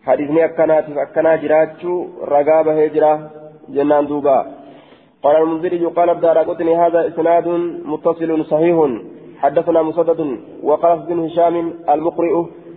حديثني 0.06 0.46
أكنات 0.46 0.86
أكنا 0.98 1.36
جراتشو 1.36 2.06
رقاب 2.28 2.68
هجرا 2.68 3.30
جنان 3.70 4.08
دوبا. 4.08 4.46
قال 5.24 5.36
المنذري 5.36 5.86
قال 5.86 6.10
الدار 6.10 6.38
قطني 6.38 6.76
هذا 6.76 7.08
إسناد 7.08 7.48
متصل 7.86 8.46
صحيح. 8.46 8.78
حدثنا 9.42 9.82
مسدد 9.82 10.40
وقال 10.64 11.00
بن 11.00 11.20
هشام 11.26 11.74
المقرئ. 11.90 12.36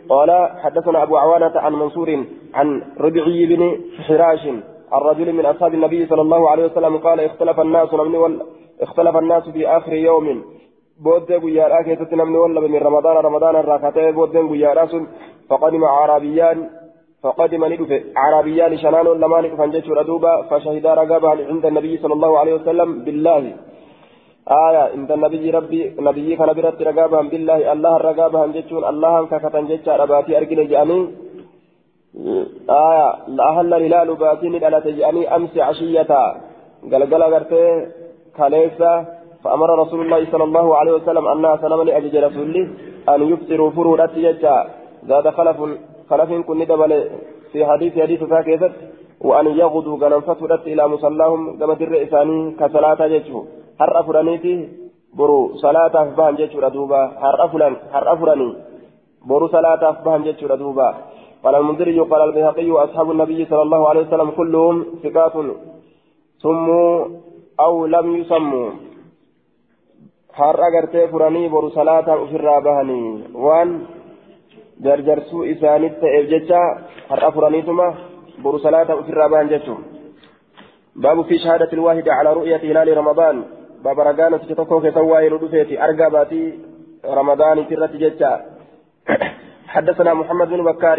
قال 0.08 0.30
حدثنا 0.62 1.02
أبو 1.02 1.16
عوانة 1.16 1.52
عن 1.54 1.72
منصور 1.72 2.24
عن 2.54 2.82
ربعي 3.00 3.46
بن 3.46 3.80
حراش 4.06 4.48
الرجل 4.94 5.32
من 5.32 5.46
أصحاب 5.46 5.74
النبي 5.74 6.06
صلى 6.06 6.22
الله 6.22 6.50
عليه 6.50 6.64
وسلم 6.64 6.96
قال 6.96 7.20
اختلف 7.20 7.60
الناس. 7.60 7.88
اختلف 8.80 9.16
الناس 9.16 9.48
في 9.48 9.68
آخر 9.68 9.92
يوم. 9.92 10.44
بود 11.04 11.32
غيارا 11.32 11.82
كيست 11.82 12.12
نمني 12.14 12.38
ولا 12.38 12.60
من 12.60 12.80
رمضان 12.88 13.16
رمضان 13.16 13.56
الراكتين 13.56 14.10
بود 14.12 14.36
غيارا 14.36 14.86
فقدم 15.48 15.84
عربيان 15.84 16.58
فقدم 17.22 17.64
ندف 17.64 17.90
عربيان 18.16 18.78
شنان 18.78 19.06
لما 19.06 19.40
ندف 19.40 19.60
جيش 19.62 19.88
ردوبا 19.98 20.42
فشهد 20.50 20.86
رقبا 20.86 21.30
عند 21.50 21.66
النبي 21.66 21.96
صلى 22.02 22.14
الله 22.14 22.38
عليه 22.38 22.54
وسلم 22.54 23.04
بالله 23.04 23.42
آية 24.66 24.82
عند 24.94 25.10
النبي 25.12 25.50
ربي 25.50 25.80
نبي 26.08 26.36
كان 26.36 26.50
برت 26.56 26.82
رقابا 26.88 27.20
بالله 27.32 27.72
الله 27.72 27.96
رقابا 28.08 28.46
جيشون 28.54 28.84
الله 28.92 29.26
ككتن 29.30 29.64
جيش 29.70 29.88
رباتي 30.02 30.32
أرجل 30.38 30.60
جاني 30.72 31.00
آية 32.86 33.08
لأهل 33.36 33.74
الهلال 33.74 34.08
باتين 34.22 34.64
على 34.64 34.80
تجاني 34.86 35.22
أمس 35.36 35.54
عشية 35.68 36.12
قال 36.90 37.02
قال 37.10 37.22
قرتي 37.34 37.64
كاليسا 38.36 39.17
فأمر 39.44 39.78
رسول 39.82 40.00
الله 40.04 40.20
صلى 40.32 40.44
الله 40.44 40.76
عليه 40.76 40.92
وسلم 40.92 41.24
أنها 41.28 41.56
سلم 41.56 41.82
لأجج 41.82 42.16
رسوله 42.16 42.68
أن 43.08 43.20
يفطروا 43.22 43.70
فرورات 43.70 44.14
يجا 44.16 44.56
زاد 45.08 45.28
خلف 45.28 45.58
خلف 46.10 46.30
كن 46.48 46.64
دبل 46.70 46.92
في 47.52 47.66
حديث 47.66 47.92
حديث 47.98 48.20
فاكيزت 48.24 48.74
وأن 49.20 49.46
يغدوا 49.46 49.98
غنم 50.02 50.20
فترت 50.20 50.66
إلى 50.66 50.88
مصلاهم 50.88 51.58
كما 51.58 51.74
در 51.74 52.02
إساني 52.02 52.38
كصلاة 52.60 53.00
يجو 53.14 53.38
هر 53.80 54.00
أفرانيتي 54.00 54.54
برو 55.14 55.56
صلاة 55.56 55.94
أفبان 56.02 56.36
جيشو 56.36 56.58
ردوبا. 56.60 57.02
هر 57.22 57.44
أفران 57.44 57.74
هر 57.92 58.12
أفراني؟ 58.12 58.50
برو 59.28 59.46
صلاة 59.48 59.90
أفبان 59.90 60.22
جيشو 60.22 60.46
ردوبا. 60.46 60.88
قال 61.44 61.54
المنذري 61.54 62.00
قال 62.00 62.22
البيهقي 62.28 62.70
وأصحاب 62.70 63.10
النبي 63.10 63.44
صلى 63.44 63.62
الله 63.62 63.88
عليه 63.88 64.00
وسلم 64.00 64.30
كلهم 64.30 64.86
ثقات 65.02 65.32
سموا 66.42 67.04
أو 67.60 67.86
لم 67.86 68.16
يسموا. 68.16 68.70
Har'a 70.38 70.70
gartee 70.70 71.06
furanii 71.12 71.48
boru 71.54 71.70
salaataan 71.70 72.22
ofirraa 72.24 72.60
bahanii 72.60 73.08
waan 73.46 73.70
jarjarsuu 74.84 75.44
isaanitti 75.52 76.00
ta'eef 76.00 76.26
jecha 76.32 76.60
har'a 77.10 77.32
furaniituma 77.36 77.86
boru 78.42 78.58
salaataan 78.66 78.98
ofirraa 78.98 79.28
bahan 79.28 79.50
jechuun 79.54 79.80
alwaahidi 81.04 82.10
calaa 82.10 82.36
ru'yati 82.40 82.70
hilaali 82.70 82.98
ramadaan 83.00 83.44
baaba 83.82 84.04
ragaa 84.10 84.30
nasicha 84.30 84.60
tokkoo 84.60 84.80
keessan 84.84 85.10
waa'ee 85.10 85.30
nu 85.30 85.40
dhufeeti 85.42 85.82
argaa 85.88 86.10
baatii 86.16 86.46
ramadaanitti 87.20 87.74
irratti 87.74 88.04
jecha 88.04 88.32
حدثنا 89.68 90.14
محمد 90.14 90.48
بن 90.48 90.64
بكار 90.64 90.98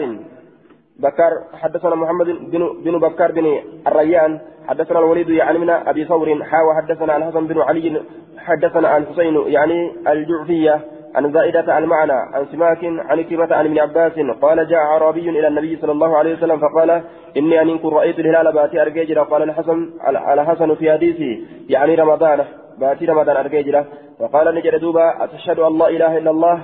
بكار 0.99 1.31
حدثنا 1.53 1.95
محمد 1.95 2.25
بن 2.25 2.61
بن 2.83 2.99
بكار 2.99 3.31
بن 3.31 3.45
الريان 3.87 4.39
حدثنا 4.67 4.99
الوليد 4.99 5.29
يعني 5.29 5.57
من 5.59 5.69
ابي 5.69 6.05
ثور 6.05 6.43
حا 6.43 6.61
وحدثنا 6.61 7.13
عن 7.13 7.23
حسن 7.23 7.47
بن 7.47 7.61
علي 7.61 8.01
حدثنا 8.45 8.87
عن 8.87 9.05
حسين 9.05 9.43
يعني 9.47 9.91
الجعفية 10.07 10.79
عن 11.15 11.31
زائدة 11.31 11.77
المعنى 11.77 12.11
عن 12.11 12.45
سماك 12.51 12.83
عن 12.83 13.21
كلمة 13.23 13.55
عن 13.55 13.65
ابن 13.65 13.79
عباس 13.79 14.11
قال 14.41 14.67
جاء 14.67 14.79
أعرابي 14.79 15.29
إلى 15.29 15.47
النبي 15.47 15.77
صلى 15.81 15.91
الله 15.91 16.17
عليه 16.17 16.33
وسلم 16.33 16.57
فقال 16.59 17.01
إني 17.37 17.61
أن 17.61 17.77
كن 17.77 17.89
رأيت 17.89 18.19
الهلال 18.19 18.53
باتي 18.53 18.81
أرجيجرا 18.81 19.23
قال 19.23 19.43
الحسن 19.43 19.89
على 20.01 20.45
حسن 20.45 20.75
في 20.75 20.91
حديثي 20.91 21.45
يعني 21.69 21.95
رمضان 21.95 22.45
باتي 22.79 23.05
رمضان 23.05 23.37
أرجيجرا 23.37 23.85
فقال 24.19 24.55
نجد 24.55 24.75
دوبا 24.75 25.23
أتشهد 25.23 25.59
أن 25.59 25.77
لا 25.77 25.87
إله 25.89 26.17
إلا 26.17 26.31
الله؟ 26.31 26.59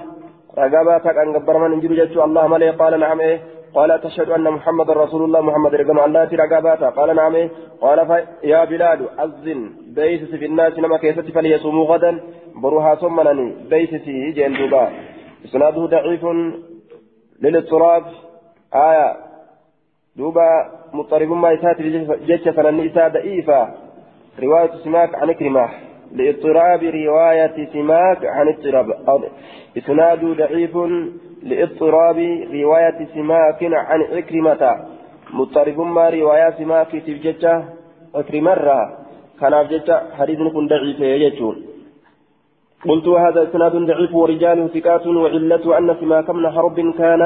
رقاباتك 0.57 1.17
أن 1.17 1.33
قبر 1.33 1.57
من 1.57 1.73
انجل 1.73 2.21
الله 2.23 2.47
ملي؟ 2.47 2.69
قال 2.69 2.99
نعم 2.99 3.19
إيه. 3.19 3.39
قال 3.75 4.01
تشهد 4.01 4.29
أن 4.29 4.51
محمد 4.51 4.89
رسول 4.91 5.23
الله 5.23 5.41
محمد 5.41 5.75
رقم 5.75 5.99
الله 5.99 6.29
رقاباتا 6.33 6.89
قال 6.89 7.15
نعم. 7.15 7.49
قال 7.81 7.99
يا 8.43 8.65
بلال 8.65 8.99
أذن 9.19 9.69
بيسس 9.95 10.35
في 10.35 10.45
الناس 10.45 10.79
نما 10.79 10.97
كيست 10.97 11.31
فليصوموا 11.35 11.85
غدا. 11.85 12.19
بروها 12.55 12.95
صمنني. 12.95 13.55
بيسس 13.69 14.05
جين 14.35 14.53
دوبا. 14.53 14.83
إسناده 15.45 15.85
ضعيف 15.85 16.23
للاضطراب 17.41 18.03
آية. 18.75 19.15
دوبا 20.15 20.49
مضطرب 20.93 21.31
ما 21.31 21.51
يسات 21.51 21.81
جتش 22.27 22.49
فنن 22.49 22.79
إساء 22.87 23.09
ضعيفة. 23.09 23.61
رواية 24.43 24.71
سماك 24.83 25.15
عن 25.15 25.31
كلمة 25.31 25.69
لإضطراب 26.11 26.83
رواية 26.83 27.55
سماك 27.73 28.25
عن 28.25 28.47
إضطراب. 28.47 29.23
إسناده 29.77 30.33
ضعيف 30.33 30.77
لإضطراب 31.45 32.17
رواية 32.53 32.99
سماك 33.15 33.59
عن 33.89 34.01
عكرمة. 34.15 34.63
مضطرب 35.33 35.79
ما 35.79 36.09
رواية 36.09 36.49
سماك 36.59 36.91
تفجتش 36.91 37.45
عكرمة 38.15 38.55
كان 39.39 39.67
جتا 39.71 39.97
حديث 40.17 40.39
كن 40.55 40.67
ضعيف 40.67 40.99
يجون 40.99 41.55
قلت 42.89 43.07
وهذا 43.07 43.43
إسناد 43.43 43.75
ضعيف 43.75 44.15
ورجال 44.15 44.69
ثقات 44.73 45.07
وعلته 45.07 45.77
أن 45.77 45.95
سماك 46.01 46.31
بن 46.31 46.45
حرب 46.55 46.77
كان 46.99 47.21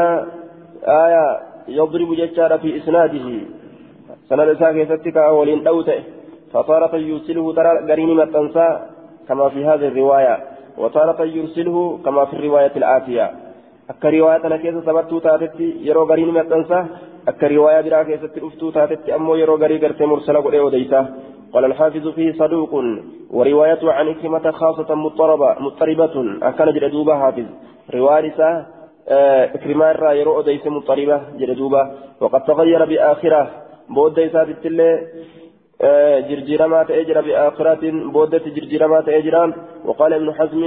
آية 0.84 1.26
يضرب 1.68 2.10
جتا 2.22 2.58
في 2.58 2.78
إسناده. 2.78 3.28
سند 4.30 4.50
ساكي 4.60 4.86
ستك 4.86 5.18
أولين 5.18 5.64
دوته. 5.64 6.04
فطارة 6.54 6.96
يرسله 6.96 7.54
ترى 7.54 7.72
قرين 7.90 8.16
متنسى 8.16 8.68
كما 9.28 9.50
في 9.50 9.66
هذه 9.66 9.88
الرواية. 9.92 10.36
وطارة 10.78 11.20
يرسله 11.26 12.00
كما 12.06 12.26
في 12.26 12.34
الرواية 12.34 12.74
الآتية. 12.76 13.49
Akka 13.93 14.10
riwaayaa 14.15 14.43
tana 14.43 14.58
keessa 14.63 14.86
sabattuu 14.86 15.21
taatetti 15.28 15.67
yeroo 15.88 16.06
garii 16.06 16.25
ni 16.25 16.38
maxxansa. 16.38 16.86
Akka 17.32 17.47
riwaayaa 17.56 17.84
biraa 17.88 18.06
keessatti 18.06 18.43
dhuftuu 18.43 18.71
taatetti 18.78 19.17
ammoo 19.17 19.36
yeroo 19.41 19.58
garii 19.58 19.84
gartee 19.86 20.12
mursala 20.13 20.45
godhee 20.45 20.67
odeysa 20.69 21.02
قال 21.54 21.65
الحافظ 21.65 22.08
فيه 22.08 22.32
صدوق 22.32 22.73
وروايته 23.30 23.93
عن 23.93 24.08
إكرمة 24.08 24.52
خاصة 24.52 24.95
مضطربة 24.95 25.56
مضطربة 25.60 26.15
أكن 26.43 26.73
جلدوبة 26.73 27.13
حافظ 27.19 27.45
رواية 27.93 28.67
إكرمة 29.56 29.91
را 29.91 30.12
يرو 30.12 30.39
أديس 30.39 30.67
مضطربة 30.67 31.21
جلدوبة 31.39 31.91
وقد 32.21 32.43
تغير 32.43 32.86
بآخرة 32.86 33.52
بود 33.89 34.13
ديسات 34.13 34.47
التلي 34.47 35.08
تأجر 36.88 37.21
بآخرة 37.21 37.91
بودة 38.13 38.41
جرجرما 38.56 39.02
تأجران 39.02 39.54
وقال 39.86 40.13
ابن 40.13 40.34
حزم 40.34 40.63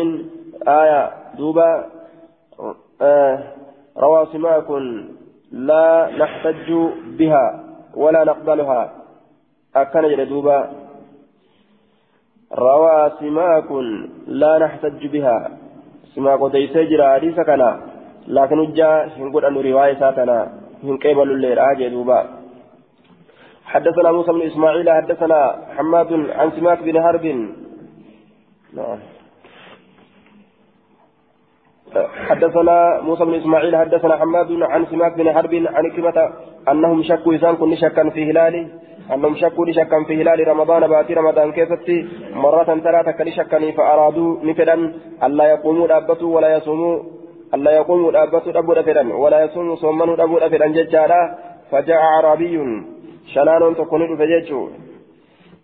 آية 0.68 1.10
دوبة 1.38 1.84
آه 3.02 3.38
روى 3.98 4.26
سماك 4.32 4.70
لا 5.52 6.10
نحتج 6.18 6.68
بها 7.18 7.64
ولا 7.94 8.24
نقبلها. 8.24 8.92
أكن 9.76 10.02
جلدوبا 10.08 10.58
روى 12.58 13.12
سماك 13.20 13.70
لا 14.26 14.58
نحتج 14.58 15.06
بها. 15.06 15.50
سماك 16.14 16.52
ديسي 16.52 16.84
جرى 16.84 17.06
حديث 17.14 17.40
كنا. 17.40 17.70
لكن 18.28 18.72
جاء 18.72 19.08
هنقول 19.18 19.44
أن 19.44 19.56
رواية 19.56 19.94
ساتنا. 20.00 20.38
هنقبل 20.84 21.28
الليل. 21.30 21.58
آجي 21.58 21.88
دوبا. 21.88 22.20
حدثنا 23.64 24.12
موسى 24.12 24.32
بن 24.32 24.42
إسماعيل. 24.42 24.90
حدثنا 24.90 25.40
حماد 25.76 26.12
عن 26.30 26.48
سماك 26.50 26.78
بن 26.82 27.02
حرب. 27.02 27.26
نعم. 28.76 28.98
حدثنا 32.28 33.00
موسى 33.02 33.24
بن 33.24 33.34
إسماعيل 33.34 33.76
حدثنا 33.76 34.16
حماد 34.16 34.62
عن 34.62 34.86
سماك 34.86 35.12
بن 35.16 35.32
حرب 35.32 35.54
عن 35.54 35.90
كلمة 35.90 36.32
أنهم 36.70 37.02
شكوا 37.02 37.32
اذا 37.32 37.52
كن 37.52 37.76
شكا 37.76 38.08
في 38.10 38.30
هلال 38.30 38.68
أنهم 39.14 39.34
شكوا 39.36 39.72
شكا 39.72 40.04
في 40.04 40.22
هلال. 40.22 40.48
رمضان 40.48 40.86
باتي 40.86 41.14
رمضان 41.14 41.52
كيفتي 41.52 42.08
مرة 42.34 42.70
ثلاثة 42.84 43.10
كل 43.10 43.32
شكني 43.32 43.72
فأرادوا 43.72 44.36
نفدا. 44.44 44.76
ألا 45.22 45.44
يقوموا 45.44 45.86
دابتوا 45.86 46.36
ولا 46.36 46.56
يصوموا 46.56 46.96
ألا 47.54 47.70
يقوموا 47.70 48.12
دابتوا 48.12 48.52
دابوا 48.52 48.74
دفدا 48.74 49.14
ولا 49.14 49.44
يصوموا 49.44 49.76
صومنوا 49.76 50.16
دابوا 50.16 50.40
دفدا 50.40 50.66
ججالا. 50.66 51.20
فجاء 51.70 52.00
اعرابي 52.02 52.54
شنان 53.34 53.74
تكون 53.76 54.16
فجيتشو 54.16 54.68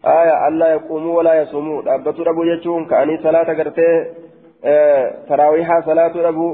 آية 0.05 0.49
ألا 0.49 0.73
يقوموا 0.73 1.19
ولا 1.19 1.43
يصوموا 1.43 1.83
دابتوا 1.83 2.25
دابوا 2.25 2.45
جيتشون 2.45 2.85
كأني 2.85 3.15
صلاة 3.23 3.49
قرتي 3.59 3.91
تراويح 5.29 5.81
صلاة 5.87 6.29
أبو 6.29 6.47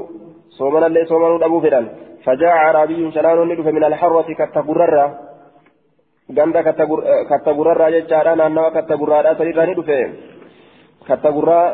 صومنا 0.49 0.87
اللي 0.87 1.05
صومنا 1.05 1.45
أبو 1.45 1.59
فلان 1.59 1.87
فجاء 2.25 2.49
عربي 2.49 3.11
شنان 3.11 3.37
ندف 3.49 3.67
من 3.67 3.83
الحرة 3.83 4.27
ganda 6.33 6.63
kattagurarraa 6.65 7.91
jechaadha 7.93 8.35
naannawa 8.35 8.71
kattagurraadha 8.71 9.35
sanirraa 9.37 9.65
ni 9.69 9.75
dhufe 9.77 9.97
kattagurraa 11.07 11.65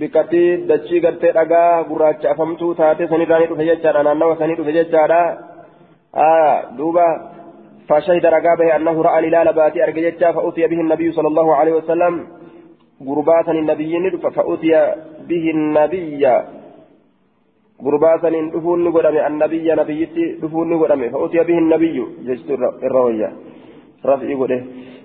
bikkattii 0.00 0.66
dachii 0.68 1.00
gartee 1.00 1.32
dhagaa 1.32 1.84
gurraacha 1.88 2.30
afamtuu 2.32 2.74
taate 2.80 3.08
sanirraa 3.08 3.38
ni 3.40 3.46
dhufe 3.46 3.64
jechaadha 3.70 4.02
naannawa 4.02 4.36
sanii 4.40 4.58
dhufe 4.58 4.76
jechaadha 4.78 5.22
duuba 6.80 7.06
فشهد 7.88 8.26
رقابه 8.26 8.76
أنه 8.76 9.02
رأى 9.02 9.18
الهلال 9.18 9.52
باتي 9.52 9.84
أرججتا 9.84 10.32
فأتي 10.32 10.66
به 10.66 10.80
النبي 10.80 11.12
صلى 11.12 11.28
الله 11.28 11.54
عليه 11.54 11.72
وسلم 11.72 12.14
قرباتا 13.00 13.52
النبي 13.52 14.10
فأتي 14.36 14.94
به 15.28 15.44
النبي 15.50 16.24
قرباتا 17.84 18.28
دفون 18.54 18.92
قدم 18.92 19.16
النبي 19.30 19.74
نبيتي 19.74 20.24
دفون 20.42 20.70
قدم 20.82 21.10
فأتي 21.10 21.38
به 21.48 21.58
النبي 21.58 21.96
جست 22.26 22.50
الرؤيا 22.86 23.32
رفعي 24.06 24.34
قده 24.34 24.60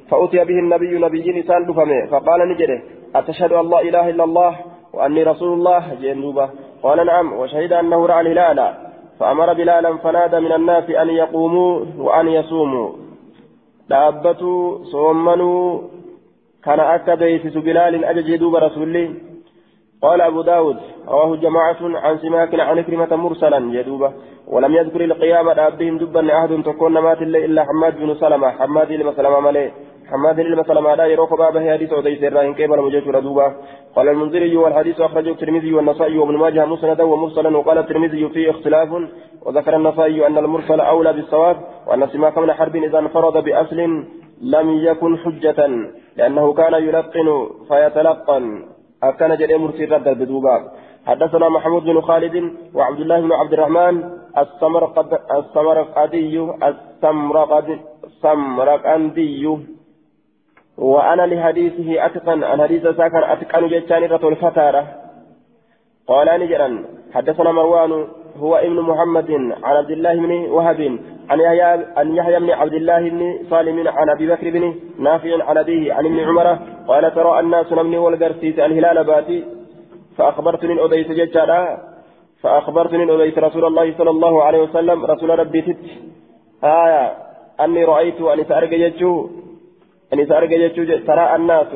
فأتي 0.09 0.39
به 0.49 0.57
النبي 0.65 0.91
نبي 1.05 1.39
نسان 1.39 1.65
دفمه 1.65 2.05
فقال 2.11 2.39
نجده 2.49 2.81
أتشهد 3.15 3.51
أن 3.51 3.69
لا 3.69 3.79
إله 3.81 4.09
إلا 4.09 4.23
الله 4.23 4.55
وأني 4.93 5.23
رسول 5.23 5.53
الله 5.53 5.93
جندوبة 6.01 6.49
قال 6.83 7.05
نعم 7.05 7.33
وشهد 7.33 7.73
أنه 7.73 8.05
رأى 8.05 8.21
الهلال 8.21 8.59
فأمر 9.19 9.53
بلالا 9.53 9.97
فنادى 9.97 10.39
من 10.39 10.51
الناس 10.51 10.89
أن 10.89 11.09
يقوموا 11.09 11.85
وأن 11.97 12.27
يصوموا 12.27 12.89
دابتوا 13.89 14.83
صومنوا 14.83 15.81
كان 16.65 16.79
أكا 16.79 17.15
بيسس 17.15 17.57
بلال 17.57 18.05
أجج 18.05 18.35
دوب 18.35 18.55
رسولي. 18.55 19.05
قال 20.01 20.21
أبو 20.21 20.41
داود 20.41 20.77
رواه 21.07 21.35
جماعة 21.35 21.77
عن 21.81 22.17
سماك 22.17 22.59
عن 22.59 22.81
كلمة 22.81 23.15
مرسلا 23.15 23.79
يدوبة 23.79 24.13
ولم 24.47 24.73
يذكر 24.75 25.01
القيامة 25.03 25.53
دابهم 25.53 25.97
دبا 25.97 26.37
أحد 26.37 26.63
تكون 26.65 26.93
مات 26.93 27.21
إلا 27.21 27.63
حماد 27.63 27.99
بن 27.99 28.15
سلمة. 28.15 28.49
حماد 28.49 28.87
بن 28.87 29.13
سلمة 29.13 29.39
ملي 29.39 29.71
حماد 30.09 30.39
المسلم 30.39 30.87
لا 30.87 31.05
يروق 31.05 31.37
بابه 31.37 31.71
حديث 31.73 31.93
وديس 31.93 32.23
الراهن 32.23 32.53
قبل 32.53 32.81
مجيش 32.81 33.07
ردوبا 33.07 33.55
قال 33.95 34.09
المنذري 34.09 34.57
والحديث 34.57 35.01
أخرجه 35.01 35.29
الترمذي 35.29 35.73
والنسائي 35.73 36.17
وابن 36.17 36.37
ماجه 36.37 36.65
مسندا 36.65 37.03
ومرسلا. 37.03 37.57
وقال 37.57 37.77
الترمذي 37.77 38.29
فيه 38.29 38.49
اختلاف. 38.49 38.89
وذكر 39.45 39.75
النسائي 39.75 40.27
أن 40.27 40.37
المرسل 40.37 40.79
أولى 40.81 41.13
بالصواب 41.13 41.57
وأن 41.87 42.07
سماك 42.07 42.39
بن 42.39 42.53
حرب 42.53 42.75
إذا 42.75 42.99
انفرد 42.99 43.43
بأصل 43.43 43.79
لم 44.41 44.67
يكن 44.69 45.17
حجة. 45.17 45.59
لأنه 46.17 46.53
كان 46.53 46.73
يلقن 46.73 47.49
فيتلقن. 47.67 48.65
أكان 49.03 49.37
جري 49.37 49.57
مرسي 49.57 49.85
رد 49.85 50.07
بدوبا 50.19 50.71
حدثنا 51.05 51.49
محمود 51.49 51.83
بن 51.83 52.01
خالد 52.01 52.35
وعبد 52.73 52.99
الله 52.99 53.19
بن 53.21 53.31
عبد 53.31 53.53
الرحمن. 53.53 53.95
السمرقد 54.37 55.19
السمرقدي 55.31 56.35
السمرقندي. 58.03 59.43
وأنا 60.77 61.21
لحديثه 61.21 62.05
أتقن 62.05 62.43
عن 62.43 62.61
حديث 62.61 62.87
ساكن 62.87 63.23
أتقن 63.23 63.67
جتان 63.67 64.03
رتول 64.03 64.35
فتارة 64.35 64.87
قال 66.07 66.27
نجرا 66.39 66.69
حدثنا 67.13 67.51
مروان 67.51 68.07
هو 68.37 68.55
ابن 68.55 68.79
محمد 68.81 69.31
عن 69.63 69.75
عبد 69.77 69.91
الله 69.91 70.15
بن 70.15 70.31
وهب. 70.55 70.99
عن 71.29 72.15
يحيى 72.15 72.39
بن 72.39 72.49
عبد 72.49 72.73
الله 72.73 73.09
بن 73.09 73.21
سالم 73.49 73.87
عن 73.87 74.09
أبي 74.09 74.27
بكر 74.27 74.49
بن 74.49 74.63
نافع 74.99 75.43
عن 75.43 75.57
أبيه 75.57 75.93
عن 75.93 76.05
ابن 76.05 76.19
عمر 76.19 76.47
قال 76.87 77.15
ترى 77.15 77.39
الناس 77.39 77.73
نمني 77.73 77.97
والقرسيس 77.97 78.59
الهلال 78.59 79.03
باتي 79.03 79.39
فأخبرتني 80.17 80.79
اوديت 80.79 81.11
ججارا 81.11 81.61
فأخبرتني 82.41 83.11
اوديت 83.11 83.37
رسول 83.39 83.65
الله 83.65 83.93
صلى 83.97 84.09
الله 84.09 84.43
عليه 84.43 84.61
وسلم 84.61 85.05
رسول 85.05 85.39
ربي 85.39 85.61
تت. 85.61 85.85
آية 86.63 87.13
أني 87.63 87.83
رأيت 87.85 88.21
أن 88.21 88.43
سأرق 88.49 88.69
ججو 88.69 89.29
أن 90.13 90.19
سأرق 90.29 90.49
ججو 90.49 90.83
ترى 91.07 91.35
الناس. 91.35 91.71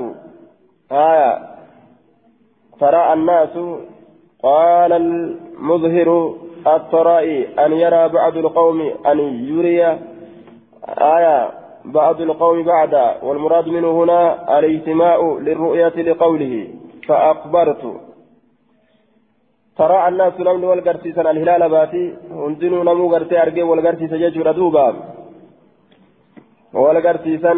آية 0.92 1.30
ترى 2.80 3.14
الناس. 3.14 3.56
قال 4.44 4.92
المظهر 4.94 6.10
الطرائي 6.68 7.66
أن 7.66 7.72
يرى 7.74 8.10
بعض 8.10 8.38
القوم 8.38 8.82
أن 9.08 9.20
يري 9.20 9.86
آية 10.88 11.52
بعض 11.86 12.22
القوم 12.22 12.64
بعد 12.64 12.94
والمراد 13.24 13.68
منه 13.68 14.04
هنا 14.04 14.60
الاجتماع 14.60 15.38
للرؤية 15.42 15.88
لقوله 15.88 16.68
فأخبرت 17.08 18.02
ترى 19.78 20.08
الناس 20.08 20.34
نمن 20.40 20.64
والقرسيسا 20.64 21.22
الهلال 21.22 21.70
باتي 21.70 22.14
هندنو 22.32 22.84
نمو 22.84 23.14
قرسي 23.14 23.42
أرقي 23.42 23.62
والقرسيسا 23.62 24.18
جيجو 24.18 24.42
ردوبا. 24.42 24.88
والقرسيسا 26.74 27.54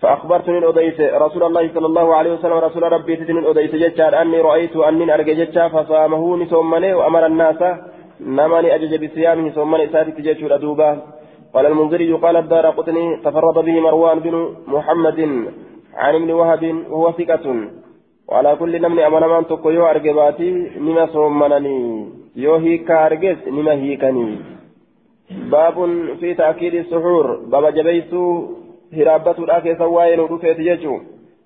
فأخبرتني 0.00 0.58
الأديس 0.58 1.00
رسول 1.00 1.42
الله 1.42 1.70
صلى 1.74 1.86
الله 1.86 2.14
عليه 2.14 2.32
وسلم 2.32 2.52
رسول 2.52 2.92
ربي 2.92 3.16
تتني 3.16 3.38
الأديس 3.38 3.74
جتشار 3.74 4.22
أني 4.22 4.40
رأيت 4.40 4.76
أني 4.76 5.14
أرجع 5.14 5.32
جتشا 5.32 5.68
فصامه 5.68 6.36
نسومني 6.36 6.94
وأمر 6.94 7.26
الناس 7.26 7.60
نمني 8.20 8.74
أجج 8.74 8.92
بصيامه 9.04 9.50
سومني 9.54 9.86
ساتي 9.92 10.12
تجتشور 10.12 10.54
أدوبا 10.54 10.90
قال 11.54 11.66
المنذري 11.66 12.12
قال 12.12 12.36
الدار 12.36 12.66
قطني 12.70 13.16
تفرد 13.24 13.56
به 13.66 13.80
مروان 13.80 14.18
بن 14.20 14.34
محمد 14.66 15.20
عن 15.94 16.14
ابن 16.14 16.30
وهب 16.30 16.62
وهو 16.90 17.12
ثقة 17.12 17.46
وعلى 18.28 18.56
كل 18.60 18.72
نمني 18.82 19.06
أمر 19.06 19.22
من 19.32 19.46
تقيو 19.46 19.86
أرجباتي 19.86 20.50
نما 20.84 21.06
سومنني 21.06 21.78
يو 22.36 22.54
هيكا 22.54 23.06
أرجس 23.06 23.38
نما 23.48 23.72
هيكني 23.72 24.28
باب 25.30 25.76
في 26.20 26.34
تأكيد 26.34 26.74
السحور. 26.74 27.26
بابا 27.52 27.70
جبيسو 27.70 28.22
هرابة 28.92 29.38
الآكي 29.38 29.74
سواين 29.76 30.20
ودفيت 30.20 30.58
يجو 30.58 31.00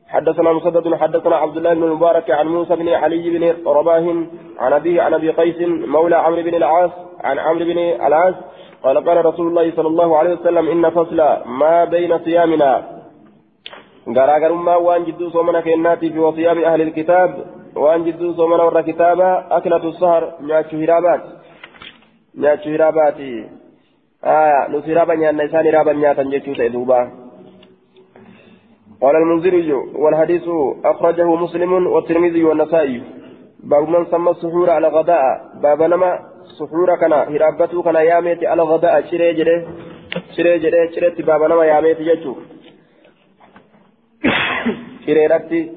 حدثنا 0.09 0.53
مسدد 0.53 0.95
حدثنا 0.95 1.37
عبد 1.37 1.57
الله 1.57 1.75
بن 1.75 1.83
المبارك 1.83 2.31
عن 2.31 2.47
موسى 2.47 2.77
بن 2.77 2.89
علي 2.89 3.31
بن 3.31 3.55
رباه 3.67 4.17
عن 4.59 4.73
أبيه 4.73 5.03
عن 5.03 5.15
أبي 5.15 5.31
قيس 5.31 5.57
مولى 5.69 6.17
عمرو 6.17 6.43
بن 6.43 6.55
العاص 6.55 6.91
عن 7.25 7.39
عمرو 7.39 7.65
بن 7.65 7.79
العاص 7.79 8.35
قال 8.83 9.09
قال 9.09 9.27
رسول 9.27 9.47
الله 9.47 9.73
صلى 9.77 9.89
الله 9.89 10.17
عليه 10.17 10.35
وسلم 10.35 10.69
إن 10.69 10.91
فصل 10.91 11.17
ما 11.47 11.85
بين 11.85 12.19
صيامنا 12.19 13.01
garaagarummaa 14.09 14.79
waan 14.79 15.05
jidduu 15.05 15.31
soomana 15.31 15.63
keennaatiif 15.63 16.17
wa 16.17 16.33
siyaami 16.35 16.65
ahli 16.65 16.83
ilkitaab 16.83 17.31
waan 17.83 18.05
jidduu 18.05 18.35
soomana 18.35 18.65
warra 18.65 18.83
kitaaba 18.83 19.51
aklatu 19.57 19.93
sahar 19.93 20.23
nyaachuu 20.41 20.81
hiraabaati 20.81 21.29
nyaachuu 22.45 22.73
hiraabaati 22.73 23.31
nuti 24.69 24.89
hiraaba 24.89 25.17
nyaanna 25.17 25.45
isaan 25.45 25.65
hiraaban 25.65 26.01
nyaatan 26.05 26.31
jechuu 26.31 26.55
ta'e 26.55 26.73
duubaa 26.77 27.05
قال 29.01 29.17
المنذري 29.17 29.73
والحديث 29.73 30.49
أخرجه 30.85 31.35
مسلم 31.35 31.87
والترمذي 31.87 32.45
والنسائي. 32.45 33.03
باب 33.61 33.89
من 33.89 34.05
سمى 34.07 34.31
السحور 34.31 34.71
على 34.71 34.89
غداء. 34.89 35.25
باب 35.63 35.83
نما 35.83 36.19
سحور 36.59 36.97
كان 36.97 37.13
هرابته 37.13 37.83
كان 37.83 37.95
ياميت 37.95 38.45
على 38.45 38.63
غداء. 38.63 38.95
شري 39.11 39.35
جري 39.35 39.67
شري 40.37 40.59
جري 40.59 40.93
شري 40.95 41.23
باب 41.23 41.43
نما 41.43 41.65
ياميت 41.65 42.01
جتو 42.01 42.35
شري 45.07 45.27
رتي 45.27 45.73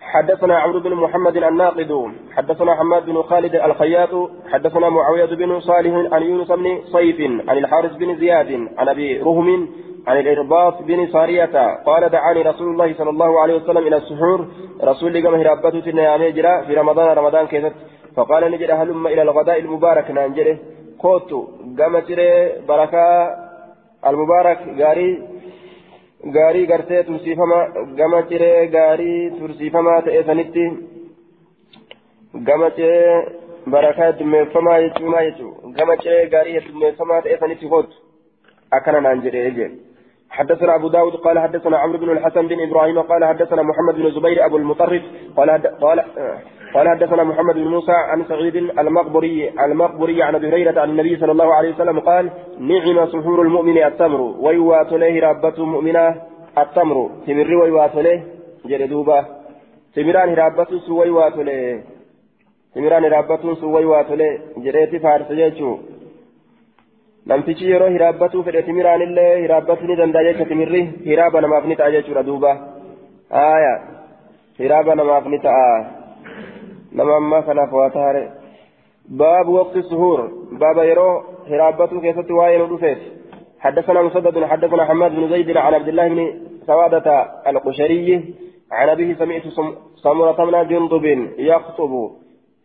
حدثنا 0.00 0.58
عمرو 0.58 0.80
بن 0.80 0.94
محمد 0.94 1.36
الناقد. 1.36 1.92
حدثنا 2.36 2.74
حماد 2.74 3.06
بن 3.06 3.22
خالد 3.22 3.54
الخياط. 3.54 4.30
حدثنا 4.52 4.88
معاوية 4.88 5.24
بن 5.24 5.60
صالح 5.60 5.94
عن 6.14 6.22
يونس 6.22 6.50
بن 6.52 6.66
صيف 6.94 7.18
عن 7.48 7.58
الحارث 7.58 7.92
بن 7.96 8.16
زياد 8.16 8.50
عن 8.78 8.88
أبي 8.88 9.18
رهم 9.18 9.68
عن 10.06 10.16
الإرباط 10.18 10.82
بن 10.82 11.06
سارية 11.12 11.56
قال 11.88 12.08
دعاني 12.08 12.42
رسول 12.42 12.68
الله 12.72 12.94
صلى 12.94 13.10
الله 13.10 13.40
عليه 13.40 13.54
وسلم 13.54 13.86
إلى 13.86 13.96
السحور 13.96 14.48
رسول 14.82 15.12
لي 15.12 15.20
قام 15.24 15.34
هرابته 15.34 15.80
تنيامي 15.80 16.32
جرا 16.32 16.62
في 16.66 16.74
رمضان 16.74 17.16
رمضان 17.16 17.46
كيست 17.46 17.74
فقال 18.16 18.50
نجد 18.52 18.70
هلم 18.70 19.06
إلى 19.06 19.22
الغداء 19.22 19.58
المبارك 19.58 20.10
نانجره 20.10 20.56
كوتو 20.98 21.40
قام 21.78 21.94
بركة 22.68 23.04
المبارك 24.06 24.58
غاري 24.80 25.34
gama 27.96 28.22
ciree 28.28 28.66
gaarii 28.66 29.30
tursiifamaa 29.38 30.00
ta'e 30.00 30.22
sanitti 30.24 30.62
gama 32.46 32.70
ciree 32.70 33.26
barakaa 33.70 34.06
heddummeeffamaa 34.06 34.78
jechuun 34.84 35.10
maa 35.10 35.24
jechuun 35.26 35.74
gama 35.78 35.96
ciree 35.96 36.26
gaarii 36.34 36.54
heddummeeffamaa 36.54 37.20
ta'e 37.26 37.36
sanitti 37.40 37.68
kootu 37.68 37.96
akkana 38.78 39.00
naan 39.00 39.22
jedhee 39.26 39.44
jedhe 39.50 39.68
حدثنا 40.38 40.74
أبو 40.74 40.88
داود 40.88 41.14
قال 41.26 41.38
حدثنا 41.38 41.76
عمرو 41.78 41.98
بن 41.98 42.10
الحسن 42.10 42.44
بن 42.48 42.58
إبراهيم 42.66 42.98
قال 43.10 43.24
حدثنا 43.24 43.62
محمد 43.62 43.94
بن 43.94 44.10
زبير 44.10 44.46
أبو 44.46 44.56
المطرف 44.56 45.02
قال 45.36 45.48
قال 45.84 45.98
قال 46.74 46.88
حدثنا 46.88 47.22
محمد 47.24 47.54
بن 47.54 47.68
موسى 47.68 47.92
عن 47.92 48.24
سعيد 48.24 48.56
المقبري 48.56 49.50
المقبري 49.64 50.22
عن 50.22 50.34
أبي 50.34 50.48
هريرة 50.48 50.80
عن 50.80 50.90
النبي 50.90 51.16
صلى 51.16 51.32
الله 51.32 51.54
عليه 51.54 51.70
وسلم 51.74 52.00
قال 52.00 52.24
نعم 52.58 53.06
سحور 53.06 53.42
المؤمن 53.42 53.78
التمر 53.78 54.20
ويوات 54.44 54.92
له 54.92 55.20
رابة 55.26 55.64
مؤمنة 55.64 56.06
التمر. 56.58 57.10
تمر 57.26 57.54
ويوات 57.62 57.94
له 58.06 58.22
جلدوبة 58.70 59.18
تمران 59.94 60.34
رابة 60.34 60.70
سويوات 60.86 61.36
له 61.36 61.82
تمران 62.74 63.04
رابة 63.04 63.54
سويوات 63.54 64.10
له 64.10 64.30
جريت 64.64 64.92
فارس 65.02 65.28
جيتشو. 65.32 65.72
Namtichi 67.26 67.70
yeroo 67.72 67.90
hiraabbatuu 67.94 68.42
fedhe 68.46 68.62
timiraanillee 68.68 69.32
hiraabbatuu 69.42 69.86
ni 69.90 69.96
danda'a 70.00 70.24
jecha 70.28 70.44
timirri 70.50 70.82
hiraaba 71.08 71.40
namaaf 71.44 71.66
ni 71.70 71.76
ta'a 71.80 71.94
jechuudha 71.96 72.22
duuba 72.28 72.52
haaya 73.36 73.74
hiraaba 74.62 74.96
namaaf 75.00 75.26
ni 75.34 75.38
ta'a 75.46 75.70
nama 77.00 77.16
ammaa 77.22 77.42
kanaaf 77.48 77.72
waa 77.80 77.90
taare 77.98 78.22
baabu 79.22 79.56
waqti 79.58 79.82
suhuur 79.90 80.20
baaba 80.62 80.84
yeroo 80.90 81.14
hiraabbatuu 81.50 82.04
keessatti 82.06 82.40
waa'ee 82.40 82.62
nu 82.62 82.70
dhufeet 82.72 83.02
حدثنا 83.64 84.02
مسدد 84.02 84.44
حدثنا 84.44 84.84
حماد 84.84 85.12
بن 85.16 85.28
زيد 85.28 85.56
عن 85.56 85.74
عبد 85.74 85.88
الله 85.88 86.08
بن 86.08 86.20
سوادة 86.66 87.08
القشري 87.46 88.34
عن 88.72 88.88
أبيه 88.88 89.14
سمعت 89.14 89.42
سمرة 90.04 90.44
بن 90.44 90.68
جندب 90.68 91.04
يخطب 91.38 91.92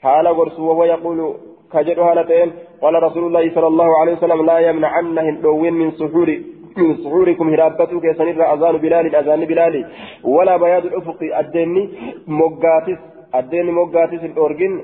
حال 0.04 0.28
غرس 0.28 0.60
وهو 0.60 0.84
يقول 0.84 1.36
كجر 1.74 2.02
هالتين 2.02 2.52
قال 2.82 3.04
رسول 3.04 3.24
الله 3.28 3.56
صلى 3.56 3.68
الله 3.68 4.00
عليه 4.00 4.14
وسلم 4.14 4.46
لا 4.46 4.60
يمنعنهم 4.60 5.36
دوين 5.42 5.74
من 5.74 5.92
سحور 5.92 6.30
من 6.78 6.98
سحوركم 7.04 7.50
هرابتك 7.54 8.12
سنر 8.18 8.54
أذان 8.54 8.78
بلال 8.78 9.16
أذان 9.16 9.46
بلال. 9.46 9.86
ولا 10.24 10.58
بياض 10.58 10.86
الأفق 10.86 11.20
الدني 11.40 11.90
مقاتس 12.28 13.00
الدني 13.36 13.72
مقاتس 13.72 14.24
الأورجن 14.24 14.82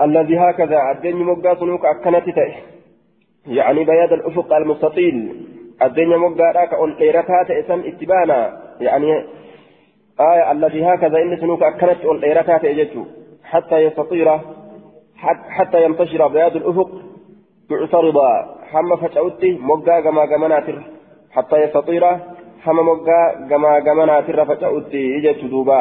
الذي 0.00 0.38
هكذا. 0.38 0.78
الدني 0.94 1.24
مقاتس 1.24 1.62
نوك 1.62 1.84
أكنت 1.86 2.26
يعني 3.46 3.84
بياض 3.84 4.12
الأفق 4.12 4.52
المستطيل. 4.56 5.16
الدنيا 5.82 6.16
مقاتك 6.16 6.74
أولئرتها 6.74 7.42
تأسن 7.48 7.80
اتبانا. 7.80 8.62
يعني 8.80 9.24
آية 10.20 10.52
الذي 10.52 10.84
هكذا 10.84 11.18
إن 11.22 11.36
سنوك 11.36 11.62
أكنت 11.62 12.04
أولئرتها 12.04 12.58
تأججه 12.58 13.04
حتى 13.44 13.78
يستطير 13.78 14.38
حتى 15.56 15.84
ينتشر 15.84 16.28
بياض 16.28 16.56
الأفق 16.56 16.90
معترضا 17.70 18.30
حما 18.70 18.96
فتعوتي 18.96 19.58
مقا 19.58 20.00
كما 20.00 20.26
كمناتر 20.26 20.82
حتى 21.30 21.56
يستطير 21.56 22.04
حمى 22.64 22.82
مقا 22.82 23.20
جما 23.50 23.78
جمنا 23.78 24.20
ترفع 24.20 24.58
أتي 24.78 25.16
إجت 25.18 25.44
دوبا 25.44 25.80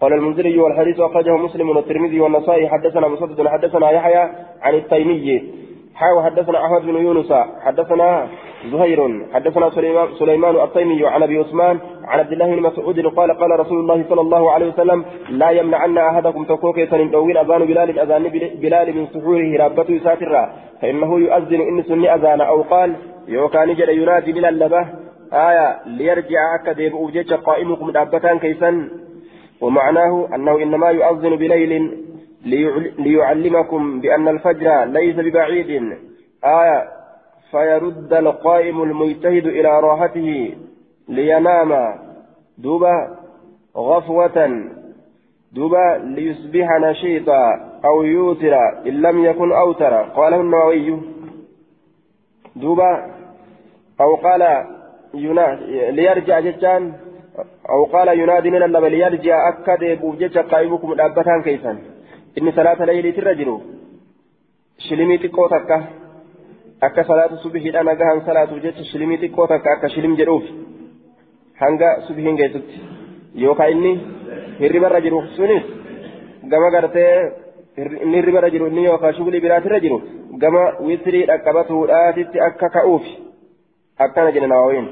قال 0.00 0.12
المنذري 0.12 0.58
والحديث 0.58 1.00
أخرجه 1.00 1.36
مسلم 1.36 1.68
والترمذي 1.70 2.20
والنسائي 2.20 2.68
حدثنا 2.68 3.08
مسدد 3.08 3.48
حدثنا 3.48 3.90
يحيى 3.90 4.28
عن 4.62 4.74
التيمي. 4.74 5.42
حاو 5.94 6.22
حدثنا 6.22 6.66
أحمد 6.66 6.82
بن 6.82 6.96
يونس 6.96 7.32
حدثنا 7.60 8.28
زهير 8.72 9.26
حدثنا 9.34 9.70
سليمان, 10.18 10.56
التيمي 10.56 11.06
عن 11.06 11.22
أبي 11.22 11.38
عثمان 11.38 11.78
عن 12.04 12.18
عبد 12.18 12.32
الله 12.32 12.54
بن 12.54 12.62
مسعود 12.62 13.06
قال 13.06 13.38
قال 13.38 13.60
رسول 13.60 13.80
الله 13.80 14.04
صلى 14.08 14.20
الله 14.20 14.52
عليه 14.52 14.68
وسلم 14.68 15.04
لا 15.30 15.50
يمنعن 15.50 15.98
أحدكم 15.98 16.44
تكوكي 16.44 16.86
سنين 16.86 17.36
أذان 17.36 17.64
بلال 17.64 17.98
أذان 17.98 18.28
بلال 18.62 18.96
من 18.96 19.06
سحوره 19.06 19.56
رابته 19.62 20.00
ساترا 20.04 20.52
فإنه 20.82 21.18
يؤذن 21.18 21.60
إن 21.60 21.82
سني 21.82 22.14
أذان 22.14 22.40
أو 22.40 22.62
قال 22.62 22.96
يوكان 23.28 23.74
جل 23.74 23.88
ينادي 23.88 24.32
من 24.32 24.44
اللبه 24.44 24.86
آية 25.32 25.76
ليرجع 25.86 26.54
أكدب 26.54 26.92
أوجيك 26.94 27.32
قائمكم 27.32 27.90
دابتان 27.90 28.38
كيسا. 28.38 28.88
ومعناه 29.60 30.28
أنه 30.34 30.62
إنما 30.62 30.88
يؤذن 30.90 31.36
بليل 31.36 31.72
ليعلمكم 32.98 34.00
بأن 34.00 34.28
الفجر 34.28 34.84
ليس 34.84 35.16
ببعيد. 35.16 35.70
آية 36.44 36.88
فيرد 37.50 38.12
القائم 38.12 38.82
المجتهد 38.82 39.46
إلى 39.46 39.80
راحته 39.80 40.54
لينام. 41.08 41.94
دوبا 42.58 43.16
غفوة. 43.76 44.64
دوبا 45.52 46.02
ليصبح 46.04 46.78
نشيطا 46.80 47.70
أو 47.84 48.02
يوتر 48.02 48.54
إن 48.86 49.02
لم 49.02 49.24
يكن 49.24 49.52
أوتر. 49.52 49.94
قاله 49.94 50.40
النووي. 50.40 51.00
دوبا 52.56 53.06
أو 54.00 54.14
قال 54.14 54.66
ليرجع 55.94 56.40
جتان. 56.40 56.92
أو 57.70 57.84
قال 57.84 58.08
ينادي 58.20 58.50
من 58.50 58.62
اللبل 58.62 58.90
ليرجع 58.90 59.48
أكد 59.48 60.00
بوجج 60.00 60.38
قائمكم 60.38 60.92
الأبتان 60.92 61.42
كيسا 61.42 61.78
inni 62.38 62.52
salaata 62.58 62.86
layliitirra 62.90 63.34
jiru 63.40 63.56
shilimii 64.86 65.18
xiqqoo 65.22 65.48
takka 65.54 65.76
akka 66.86 67.02
salaatu 67.10 67.36
subihiidha 67.44 67.82
nagahan 67.90 68.20
salaatuuf 68.28 68.62
jecha 68.64 68.84
shilimii 68.90 69.18
xiqqoo 69.22 69.46
takka 69.52 69.68
akka 69.74 69.88
shilim 69.94 70.14
jedhuuf 70.20 70.46
hanga 71.62 71.88
subihiin 72.06 72.36
geessutti 72.40 72.76
yookaan 73.44 73.70
inni 73.74 73.92
hirribarra 74.60 75.00
jiru 75.06 75.18
sunis 75.36 75.64
gama 76.52 76.70
gartee 76.76 77.12
inni 78.04 78.16
hirribarra 78.20 78.50
jiru 78.54 78.66
inni 78.70 78.84
yookaan 78.90 79.14
shugulii 79.18 79.44
biraatirra 79.46 79.78
jiru 79.84 79.98
gama 80.42 80.62
wisirii 80.88 81.26
dhaqqabatuudhaatitti 81.30 82.38
akka 82.48 82.68
ka'uuf 82.76 83.04
akkana 84.04 84.30
jedhe 84.36 84.48
nawawiin. 84.54 84.88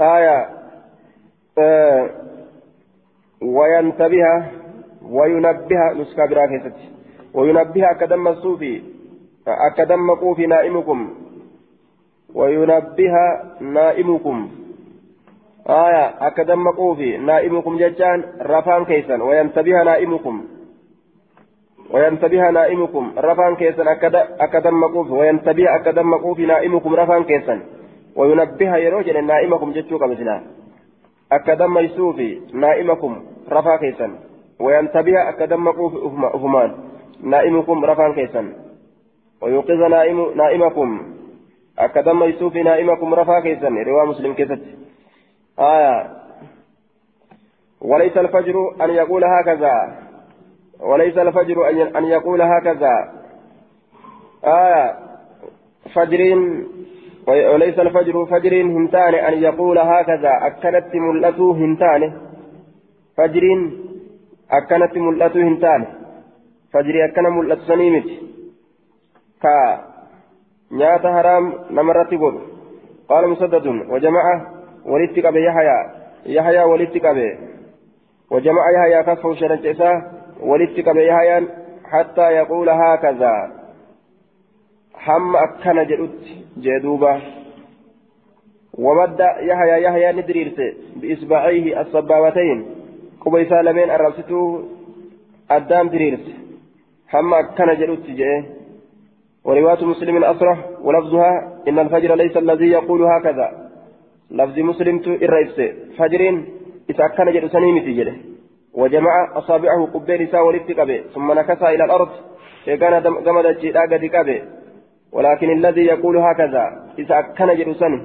آية 0.00 0.48
آه 1.58 2.10
وينتبه 3.42 4.24
وينبه 5.10 5.92
نسكا 5.92 6.26
براكزت 6.30 6.76
وينبه 7.34 7.90
أكدم 7.90 8.28
الصوفي 8.28 8.82
أكدم 9.48 10.10
قوفي 10.10 10.46
نائمكم. 10.46 11.10
وينبه 12.34 13.14
نائمكم. 13.60 14.48
آية 15.68 16.26
أكدم 16.26 16.68
قوفي 16.68 17.16
نائمكم 17.16 17.76
ججان 17.76 18.24
رفان 18.40 18.84
كيسا 18.84 19.22
وينتبه 19.22 19.82
نائمكم. 19.82 20.44
وينتبه 21.90 22.50
نائمكم 22.50 23.12
رفان 23.18 23.56
كيسا 23.56 23.82
أكدم 24.40 24.84
قوفي. 24.84 25.12
وينتبه 25.12 25.74
أكدم 25.76 26.14
قوفي 26.14 26.46
نائمكم 26.46 26.94
رفان 26.94 27.24
كيسا 27.24 27.60
وينبه 28.16 28.76
يروجن 28.76 29.26
نائمكم 29.26 29.72
جتوك 29.72 30.02
مثلا 30.02 30.42
أكدم 31.32 31.78
يسوفي 31.78 32.40
نائمكم 32.54 33.22
رفا 33.48 33.76
كيسا 33.76 34.08
وينتبه 34.62 35.28
أكدمكم 35.28 36.24
أفمان 36.24 36.70
نائمكم 37.22 37.84
رفان 37.84 38.14
كيسا 38.14 38.42
ويوقظ 39.42 39.80
نائم 39.90 40.18
نائمكم. 40.36 40.88
أكدم 41.78 42.22
يسوف 42.22 42.56
نائمكم 42.56 43.14
رفا 43.14 43.40
كيسا 43.40 43.68
رواه 43.68 44.04
مسلم 44.04 44.32
كيست. 44.34 44.62
آية. 45.58 45.96
وليس 47.80 48.16
الفجر 48.16 48.56
أن 48.84 48.90
يقول 48.90 49.24
هكذا. 49.24 49.74
وليس 50.80 51.18
الفجر 51.18 51.68
أن 51.98 52.04
يقول 52.04 52.42
هكذا. 52.42 52.94
آية. 54.44 54.98
فجر 55.94 56.20
وليس 57.26 57.78
الفجر 57.78 58.26
فجر 58.26 58.62
هنتان 58.62 59.14
أن 59.14 59.42
يقول 59.42 59.78
هكذا. 59.78 60.32
أكلت 60.42 60.94
ملته 60.94 61.52
هنتان. 61.52 62.02
فجر 63.16 63.42
akkanatti 64.48 65.00
mul'atu 65.00 65.38
hin 65.38 65.60
taane 65.60 65.86
fajrii 66.72 67.02
akkana 67.02 67.30
mul'atu 67.30 67.66
sanii 67.66 67.90
miti 67.90 68.18
ka 69.42 69.54
nyaata 70.70 71.12
haraam 71.12 71.54
namarratti 71.70 72.16
godhu 72.16 72.40
qaala 73.08 73.28
musaddadun 73.28 73.86
wajama'a 73.92 74.34
walitti 74.92 75.22
qabe 75.22 75.42
yahayaa 75.48 75.82
yahayaa 76.26 76.66
walitti 76.66 77.00
qabe 77.00 77.26
وجمع 78.32 78.70
يحيى 78.70 79.02
كفه 79.02 79.34
شرنت 79.34 79.66
إساه 79.66 80.02
ولتك 80.40 80.88
بيحيى 80.88 81.48
حتى 81.84 82.30
يقول 82.32 82.68
هكذا 82.68 83.52
حم 84.94 85.36
أكن 85.36 85.82
جدت 85.84 86.20
جدوبة 86.56 87.20
ومد 88.78 89.20
يحيى 89.20 89.82
يحيى 89.82 90.12
ندريرت 90.12 90.60
بإصبعيه 90.96 91.80
الصبابتين 91.80 92.66
quba 93.22 93.40
isaa 93.40 93.62
lameen 93.64 93.90
arrabsituu 93.90 94.46
addaan 95.48 95.92
diriirse. 95.92 96.32
Hamma 97.12 97.36
akkana 97.44 97.74
jedhutti 97.80 98.18
jedhe 98.20 98.62
ورواية 99.44 99.84
مسلم 99.84 100.24
أصرح 100.24 100.58
ولفظها 100.82 101.58
إن 101.68 101.78
الفجر 101.78 102.14
ليس 102.14 102.36
الذي 102.36 102.68
يقول 102.68 103.02
هكذا 103.02 103.70
لفظ 104.30 104.58
مسلم 104.58 104.96
الرئيس 105.06 105.74
فجرين 105.98 106.46
إذا 106.90 107.06
كان 107.08 107.32
جد 107.32 107.46
سنيمتي 107.46 107.92
جده 107.92 108.14
وجمع 108.74 109.38
أصابعه 109.38 109.86
قبين 109.94 110.22
إساء 110.22 110.46
ولفتك 110.46 111.04
ثم 111.14 111.32
نكسها 111.32 111.70
إلى 111.74 111.84
الأرض 111.84 112.08
كان 112.66 113.02
جمد 113.02 113.46
الجيداء 113.46 113.86
قد 113.86 114.42
ولكن 115.12 115.50
الذي 115.50 115.84
يقول 115.84 116.16
هكذا 116.16 116.64
إذا 116.98 117.20
كان 117.20 117.56
جد 117.58 117.72
سني 117.72 118.00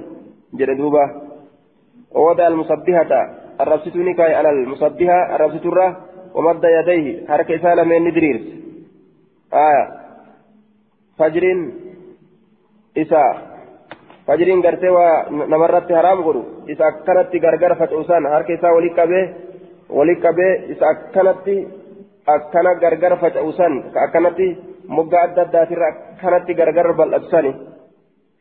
جد 0.54 0.80
ووضع 2.14 2.46
المصبحة 2.46 3.12
الربستوني 3.60 4.14
كاي 4.14 4.34
على 4.34 4.50
المصبها 4.50 5.36
الربست 5.36 5.66
الرا 5.66 5.96
ومد 6.34 6.64
يديه 6.64 7.26
حركة 7.28 7.56
سالة 7.62 7.82
من 7.84 8.04
ندريرس 8.08 8.46
آية 9.52 9.84
فجر 11.18 11.44
إساء 12.98 13.32
فجر 14.26 14.48
غرتي 14.64 14.88
ونمرت 14.88 15.92
حرام 15.92 16.18
غرو 16.26 16.42
إساء 16.72 16.90
كانت 17.06 17.30
غرغر 17.44 17.74
فتوسان 17.74 18.22
حركة 18.32 18.54
إساء 18.54 18.72
ولي 18.76 18.90
كبه 18.98 19.22
ولي 19.98 20.14
كبه 20.14 20.48
إساء 20.72 20.92
كانت 21.14 21.46
akkana 22.28 22.76
gargar 22.76 23.16
faca'usan 23.16 23.88
ka 23.92 23.98
akkanatti 24.06 24.48
moggaa 24.84 25.32
adda 25.32 25.48
addaatirra 25.48 25.88
akkanatti 25.88 26.52
gargar 26.60 26.92
bal'atusani 26.92 27.52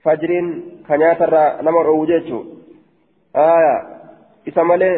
fajriin 0.03 0.47
ka 0.87 0.97
nyaatarraa 0.99 1.61
nama 1.63 1.83
dhoowwu 1.87 2.05
jechuudha. 2.11 3.96
Isa 4.49 4.63
malee 4.63 4.97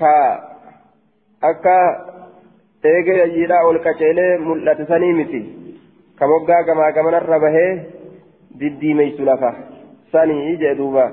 ka 0.00 0.12
akka 1.50 1.76
eegee 2.92 3.18
yayyiidhaa 3.22 3.64
ol 3.70 3.78
qaceelee 3.86 4.30
mul'ate 4.46 4.86
sanii 4.92 5.12
miti. 5.18 5.42
Ka 6.18 6.30
moggaa 6.32 6.62
gamaa 6.68 6.94
gamanarra 6.96 7.42
bahee 7.44 7.70
diddiimeysu 8.60 9.28
lafa 9.28 9.52
sanii 10.12 10.56
jee 10.62 10.78
duuba. 10.80 11.06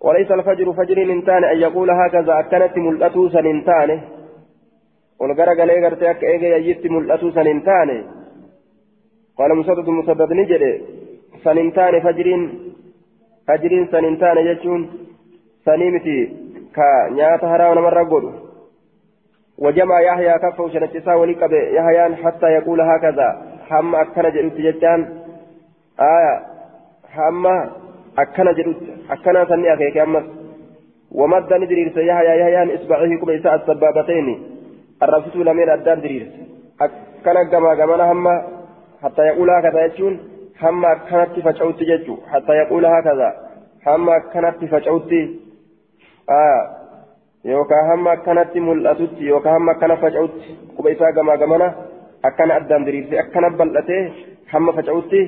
وليس 0.00 0.30
الفجر 0.30 0.72
فجر 0.72 0.98
انتان 1.02 1.44
أن 1.44 1.58
يقول 1.66 1.90
هكذا 1.90 2.40
أكنت 2.40 2.78
ملأتو 2.78 3.28
سننتان 3.28 4.00
والغرق 5.20 5.64
لي 5.64 5.76
غرتي 5.84 6.10
أك 6.10 6.24
إيجي 6.24 6.46
يجت 6.46 6.86
ملأتو 6.86 7.30
سننتان 7.30 7.90
قال 9.38 9.50
مسدد 9.56 9.88
مسدد 9.88 10.32
نجد 10.32 10.64
سننتان 11.44 11.94
فجرين 12.00 12.42
فجرين 13.48 13.84
سننتان 13.92 14.36
يجون 14.48 14.80
سنيمتي 15.66 16.45
ka 16.76 16.88
nyaata 17.16 17.48
haraa 17.48 17.74
namarra 17.74 18.04
godhu. 18.04 18.46
وجمع 19.58 20.00
يحيى 20.00 20.38
كفه 20.38 20.68
شنتسا 20.68 21.14
ولقب 21.14 21.52
يحيى 21.52 22.16
حتى 22.16 22.46
يقول 22.46 22.80
هكذا 22.80 23.42
هم 23.70 23.94
أكن 23.94 24.22
جلوت 24.22 24.52
جتان 24.52 25.00
آية 26.00 26.42
هم 27.16 27.46
أكن 28.18 28.52
جلوت 28.54 28.76
أكن 29.10 29.46
سني 29.48 29.74
أخيك 29.74 29.98
أمس 29.98 30.24
ومد 31.12 31.52
ندريرس 31.52 31.96
يحيى 31.96 32.40
يحيى 32.40 32.74
إصبعه 32.74 33.16
كما 33.20 33.32
يساء 33.32 33.54
السبابتين 33.54 34.42
الرفس 35.02 35.36
لمن 35.36 35.68
أدان 35.68 36.00
دريرس 36.00 36.32
أكن 36.80 37.50
كما 37.52 37.74
كما 37.74 38.12
هم 38.12 38.26
حتى 39.02 39.22
يقول 39.22 39.50
هكذا 39.50 39.84
يجون 39.84 40.18
هم 40.62 40.84
أكنت 40.84 41.40
فشعوت 41.44 41.82
ججو 41.82 42.16
حتى 42.32 42.52
يقول 42.52 42.86
هكذا 42.86 43.28
هم 43.86 44.20
فجأوتي 44.70 45.22
آه 45.24 45.45
yookaan 47.44 47.88
hamma 47.88 48.10
akkanatti 48.10 48.60
mul'atutti 48.60 49.26
yookaan 49.26 49.54
hamma 49.54 49.72
akkana 49.72 49.96
faca'utti 49.96 50.58
quba 50.76 50.90
isaa 50.90 51.12
gamaa 51.12 51.36
gamana 51.36 51.72
akkana 52.22 52.54
addaan 52.54 52.86
diriirsee 52.86 53.18
akkana 53.18 53.50
bal'atee 53.50 54.02
hamma 54.52 54.72
faca'utti 54.72 55.20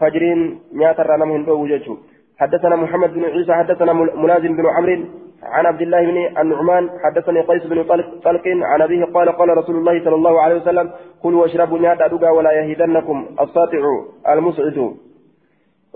fajriin 0.00 0.44
nyaatarraa 0.72 1.18
nama 1.18 1.32
hin 1.32 1.46
dhoowwu 1.46 1.68
jechuudha. 1.68 2.16
حدثنا 2.36 2.76
محمد 2.76 3.14
بن 3.14 3.24
عيسى 3.24 3.52
حدثنا 3.52 3.92
ملازم 3.92 4.56
بن 4.56 4.66
عمرو 4.66 5.04
عن 5.42 5.66
عبد 5.66 5.82
الله 5.82 6.02
بن 6.10 6.38
النعمان 6.40 6.90
حدثني 7.04 7.40
قيس 7.40 7.66
بن 7.66 7.82
طلق 8.24 8.44
عن 8.46 8.82
أبيه 8.82 9.04
قال 9.04 9.28
قال 9.28 9.58
رسول 9.58 9.76
الله 9.76 10.04
صلى 10.04 10.14
الله 10.14 10.40
عليه 10.40 10.56
وسلم 10.56 10.90
كلوا 11.22 11.42
واشربوا 11.42 11.78
نيادا 11.78 12.06
دوغا 12.06 12.30
ولا 12.30 12.52
يهيدنكم 12.52 13.26
الساطع 13.40 13.82
المسعد 14.28 14.94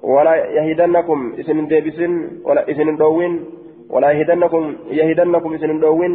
ولا 0.02 0.34
يهيدنكم 0.34 1.32
اسم 1.40 1.66
ديبس 1.66 1.98
ولا 2.44 2.70
اسم 2.70 2.96
دوين 2.96 3.44
ولا 3.90 4.10
يهيدنكم 4.10 4.76
يهيدنكم 4.90 5.54
اسم 5.54 5.80
دوين 5.80 6.12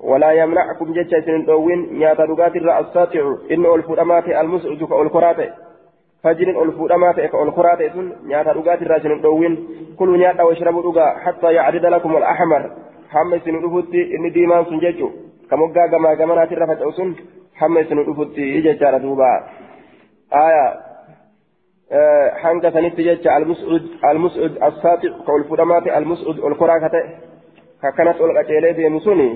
ولا 0.00 0.30
يمنعكم 0.32 0.92
جتش 0.92 1.14
اسم 1.14 1.44
دوين 1.50 1.80
دوغا 2.30 2.48
ترى 2.48 2.78
الساطع 2.80 3.24
إنه 3.50 3.74
الفرامات 3.74 4.28
المسعد 4.28 4.80
كالكرات 4.90 5.40
فجر 6.22 6.48
الفرامات 6.62 7.20
كالكرات 7.20 7.80
نيادا 8.28 8.52
دوغا 8.52 8.74
ترى 8.76 8.96
اسم 8.96 9.20
دوين 9.20 9.52
كلوا 9.98 10.16
نيادا 10.16 10.42
واشربوا 10.42 10.82
دوغا 10.82 11.06
حتى 11.24 11.52
يعرض 11.52 11.84
لكم 11.86 12.16
الأحمر. 12.16 12.62
hamma 13.12 13.36
isin 13.36 13.60
dhufutti 13.62 14.00
inni 14.14 14.30
diimaan 14.34 14.66
sun 14.66 14.80
jechu 14.80 15.10
ka 15.48 15.56
moggaa 15.56 15.88
gamaa 15.88 16.16
gamanaatirra 16.16 16.66
faca'u 16.66 16.92
sun 16.92 17.14
hamma 17.60 17.80
isin 17.80 18.02
dhufutti 18.06 18.62
jechaadha 18.66 19.00
duuba 19.04 19.28
aya 20.30 20.64
almus'ud 25.98 26.38
ol 26.42 26.54
koraa 26.60 26.80
ka 26.80 26.88
ta'e 26.88 27.06
ka 27.80 27.88
akkanas 27.88 28.20
ol 28.20 28.34
qaceelee 28.34 28.74
deemu 28.74 29.00
suni 29.00 29.28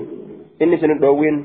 inni 0.59 0.75
isin 0.75 0.99
dhoowwin 0.99 1.37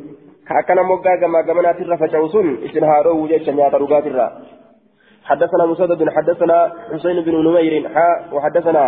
ka 0.48 0.58
akkana 0.60 0.82
moggaa 0.82 1.16
gamaa 1.22 1.42
gamanaatirra 1.42 1.96
faca'u 2.02 2.28
sun 2.28 2.48
isin 2.66 2.84
haa 2.84 3.02
dhoowwu 3.02 3.28
jecha 3.28 3.52
nyaata 3.52 3.78
dhugaatirra 3.78 4.28
حدثنا 5.26 5.66
مسدد 5.66 6.10
حدثنا 6.16 6.72
حسين 6.92 7.20
بن 7.26 7.34
نمير 7.46 7.90
وحدثنا 8.32 8.84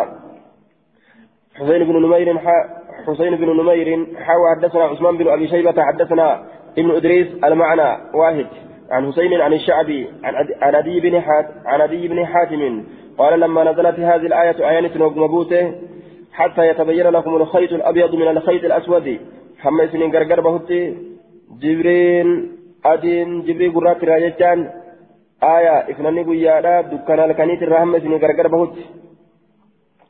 حسين 1.58 1.84
بن 1.84 1.96
نمير 2.06 2.38
حسين 3.06 3.36
بن 3.36 3.48
نمير 3.60 3.88
حاوى 4.24 4.46
حدثنا 4.54 4.84
عثمان 4.84 5.16
بن 5.16 5.28
ابي 5.28 5.48
شيبه 5.48 5.82
حدثنا 5.82 6.42
ابن 6.78 6.90
ادريس 6.90 7.28
المعنى 7.44 7.90
واحد 8.14 8.46
عن 8.90 9.12
حسين 9.12 9.40
عن 9.40 9.52
الشعبي 9.52 10.08
عن 10.62 10.74
عدي 10.74 11.00
بن 11.00 11.14
عن 11.66 11.80
عدي 11.80 12.08
بن 12.08 12.26
حاتم 12.26 12.84
قال 13.18 13.40
لما 13.40 13.72
نزلت 13.72 14.00
هذه 14.00 14.26
الآية 14.26 14.70
آية 14.70 14.98
مبوته 14.98 15.74
حتى 16.32 16.68
يتبين 16.68 17.06
لكم 17.06 17.36
الخيط 17.36 17.72
الأبيض 17.72 18.14
من 18.14 18.28
الخيط 18.28 18.64
الأسود. 18.64 19.18
حما 19.58 19.86
سنين 19.86 20.16
غرغر 20.16 20.40
بهتي 20.40 20.94
جبرين 21.62 22.28
أدين 22.84 23.42
جبري 23.42 23.68
قرات 23.68 24.04
راجتان 24.04 24.70
آية 25.42 25.90
إفناني 25.90 26.22
قيادا 26.22 26.80
دكان 26.80 27.30
الكنيت 27.30 27.62
الرحمة 27.62 27.98
سنين 27.98 28.18
غرغر 28.22 28.48
بهتي 28.48 28.84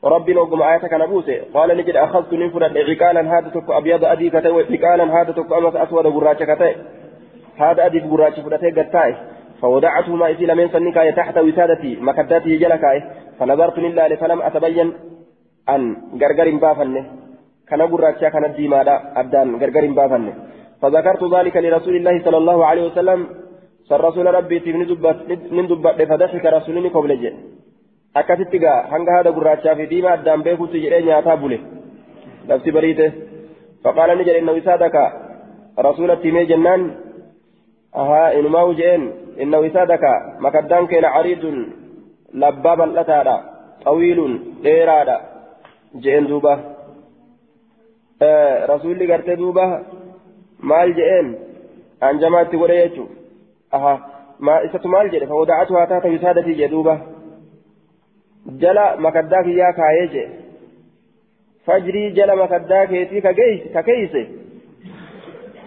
ربي 0.03 0.33
نوقم 0.33 0.61
آية 0.61 0.77
كان 0.77 1.05
بوسي 1.05 1.37
قال 1.53 1.77
نجد 1.77 1.95
أخذت 1.95 2.33
نفرد 2.33 2.77
عقالا 2.77 3.21
هذا 3.33 3.49
تك 3.49 3.69
أبيض 3.69 4.05
أدي 4.05 4.29
كتي 4.29 4.49
وعقالا 4.49 5.05
هذا 5.21 5.31
تك 5.31 5.51
أمس 5.53 5.75
أسود 5.75 6.05
قراش 6.07 6.37
كتي 6.37 6.75
هذا 7.61 7.85
أدي 7.85 7.99
قراش 7.99 8.39
فرتي 8.45 8.69
قتاي 8.77 9.11
فوضعته 9.61 10.15
ما 10.15 10.31
إسي 10.31 10.45
لمن 10.45 10.67
سنكاية 10.73 11.11
تحت 11.19 11.37
وسادتي. 11.37 11.91
مكداتي 12.07 12.57
جلكاي 12.57 12.97
فنظرت 13.39 13.77
لله 13.79 14.15
فلم 14.21 14.39
أتبين 14.41 14.89
أن 15.73 15.81
غرغر 16.21 16.47
بافنه. 16.63 17.03
كان 17.69 17.81
قراشا 17.91 18.29
كان 18.33 18.45
الديمادا 18.45 18.95
أبدان 19.21 19.47
غرغر 19.61 19.85
بافنه. 19.97 20.33
فذكرت 20.81 21.23
ذلك 21.35 21.55
لرسول 21.65 21.95
الله 21.95 22.15
صلى 22.25 22.37
الله 22.37 22.65
عليه 22.69 22.83
وسلم. 22.89 23.19
صلى 23.89 24.07
رسول 24.07 24.25
ربي 24.37 24.57
من 25.55 25.67
دبت 25.67 26.01
فضحك 26.09 26.45
رسولني 26.45 26.89
قبل 26.95 27.11
جي 27.21 27.31
akkasitti 28.19 28.59
gaa 28.59 28.89
hanga 28.91 29.11
haada 29.15 29.31
gurraachaa 29.31 29.75
fi 29.79 29.85
diimaa 29.89 30.13
addaan 30.17 30.43
beekutti 30.45 30.81
jedhee 30.83 31.01
nyaataa 31.07 31.37
bule 31.41 31.57
labsi 32.49 32.71
bariite 32.71 33.05
faqaala 33.83 34.15
ni 34.15 34.25
jedhe 34.27 34.41
rasulatti 35.87 36.27
himee 36.27 36.45
jennaan 36.45 36.81
je'een 38.79 39.03
innahu 39.37 39.63
isaadaka 39.65 40.39
makaddaan 40.39 40.87
keena 40.87 41.13
cariidun 41.15 41.57
labbaa 42.33 42.75
bal'ataadha 42.75 43.35
xawiilun 43.83 44.33
dheeraadha 44.63 45.21
je'een 46.03 46.27
duuba 46.27 46.59
rasulli 48.71 49.07
gartee 49.07 49.37
duuba 49.37 49.65
maal 50.61 50.93
je'een 50.93 51.37
anjamaatti 52.01 52.57
godhe 52.57 52.81
jechuu 52.81 53.09
aha 53.71 53.93
isatu 54.67 54.87
maal 54.87 55.09
jedhe 55.13 55.27
fawadaacatu 55.31 55.73
haa 55.73 55.87
taata 55.87 56.13
wisaadatii 56.15 56.55
jedhe 56.59 56.71
duuba 56.75 56.99
jala 58.61 58.85
makaddaa 59.05 59.43
kiyyaa 59.43 59.73
kaayee 59.79 60.07
jee 60.13 60.29
fajrii 61.65 62.11
jala 62.11 62.35
makaddaa 62.35 62.85
keetii 62.91 63.21
ka 63.21 63.83
keeyse 63.83 64.21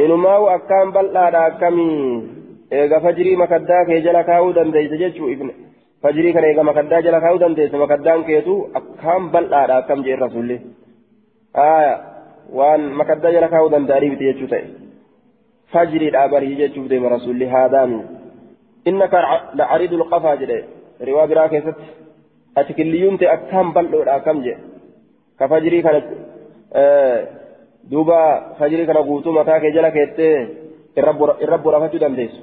inumaawu 0.04 0.46
akkaan 0.56 0.92
bal'aadha 0.96 1.40
akkamii 1.50 2.22
eega 2.80 3.00
fajrii 3.06 3.36
makaddaa 3.42 3.82
kee 3.88 4.00
jala 4.06 4.22
kaa'uu 4.30 4.52
dandeeyse 4.58 4.96
jechuu 5.02 5.28
ifne 5.34 5.52
fajrii 6.04 6.32
kana 6.36 6.46
eega 6.50 6.64
makaddaa 6.70 7.00
jala 7.06 7.20
kaa'uu 7.24 7.40
dandeeyse 7.44 7.76
makaddaan 7.84 8.24
keetu 8.30 8.54
akkaan 8.80 9.28
bal'aadha 9.34 9.74
akkam 9.82 10.04
jee 10.06 10.16
rasulli 10.24 10.56
aya 11.66 11.92
waan 12.60 12.82
makaddaa 13.00 13.34
jala 13.36 13.48
kaa'uu 13.54 13.72
danda'aniifiti 13.74 14.28
jechuu 14.30 14.48
ta'e 14.54 14.64
fajriidha 15.74 16.22
barii 16.34 16.56
jechuuf 16.62 16.88
deema 16.92 17.08
rasulli 17.16 17.46
haadaami 17.54 18.00
innaka 18.90 19.20
lacariidu 19.60 20.00
lqafaa 20.02 20.36
jedhe 20.42 20.58
riwaa 21.08 21.26
biraa 21.30 21.48
keessatti 21.52 21.86
ati 22.62 22.72
killiyyuun 22.80 23.18
ta'e 23.20 23.30
akkaan 23.36 23.68
bal'oodha 23.76 24.12
akkam 24.18 24.42
jedhe 24.46 24.60
ka 25.38 25.44
fajrii 25.54 25.82
kana 25.86 26.00
duuba 27.90 28.54
fajrii 28.58 28.86
kana 28.86 29.02
guutuu 29.02 29.32
mataa 29.32 29.60
kee 29.60 29.72
jala 29.72 29.90
keettee 29.90 30.48
irra 30.96 31.58
borafachuu 31.58 32.00
dandeessu 32.00 32.42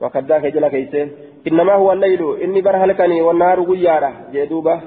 wakaddaa 0.00 0.40
kee 0.40 0.50
jala 0.50 0.70
keeysee 0.70 1.08
innamaa 1.44 1.76
huwa 1.76 1.92
allaylu 1.92 2.36
inni 2.36 2.62
bara 2.62 2.78
halkanii 2.78 3.20
wannaaru 3.20 3.66
guyyaadha 3.66 4.12
jee 4.32 4.46
duuba 4.46 4.80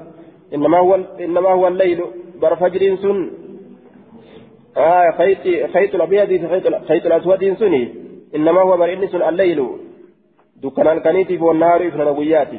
innamaa 0.50 1.54
huwa 1.54 1.68
allaylu 1.68 2.12
bara 2.40 2.56
fajriin 2.56 2.98
sun 3.04 3.30
خيط 5.74 5.94
الأبيض 5.94 6.26
في 6.26 6.48
خيط 6.88 7.06
الأسود 7.06 7.54
سني 7.54 7.88
إنما 8.34 8.60
هو 8.60 8.76
بر 8.76 8.92
إني 8.92 9.06
سن 9.08 9.22
الليل 9.22 9.66
دكان 10.62 10.88
الكنيتي 10.88 11.36
والنهار 11.36 11.88
إفنان 11.88 12.08
قياتي 12.14 12.58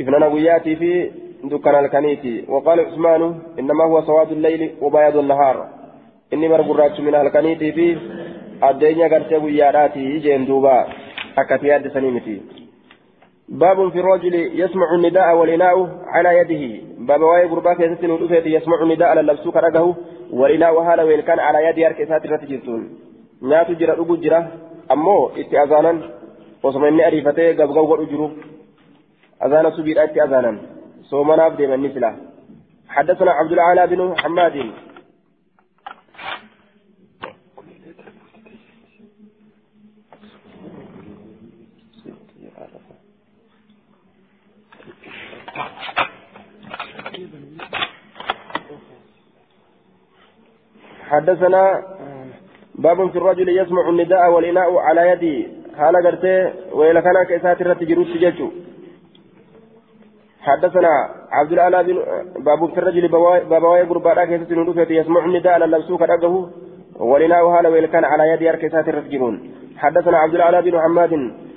إفنان 0.00 0.24
قياتي 0.24 0.76
في 0.76 1.10
دكان 1.44 1.84
الكنيتي 1.84 2.44
وقال 2.48 2.80
عثمان 2.80 3.22
إنما 3.58 3.84
هو 3.84 4.02
سواد 4.02 4.32
الليل 4.32 4.74
وبياض 4.80 5.16
النهار. 5.16 5.68
إني 6.32 6.48
بر 6.48 6.62
قرات 6.62 7.00
من 7.00 7.14
الكنيتي 7.14 7.72
في 7.72 7.98
الدنيا 8.70 9.08
قرتي 9.08 9.36
قياتي 9.36 10.18
جين 10.18 10.44
دوبا. 10.46 10.86
أكتياد 11.38 11.88
سنيمتي. 11.88 12.40
باب 13.48 13.88
في 13.92 13.98
الرجل 14.00 14.34
يسمع 14.60 14.94
النداء 14.94 15.36
والإناء 15.36 15.76
على 16.06 16.30
يده. 16.38 16.64
باب 16.98 17.20
واي 17.22 17.44
قرباك 17.44 17.80
يسمع 18.46 18.82
النداء 18.82 19.08
على 19.08 19.20
اللبسوك 19.20 19.56
رقه 19.56 19.96
والإناء 20.32 20.80
هذا 20.82 21.02
وإن 21.02 21.20
كان 21.20 21.38
على 21.38 21.58
يد 21.66 21.78
يرك 21.78 22.08
ساتر 22.08 22.30
رتجرتون 22.30 22.82
ناتو 23.42 23.72
جرا 23.72 24.00
أبو 24.00 24.16
جرا 24.16 24.40
أمو 24.92 25.28
إتي 25.28 25.62
أذانا 25.62 25.92
وصم 26.62 26.84
إني 26.84 27.06
أريفتي 27.06 27.52
قبقوا 27.52 27.88
ورجرو 27.90 28.30
أذانا 29.44 29.70
سبيل 29.70 29.98
أتي 29.98 30.24
أذانا 30.24 30.52
صومنا 31.10 31.46
أبدي 31.46 31.66
من 31.66 31.80
مثله 31.80 32.16
حدثنا 32.88 33.30
عبد 33.30 33.52
العالى 33.52 33.86
بن 33.86 34.14
حماد. 34.18 34.56
حدثنا 51.10 51.82
باب 52.74 53.10
في 53.10 53.18
الرجل 53.18 53.48
يسمع 53.48 53.88
النداء 53.88 54.30
والإناء 54.30 54.76
على 54.76 55.10
يده 55.10 55.48
حال 55.78 55.94
قرته 56.06 56.52
وإلى 56.76 57.02
كان 57.02 57.24
كيسات 57.28 57.60
الرتجروت 57.60 58.06
تججو 58.06 58.50
حدثنا 60.42 61.08
عبد 61.32 61.52
الأعلى 61.52 61.82
بن 61.82 61.98
باب 62.44 62.70
في 62.72 62.78
الرجل 62.78 63.08
بابواي 63.50 63.82
قربانا 63.82 64.24
كيسات 64.24 64.52
الندوفة 64.52 64.86
يسمع 64.90 65.24
النداء 65.24 65.52
على 65.52 65.64
اللبسوك 65.64 66.02
رقه 66.02 66.50
والإناء 67.00 67.50
حال 67.52 67.66
وإلى 67.66 67.86
كان 67.86 68.04
على 68.04 68.24
يد 68.32 68.54
كيسات 68.54 68.88
الرتجرون 68.88 69.34
حدثنا 69.76 70.18
عبد 70.18 70.34
الأعلى 70.34 70.62
بن 70.62 70.80
حماد 70.80 71.12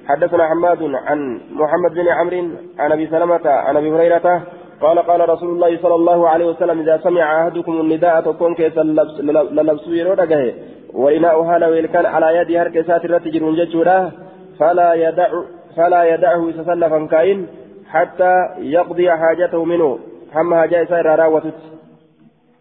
حدثنا 0.08 0.50
حماد 0.50 0.84
عن 0.84 1.42
محمد 1.52 1.94
بن 1.94 2.08
عمرو 2.08 2.48
عن 2.80 2.92
أبي 2.92 3.08
سلمة 3.08 3.50
عن 3.50 3.78
أبي 3.78 3.92
هريرة 3.92 4.44
قال 4.82 5.00
قال 5.00 5.30
رسول 5.30 5.50
الله 5.50 5.78
صلى 5.82 5.96
الله 5.96 6.30
عليه 6.30 6.46
وسلم 6.46 6.80
إذا 6.80 7.00
سمع 7.04 7.44
أحدكم 7.44 7.72
النداء 7.82 8.22
تكون 8.22 8.56
كيس 8.56 8.78
للبس 8.78 9.88
يرودك 9.88 10.54
وإناؤها 10.94 11.58
لو 11.58 11.88
كان 11.88 12.06
على 12.06 12.38
يد 12.38 12.52
هركسات 12.52 13.06
الرتجر 13.06 13.52
ججورا 13.52 14.12
فلا 14.60 14.94
يدع 14.94 15.30
فلا 15.78 16.04
يدعه 16.14 16.50
يتسلفا 16.50 17.08
كائن 17.12 17.48
حتى 17.94 18.34
يقضي 18.76 19.12
حاجته 19.22 19.66
منه 19.66 20.00
هم 20.36 20.56
حاجة 20.56 20.84
إسار 20.84 21.06
راوتت 21.22 21.60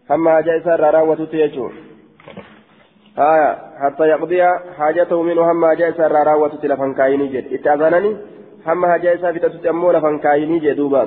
هم 0.09 0.29
حاجة 0.29 0.57
إسار 0.57 0.79
راوتت 0.95 1.33
يجور 1.33 1.73
آية 3.17 3.51
حتى 3.81 4.03
يقضي 4.13 4.43
حاجته 4.77 5.21
منه 5.21 5.51
هم 5.51 5.65
حاجة 5.65 5.89
إسار 5.89 6.11
راوتت 6.11 6.65
لفن 6.65 6.93
كائن 6.93 7.21
جد 7.33 7.45
اتأذنني 7.53 8.11
هم 8.67 8.85
حاجة 8.85 9.15
إسار 9.15 9.33
فتتت 9.33 9.65
أمو 9.65 9.91
لفن 9.91 10.15
كائن 10.19 10.59
جدوبا 10.59 11.01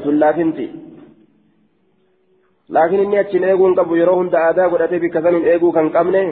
laakiin 2.68 3.03
inni 3.03 3.18
achiin 3.18 3.45
eeguu 3.45 3.66
hin 3.66 3.77
qabu 3.79 3.95
yeroo 3.95 4.16
hunda 4.16 4.39
aadaa 4.45 4.68
godhatee 4.70 4.99
bikka 5.03 5.20
saniin 5.22 5.49
eeguu 5.51 5.72
kan 5.72 5.91
qabne 5.97 6.22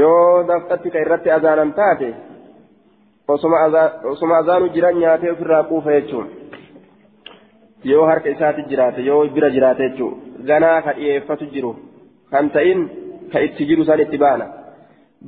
yoo 0.00 0.44
daftatti 0.48 0.90
ka 0.90 1.00
irratti 1.04 1.30
azaanan 1.36 1.72
taate 1.78 2.10
osuma 4.12 4.36
azaanu 4.38 4.68
jiran 4.74 5.00
nyaatee 5.00 5.32
ofirraa 5.32 5.62
quufa 5.70 5.96
jechuun 5.96 6.28
yoo 7.84 8.06
harka 8.06 8.28
isaatti 8.30 8.62
jiraate 8.70 9.00
yoo 9.08 9.24
bira 9.34 9.50
jiraate 9.50 9.82
jechuun 9.88 10.14
ganaa 10.48 10.82
ka 10.82 10.92
dhiyeeffatu 10.92 11.50
jiru 11.54 11.72
kan 12.30 12.50
ta'in 12.50 12.88
ka 13.32 13.40
itti 13.40 13.66
jiru 13.66 13.84
san 13.84 14.00
itti 14.00 14.18
baana. 14.18 14.46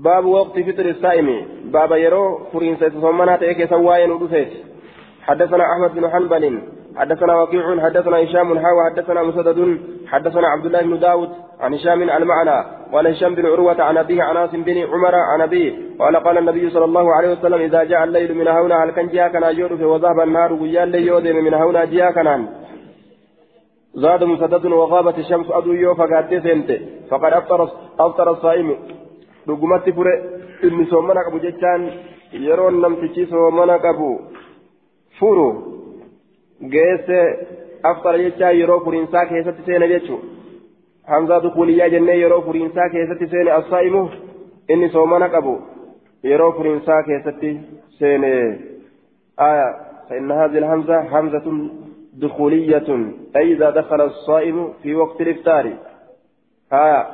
baabu 0.05 0.33
waqti 0.39 0.65
fixri 0.65 0.95
saa'imi 1.03 1.37
baaba 1.75 1.97
yeroo 2.05 2.49
furiinsa 2.53 2.87
isa 2.87 3.01
sommanaa 3.01 3.39
ta'e 3.39 3.55
keessa 3.55 3.77
waa'ee 3.77 4.07
nu 4.07 4.19
dhufeeti. 4.25 4.59
حدثنا 5.29 5.65
أحمد 5.73 5.95
بن 5.95 6.11
حنبل 6.11 6.45
حدثنا 6.97 7.43
وكيع 7.43 7.81
حدثنا 7.81 8.17
هشام 8.25 8.59
حاوى 8.59 8.91
حدثنا 8.91 9.23
مسدد 9.23 9.81
حدثنا 10.07 10.49
عبد 10.49 10.67
الله 10.67 10.83
بن 10.83 10.99
داود 10.99 11.31
عن 11.61 11.75
هشام 11.75 12.03
المعنى 12.03 12.67
قال 12.93 13.07
هشام 13.07 13.35
بن 13.35 13.47
عروة 13.47 13.83
عن 13.83 13.97
أبيه 13.99 14.23
عن 14.23 14.37
عاصم 14.37 14.63
بن 14.63 14.79
عمر 14.79 15.15
عن 15.15 15.41
أبيه 15.41 15.73
قال 15.99 16.17
قال 16.17 16.39
النبي 16.39 16.71
صلى 16.71 16.85
الله 16.85 17.15
عليه 17.15 17.33
وسلم 17.33 17.61
إذا 17.61 17.85
جاء 17.85 18.05
الليل 18.05 18.35
من 18.35 18.49
هنا 18.49 18.85
هل 18.85 18.91
كان 18.91 19.09
جاء 19.09 19.29
كان 19.29 19.85
وذهب 19.85 20.21
النهار 20.21 20.53
ويال 20.53 20.89
ليودم 20.89 21.37
من 21.37 21.55
هنا 21.55 21.85
جاء 21.85 22.13
كان 22.13 22.49
زاد 23.95 24.25
مسدد 24.25 24.67
وغابت 24.67 25.19
الشمس 25.19 25.47
أدو 25.51 25.73
يو 25.73 25.95
فقات 25.95 26.35
سنت. 26.35 26.71
فقد 27.11 27.33
أفطر 27.33 27.71
أفطر 28.01 28.31
الصائم. 28.31 28.77
رقمت 29.49 29.91
فر 29.91 30.09
إني 30.65 30.85
سومنا 30.91 31.21
أبو 31.29 31.39
جتان 31.39 31.91
يرون 32.33 32.83
لم 32.83 32.95
تشي 33.01 33.27
سومنا 33.27 33.75
أبو 33.75 34.19
furu 35.19 35.78
geesse 36.75 37.19
aftara 37.91 38.23
jechaa 38.25 38.51
yeroo 38.61 38.81
furiinsaa 38.87 39.27
keessatti 39.27 39.67
seene 39.67 39.89
jechuun 39.89 40.23
hamzaa 41.13 41.43
dukuuliyyaa 41.43 41.91
jennee 41.97 42.17
yeroo 42.21 42.41
furiinsaa 42.47 42.89
keessatti 42.97 43.31
seene 43.35 43.53
assaa'imu 43.59 44.09
inni 44.69 44.89
soomana 44.97 45.29
qabu 45.37 45.55
yeroo 46.33 46.53
furiinsaa 46.53 47.03
keessatti 47.11 47.53
seene 47.99 48.33
آية 49.41 49.77
فإن 50.11 50.31
هذه 50.31 50.59
الهمزة 50.59 51.21
همزة 51.21 51.71
دخولية 52.15 53.15
أي 53.37 53.53
إذا 53.53 53.71
دخل 53.71 54.01
الصائم 54.01 54.73
في 54.83 54.95
وقت 54.95 55.21
الإفطار 55.21 55.73
آية 56.73 57.07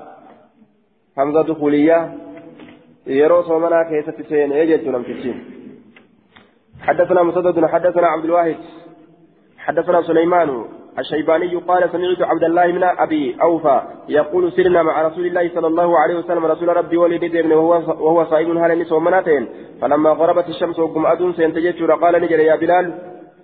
همزة 1.19 1.43
دخولية 1.43 2.19
يرو 3.07 3.43
صومنا 3.43 3.83
كيسة 3.83 4.15
سين 4.29 4.53
يجد 4.53 4.89
نمتشين 4.89 5.45
حدثنا 6.81 7.23
مسدد 7.23 7.67
حدثنا 7.67 8.07
عبد 8.07 8.25
الواحد 8.25 8.57
حدثنا 9.67 10.03
سليمان 10.03 10.65
الشيباني 10.99 11.55
قال 11.57 11.91
سمعت 11.93 12.23
عبد 12.31 12.45
الله 12.45 12.67
من 12.67 12.85
أبي 12.85 13.37
أوفى 13.43 13.83
يقول 14.09 14.53
سرنا 14.53 14.83
مع 14.83 15.03
رسول 15.09 15.27
الله 15.27 15.51
صلى 15.55 15.67
الله 15.67 15.99
عليه 15.99 16.15
وسلم 16.15 16.45
رسول 16.47 16.69
ربي 16.77 16.97
ولد 16.97 17.25
ابن 17.25 17.53
وهو 17.53 17.73
وهو 18.05 18.25
صائم 18.25 18.59
هل 18.59 18.79
نسوا 18.79 19.01
مناتين؟ 19.01 19.49
فلما 19.81 20.11
غربت 20.11 20.49
الشمس 20.49 20.79
وقم 20.79 21.07
ادون 21.07 21.33
سينتجت 21.33 21.83
قال 22.03 22.23
نجل 22.23 22.41
يا 22.41 22.57
بلال 22.57 22.95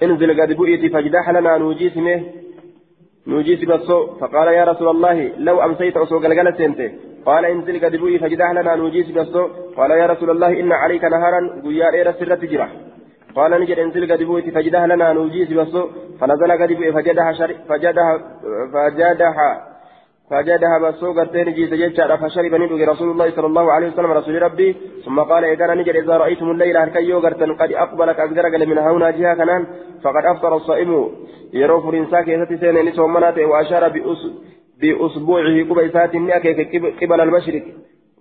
انزل 0.03 0.41
قد 0.41 0.53
بؤيت 0.53 0.93
فاجدح 0.93 1.31
لنا 1.31 1.59
نوجيسمه 1.59 2.23
نوجيس 3.27 3.65
بسو 3.65 4.07
فقال 4.21 4.49
يا 4.49 4.65
رسول 4.65 4.89
الله 4.89 5.17
لو 5.39 5.65
أمسيت 5.65 5.97
اسوق 5.97 6.25
القلة 6.25 6.51
سنته 6.59 6.91
قال 7.27 7.45
انزل 7.45 7.85
قد 7.85 7.97
بؤي 7.97 8.19
فاجدح 8.19 8.51
لنا 8.51 8.75
نوجيس 8.77 9.11
بسو 9.11 9.49
قال 9.77 9.91
يا 9.91 10.07
رسول 10.07 10.31
الله 10.31 10.61
إن 10.61 10.73
عليك 10.73 11.05
نهارا 11.05 11.41
قيا 11.65 11.93
إيرا 11.93 12.13
سرة 12.13 12.35
تجرح 12.35 12.71
قال 13.37 13.51
نجد 13.61 13.79
انزل 13.79 14.13
قد 14.13 14.51
فجدها 14.55 14.87
لنا 14.87 15.13
نوجيس 15.13 15.53
بس 15.53 15.77
فنزل 16.21 16.53
قد 16.53 16.73
بويت 16.73 16.95
فجدها 16.95 17.33
شر 17.33 17.55
فجدها 17.69 18.19
فجدها 18.73 19.71
فجدها 20.31 20.79
بس 20.79 21.05
قرتين 21.05 21.53
جيس 21.53 21.75
جيتشا 21.75 22.17
فشرب 22.17 22.55
ندوك 22.55 22.81
رسول 22.81 23.11
الله 23.11 23.31
صلى 23.31 23.47
الله 23.47 23.73
عليه 23.73 23.89
وسلم 23.89 24.11
رسول 24.13 24.43
ربي. 24.43 24.77
ثم 25.05 25.21
قال 25.21 25.45
إذا 25.45 25.75
نجد 25.75 25.97
إذا 25.97 26.17
رأيتم 26.17 26.51
الليل 26.51 26.77
هلكيو 26.77 27.19
قرتن 27.19 27.53
قد 27.55 27.73
أقبلك 27.73 28.21
أقدر 28.21 28.67
من 28.67 28.79
هنا 28.79 29.11
جهة 29.11 29.35
كنان 29.35 29.67
فقد 30.05 30.25
أفطر 30.25 30.57
الصائم. 30.57 31.09
يروف 31.53 31.89
الإنسان 31.89 32.23
كيستي 32.25 32.57
سين 32.57 32.85
نسو 32.89 33.07
مناته 33.07 33.45
وأشار 33.47 33.89
بأسبوعه 34.81 35.57
قبيسات 35.71 36.15
أكيك 36.15 36.61
قبل 37.03 37.21
المشرق 37.21 37.65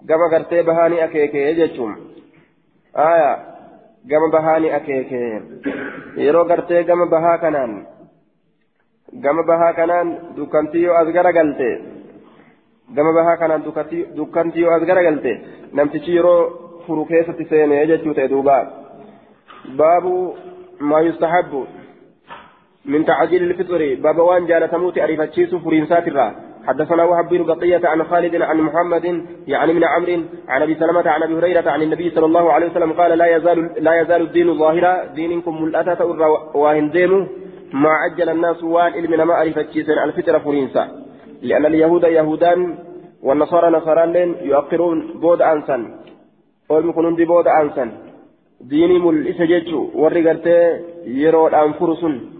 كما 0.09 0.25
قرتي 0.31 0.61
بهاني 0.61 1.03
أكيك 1.03 1.35
يجتشم. 1.35 1.95
آية. 2.97 3.58
Gama 4.11 4.27
bahaa 4.35 4.59
ni 4.59 4.71
akeeke 4.77 5.21
yeroo 6.25 6.45
gartee 6.51 6.83
gama 6.89 7.05
bahaa 7.13 7.37
kanaan 7.43 7.73
gama 9.25 9.43
bahaa 9.49 9.73
kanaan 9.79 10.13
dukkantii 10.37 10.83
yoo 10.83 10.97
as 11.01 11.11
garagalte 11.17 11.69
gama 12.97 13.13
bahaa 13.19 13.37
kanaan 13.41 13.65
dukkantii 14.19 14.61
yoo 14.65 14.75
as 14.77 14.87
garagalte 14.91 15.33
namtichi 15.79 16.15
yeroo 16.19 16.39
furu 16.85 17.05
keessatti 17.11 17.49
seene 17.51 17.81
jechuu 17.91 18.15
ta'e 18.19 18.31
duuba 18.35 18.57
baabu 19.81 20.15
maa 20.91 21.05
yustahabbu 21.09 21.67
تعجيل 23.07 23.43
الفطر 23.43 23.95
باب 24.03 24.17
وان 24.19 24.45
جالتموت 24.45 24.97
أريفتشيس 24.97 25.55
فرينسات 25.55 26.07
الرّ 26.07 26.48
حدثنا 26.67 27.03
وهب 27.03 27.29
بن 27.29 27.43
بقية 27.43 27.87
عن 27.87 28.03
خالد 28.03 28.41
عن 28.41 28.57
محمد 28.61 29.05
يعني 29.47 29.73
من 29.73 29.83
عمرو 29.83 30.21
عن 30.47 30.61
أبي 30.61 30.75
سلمة 30.75 31.09
عن 31.09 31.23
أبي 31.23 31.33
هريرة 31.33 31.69
عن 31.69 31.81
النبي 31.81 32.09
صلى 32.09 32.25
الله 32.25 32.53
عليه 32.53 32.67
وسلم 32.71 32.91
قال 32.93 33.17
لا 33.17 33.35
يزال 33.35 33.69
لا 33.83 34.01
يزال 34.01 34.21
الدين 34.21 34.57
ظاهرا 34.57 35.05
دينكم 35.05 35.63
ملأتة 35.63 36.05
واهن 36.55 37.27
ما 37.73 37.89
عجل 37.89 38.29
الناس 38.29 38.63
وان 38.63 38.93
علم 38.93 39.27
ما 39.27 39.41
أرفتشيسا 39.41 40.03
الفطر 40.03 40.39
فرينسا 40.39 40.83
لأن 41.41 41.65
اليهود 41.65 42.03
يهودان 42.03 42.77
والنصارى 43.23 43.69
نصارى 43.77 44.35
يؤخرون 44.41 45.19
بود 45.21 45.41
أنسا 45.41 45.77
ويكونون 46.69 47.15
دي 47.15 47.25
بود 47.25 47.47
أنسا 47.47 47.91
ديني 48.61 48.99
ملئسة 48.99 49.45
جيتشو؟ 49.45 49.89
ورقرتي 49.95 50.79
يرود 51.05 51.53
أنفرسون 51.53 52.38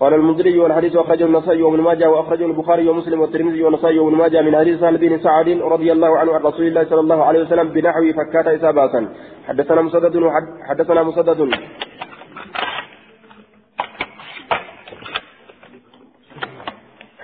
قال 0.00 0.14
المنذري 0.14 0.58
والحديث 0.58 0.96
أخرجه 0.96 1.24
النسائي 1.24 1.62
وابن 1.62 1.80
ماجه 1.80 2.10
وأخرجه 2.10 2.46
البخاري 2.46 2.88
ومسلم 2.88 3.20
والترمذي 3.20 3.62
والنسائي 3.62 3.98
وابن 3.98 4.16
ماجه 4.16 4.42
من 4.42 4.56
حديث 4.56 4.80
سهل 4.80 4.98
بن 4.98 5.18
سعد 5.18 5.48
رضي 5.48 5.92
الله 5.92 6.18
عنه 6.18 6.34
عن 6.34 6.40
رسول 6.40 6.66
الله 6.66 6.84
صلى 6.84 7.00
الله 7.00 7.24
عليه 7.24 7.40
وسلم 7.40 7.68
بنحو 7.68 8.12
فكات 8.12 8.46
إسابة 8.46 9.08
حدثنا 9.48 9.82
مسدد 9.82 10.30
حدثنا 10.68 11.02
مسدد. 11.02 11.54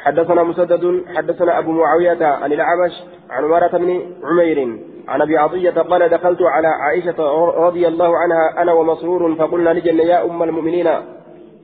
حدثنا 0.05 0.43
مسدد. 0.43 1.05
حدثنا 1.17 1.59
أبو 1.59 1.73
معاوية 1.73 2.27
عن 2.27 2.53
الأعمش 2.53 2.93
عن 3.31 3.45
عمارة 3.45 3.79
بن 3.79 4.01
عمير 4.25 4.79
عن 5.09 5.23
أبي 5.23 5.37
عطية 5.37 5.71
قال 5.71 6.09
دخلت 6.09 6.43
على 6.43 6.69
عائشة 6.69 7.23
رضي 7.67 7.89
الله 7.89 8.19
عنها 8.19 8.63
أنا 8.63 8.73
ومسرور 8.73 9.35
فقلنا 9.35 9.71
لجن 9.71 9.99
يا 9.99 10.25
أم 10.25 10.43
المؤمنين 10.43 10.89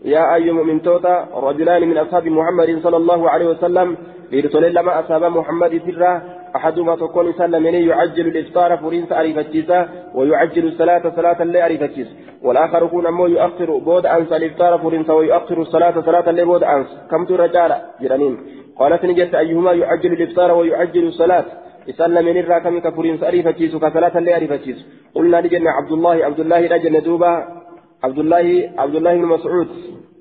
يا 0.04 0.34
أي 0.34 0.50
مؤمن 0.50 0.82
توتا 0.82 1.28
رجلان 1.34 1.88
من 1.88 1.98
أصحاب 1.98 2.26
محمد 2.26 2.78
صلى 2.82 2.96
الله 2.96 3.30
عليه 3.30 3.46
وسلم 3.46 3.96
لرسول 4.32 4.74
لما 4.74 5.00
أصحاب 5.00 5.24
محمد 5.24 5.82
سرا. 5.86 6.22
أحدهما 6.56 6.96
تكون 6.96 7.32
سلم 7.32 7.66
يعجل 7.66 8.26
الإفطار 8.26 8.76
فرين 8.76 9.12
أريفتشيسا 9.12 9.88
ويعجل 10.14 10.66
الصلاة 10.66 11.12
صلاة 11.16 11.42
اللي 11.42 11.64
أريفتشيس. 11.66 12.08
والآخر 12.42 12.84
يكون 12.84 13.06
أمو 13.06 13.26
يؤخر 13.26 13.78
بود 13.78 14.06
أنس 14.06 14.32
الإفطار 14.32 14.78
فرين 14.78 15.10
ويؤخر 15.10 15.60
الصلاة 15.60 16.00
صلاة 16.00 16.30
اللي 16.30 16.44
بود 16.44 16.62
أنس. 16.64 16.86
كم 17.10 17.26
رجال 17.30 17.72
جرانين 18.00 18.38
قالت 18.78 19.04
نجت 19.04 19.34
أيهما 19.34 19.72
يعجل 19.72 20.12
الإفطار 20.12 20.52
ويعجل 20.52 21.06
الصلاة. 21.06 21.44
يسلم 21.88 22.24
من 22.24 22.36
الراكم 22.40 22.78
كفرين 22.80 23.24
أريفتشيس 23.24 23.76
كصلاة 23.76 24.18
اللي 24.18 24.36
أريفتشيس. 24.36 24.86
قلنا 25.14 25.40
لجنة 25.40 25.70
عبد 25.70 25.92
الله 25.92 26.24
عبد 26.24 26.40
الله 26.40 26.68
رجل 26.68 27.00
دوبا 27.00 27.65
عبد 28.04 28.18
الله 28.18 28.70
عبد 28.78 28.94
الله 28.94 29.14
بن 29.16 29.24
مسعود 29.24 29.68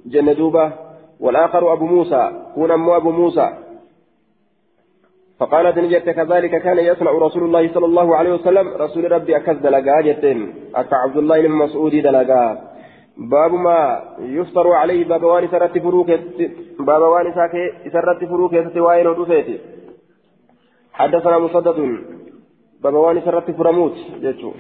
جنة 0.05 0.34
دوبة 0.34 0.71
والآخر 1.19 1.73
أبو 1.73 1.86
موسى 1.86 2.32
كون 2.55 2.71
أمو 2.71 2.95
أبو 2.95 3.11
موسى. 3.11 3.49
فقالت 5.39 5.78
نجت 5.78 6.09
كذلك 6.09 6.61
كان 6.61 6.78
يصنع 6.78 7.11
رسول 7.11 7.43
الله 7.43 7.73
صلى 7.73 7.86
الله 7.86 8.15
عليه 8.15 8.34
وسلم 8.34 8.67
رسول 8.67 9.11
ربي 9.11 9.38
أكز 9.38 9.57
دلقا 9.57 10.01
جتين. 10.01 10.53
أكا 10.76 10.95
عبد 10.95 11.17
الله 11.17 11.41
بن 11.41 11.51
مسعود 11.51 11.95
دلقا. 11.95 12.61
باب 13.17 13.53
ما 13.53 13.80
يفطر 14.19 14.71
عليه 14.71 15.05
باب 15.05 15.23
وان 15.23 15.47
سرت 15.47 15.78
فروك 15.78 16.09
باب 16.80 17.01
وان 17.01 17.34
سرت 17.93 18.23
فروك 18.26 18.53
ستواين 18.69 19.07
ودفيت 19.07 19.61
حدثنا 20.93 21.38
مسدد 21.39 21.80
باب 22.84 22.93
وان 22.93 23.21
سرت 23.21 23.51
فرموت 23.51 23.95
جيتشو. 24.21 24.51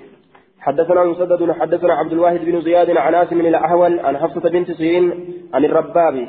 حدثنا 0.65 1.03
مسدد 1.03 1.51
حدثنا 1.51 1.93
عبد 1.93 2.11
الواحد 2.11 2.39
بن 2.39 2.61
زياد 2.61 2.97
عن 2.97 3.15
آسم 3.15 3.37
من 3.37 3.45
الأحول 3.45 3.99
عن 3.99 4.17
حفصة 4.17 4.49
بنت 4.49 4.71
سيرين 4.71 5.05
عن 5.53 5.65
الرباب 5.65 6.27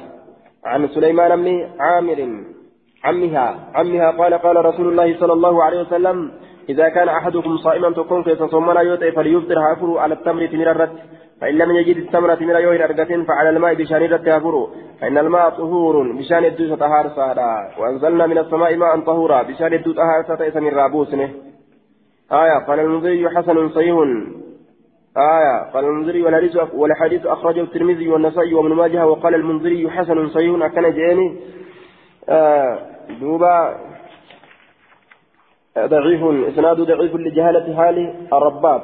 عن 0.65 0.89
سليمان 0.89 1.43
بن 1.43 1.69
عامر 1.81 2.21
عمها 3.05 3.57
عمها 3.75 4.11
قال 4.11 4.35
قال 4.35 4.65
رسول 4.65 4.89
الله 4.89 5.21
صلى 5.21 5.33
الله 5.33 5.63
عليه 5.65 5.81
وسلم 5.81 6.33
إذا 6.69 6.89
كان 6.89 7.09
أحدكم 7.09 7.57
صائما 7.57 7.91
تكون 7.91 8.25
كيف 8.25 8.43
صومنا 8.43 8.81
يوتي 8.81 9.13
فليفطر 9.13 9.59
هافر 9.59 9.99
على 9.99 10.15
التمر 10.15 10.47
تمر 10.47 10.71
الرد 10.71 10.99
فإن 11.41 11.55
لم 11.55 11.71
يجد 11.77 11.97
التمر 11.97 12.35
تمر 12.35 12.61
يوين 12.61 12.83
أرقة 12.83 13.25
فعلى 13.29 13.51
الماء 13.51 13.75
بشان 13.75 14.03
الرد 14.03 14.29
هافر 14.29 14.69
فإن 15.01 15.19
الماء 15.19 15.51
طهور 15.51 16.13
بشان 16.13 16.45
الدوس 16.45 16.79
طهار 16.79 17.09
سهرا 17.17 17.53
وأنزلنا 17.79 18.27
من 18.27 18.39
السماء 18.39 18.77
ماء 18.77 19.01
طهورا 19.01 19.43
بشان 19.43 19.73
الدوس 19.73 19.97
طهار 19.97 20.75
رابوسنه 20.75 21.29
آية 22.33 22.67
قال 22.69 22.81
المنذري 22.81 23.29
حسن 23.29 23.69
صحيح. 23.69 23.97
آية 25.17 25.71
قال 25.75 25.85
المنذري 25.85 26.23
والحديث 26.23 26.57
والحديث 26.75 27.27
أخرجه 27.27 27.61
الترمذي 27.61 28.09
والنسائي 28.09 28.55
وابن 28.55 28.73
ماجه 28.73 29.07
وقال 29.07 29.35
المنذري 29.35 29.91
حسن 29.91 30.29
صحيح. 30.29 30.65
أكن 30.65 30.83
جاني 30.83 31.37
آه 32.29 32.79
دوبا. 33.21 33.77
ضعيف 35.79 36.23
إسناد 36.49 36.81
ضعيف 36.81 37.15
لجهالة 37.15 37.77
حال 37.77 38.15
الرباب 38.33 38.83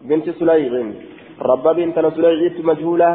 بنت 0.00 0.30
سليم 0.30 0.94
رباب 1.42 1.76
بنت 1.76 1.98
سليم 1.98 2.66
مجهولة. 2.66 3.10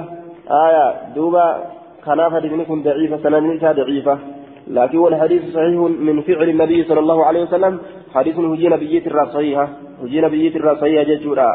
آية 0.67 1.13
دوبا. 1.15 1.65
كان 2.05 2.19
حديث 2.31 2.71
ضعيفة 2.71 3.17
سنن 3.17 3.59
ضعيفة. 3.59 4.19
لكن 4.67 4.97
والحديث 4.97 5.53
صحيح 5.53 5.79
من 5.79 6.21
فعل 6.21 6.49
النبي 6.49 6.83
صلى 6.83 6.99
الله 6.99 7.25
عليه 7.25 7.43
وسلم. 7.43 7.79
حديث 8.15 8.39
هجي 8.39 8.67
نبية 8.69 9.05
الرا 9.07 9.25
صحيحة 9.25 9.69
هجي 10.03 10.21
نبية 10.21 10.55
الرا 10.55 10.75
صحيحة 10.75 11.03
ججورا 11.03 11.49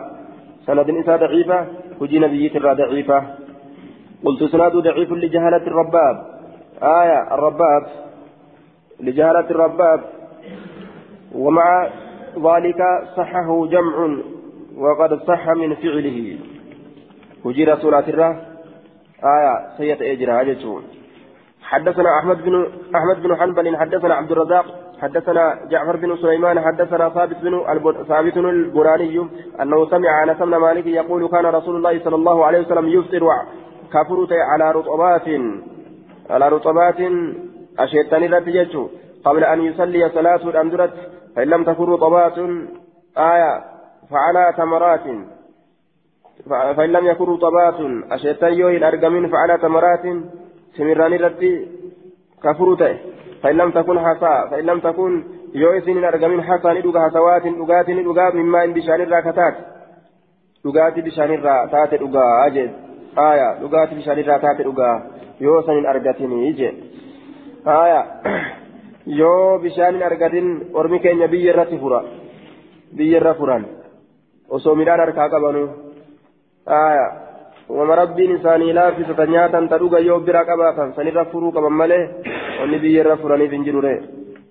سند 0.67 0.89
إنسان 0.91 1.17
ضعيفة 1.17 1.67
هجي 2.01 2.19
نبية 2.19 2.57
الرا 2.57 2.73
ضعيفة 2.73 3.25
قلت 4.25 4.45
سناد 4.45 4.73
ضعيف 4.77 5.13
لجهالة 5.13 5.57
الرباب 5.57 6.17
آية 6.83 7.35
الرباب 7.35 7.87
لجهالة 9.01 9.51
الرباب 9.51 10.01
ومع 11.35 11.89
ذلك 12.47 12.81
صحه 13.17 13.67
جمع 13.67 14.17
وقد 14.77 15.23
صح 15.23 15.49
من 15.49 15.75
فعله 15.75 16.39
هجي 17.45 17.65
رسولات 17.65 18.09
الرا 18.09 18.31
آية 19.25 19.77
سيئة 19.77 20.13
إجراء 20.13 20.45
ججون 20.45 20.83
حدثنا 21.63 22.19
أحمد 22.19 22.45
بن 22.45 22.67
أحمد 22.97 23.23
بن 23.23 23.37
حنبل 23.37 23.77
حدثنا 23.77 24.15
عبد 24.15 24.33
الرزاق 24.33 24.84
حدثنا 25.03 25.59
جعفر 25.71 25.97
بن 25.97 26.17
سليمان 26.17 26.61
حدثنا 26.61 27.09
ثابت 27.09 27.37
بن 27.43 27.55
ثابت 28.09 28.37
البراني 28.37 29.29
أنه 29.63 29.91
سمع 29.91 30.23
أنس 30.23 30.39
بن 30.39 30.57
مالك 30.57 30.87
يقول 30.87 31.29
كان 31.29 31.47
رسول 31.47 31.77
الله 31.77 32.05
صلى 32.05 32.15
الله 32.15 32.45
عليه 32.45 32.61
وسلم 32.61 32.89
يفطر 32.89 33.29
كفرت 33.93 34.33
على 34.33 34.73
رطبات 34.73 35.29
على 36.31 36.49
رطبات 36.49 37.01
أشيتني 37.79 38.29
ذات 38.29 38.77
قبل 39.25 39.45
أن 39.45 39.61
يصلي 39.61 40.09
صلاة 40.09 40.49
الأندرة 40.49 40.93
فإن 41.37 41.49
لم 41.49 41.65
تكن 41.65 41.85
رطبات 41.85 42.39
آية 43.19 43.65
فعلى 44.11 44.55
تمرات. 44.57 45.07
فإن 46.77 46.93
لم 46.93 47.07
يكن 47.07 47.25
رطبات 47.25 47.75
أشيتن 48.11 48.53
يوهي 48.53 48.77
الأرقمين 48.77 49.29
فعلى 49.29 49.59
تمرات 49.59 50.03
سمران 50.77 51.13
الرد 51.13 51.69
كفر 52.43 52.75
تأه 52.75 53.14
فإن 53.45 53.57
لم 53.57 53.71
تكن 53.71 53.99
حصى 54.01 54.35
فإن 54.51 54.65
لم 54.65 54.81
تكن 54.81 55.25
يوئسن 55.55 56.05
أرقمين 56.05 56.43
حصى 56.43 56.69
ندوغا 56.79 57.01
حصوات 57.09 57.47
ندوغات 57.47 57.89
ندوغا 57.91 58.31
مما 58.35 58.65
إن 58.65 58.73
بشان 58.73 59.01
الراكتات 59.01 59.55
dhugaati 60.65 61.03
bishaanirraa 61.07 61.67
taate 61.73 61.97
dhugaa 62.03 62.51
jee 62.53 62.71
aya 63.25 63.49
dhugaati 63.61 63.97
bishaanirraa 63.99 64.39
taate 64.45 64.65
dhugaa 64.69 64.95
yoo 65.47 65.57
san 65.67 65.77
hin 65.79 65.89
argatinii 65.93 66.53
jee 66.61 66.71
aya 67.73 67.99
yoo 69.19 69.59
bishaan 69.65 69.99
hin 69.99 70.07
argatin 70.09 70.49
ormi 70.83 71.01
keenya 71.07 71.29
biyya 71.35 71.53
irratti 71.53 71.81
fura 71.83 72.01
biyya 73.01 73.21
irra 73.21 73.35
furan 73.41 73.67
osoo 74.59 74.75
midhaan 74.81 75.05
harkaa 75.05 75.29
qabanu 75.35 75.67
aya 76.79 77.05
laaffisata 78.79 79.27
nyaatan 79.27 79.69
ta 79.69 79.79
dhuga 79.79 79.99
yoo 80.09 80.21
bira 80.21 80.45
qabaatan 80.45 80.95
sanirra 80.97 81.25
furuu 81.33 81.53
qaban 81.53 81.73
malee 81.73 82.05
wanni 82.61 82.79
biyya 82.79 83.01
irra 83.05 83.17
furaniif 83.17 83.51
hin 83.57 83.65
jirure 83.65 83.95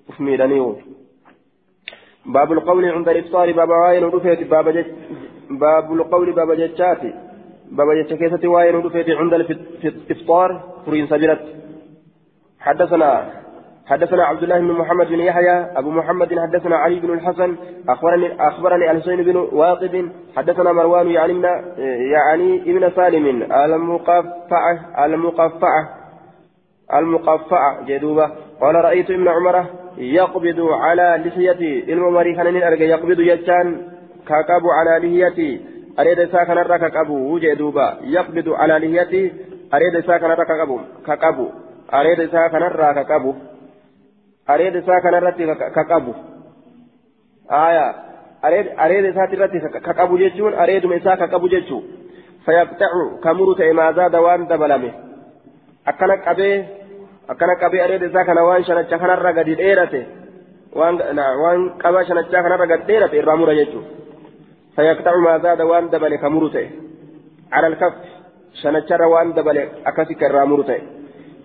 uf 0.09 0.20
miidhaniiwu 0.20 0.74
باب 2.26 2.51
القول 2.51 2.86
عند 2.86 3.09
الإفطار 3.09 3.51
باب 3.51 3.70
واين 3.70 4.03
ودفيت 4.03 4.47
باب 4.47 4.70
جج 4.70 4.86
باب 5.49 5.93
القول 5.93 6.32
باب 6.34 6.51
ججاتي 6.51 7.14
باب 7.72 7.88
جج 7.91 8.45
واين 8.45 8.76
ودفيت 8.76 9.09
عند 9.09 9.34
الإفطار 9.34 10.49
فرين 10.86 11.07
سجلت 11.07 11.41
حدثنا 12.59 13.43
حدثنا 13.88 14.23
عبد 14.25 14.43
الله 14.43 14.59
بن 14.59 14.71
محمد 14.71 15.07
بن 15.07 15.19
يحيى 15.19 15.65
أبو 15.75 15.91
محمد 15.91 16.39
حدثنا 16.39 16.75
علي 16.75 16.99
بن 16.99 17.13
الحسن 17.13 17.55
أخبرني 17.89 18.47
أخبرني 18.47 18.91
الحسين 18.91 19.23
بن 19.23 19.36
واقد 19.36 20.11
حدثنا 20.36 20.71
مروان 20.71 21.07
يعني 21.07 21.41
يعني 22.13 22.61
ابن 22.61 22.91
سالم 22.95 23.43
المقفعة 23.53 25.05
المقفعة 25.05 25.89
المقفعة 26.93 27.86
جدوبة. 27.86 28.31
قال 28.61 28.75
رأيت 28.75 29.11
ابن 29.11 29.27
عمر 29.27 29.65
يقبض 29.97 30.59
على 30.59 31.23
لحيتي. 31.25 31.93
الممري 31.93 32.36
كان 32.36 32.55
يقبض 32.81 33.19
يجان 33.19 33.81
كاكاب 34.27 34.63
على 34.79 35.07
لحيتي. 35.07 35.61
أريد 35.99 36.31
ساكن 36.31 36.57
الركاكابو 36.57 37.39
جدوبة. 37.39 37.93
يقبض 38.01 38.49
على 38.49 38.73
لحيتي. 38.73 39.31
أريد 39.73 40.05
ساكن 40.05 40.31
الركاكابو 40.31 40.79
كاكابو 41.07 41.49
أريد 41.93 42.29
ساكن 42.31 42.63
الركاكابو 42.63 43.34
areeda 44.48 44.80
isaa 44.80 45.02
kanarratti 45.02 45.48
ka 45.76 45.84
qabu 45.86 46.16
areeda 48.84 49.10
isaati 49.10 49.36
irratti 49.36 49.60
ka 49.60 49.94
qabu 49.94 50.18
jechuun 50.18 50.54
areeduma 50.54 50.96
isaa 50.96 51.18
ka 51.18 51.28
qabu 51.28 51.50
jechuun 51.50 51.84
fayyaqxacu 52.46 53.20
ka 53.24 53.34
muru 53.34 53.56
ta'e 53.56 53.74
maazaada 53.74 54.22
waan 54.22 54.48
dabalame 54.48 54.94
akkana 55.86 56.18
qabee 56.18 56.56
akkana 57.28 57.56
qabee 57.56 57.82
areeda 57.82 58.06
isaa 58.06 58.26
kana 58.26 58.44
waan 58.44 58.64
shanacha 58.64 59.00
kanarra 59.00 59.34
gadi 59.34 59.56
dheerate 59.56 60.02
waan 60.76 61.60
qaba 61.84 62.06
shanachaa 62.06 62.44
kanarra 62.44 62.68
gadi 62.68 62.88
dheerate 62.88 63.18
irraa 63.18 63.36
mura 63.36 63.56
jechuun 63.56 63.86
fayyaqxacu 64.76 65.20
maazaada 65.28 65.66
waan 65.66 65.91
dabale 65.91 66.18
ka 66.18 66.30
muru 66.30 66.50
ta'e 66.50 66.84
على 67.54 67.68
الكف 67.68 67.94
شنچر 68.62 69.02
وان 69.02 69.34
دبل 69.34 69.58
أكسك 69.86 70.24
الرامور 70.24 70.64
تي 70.64 70.82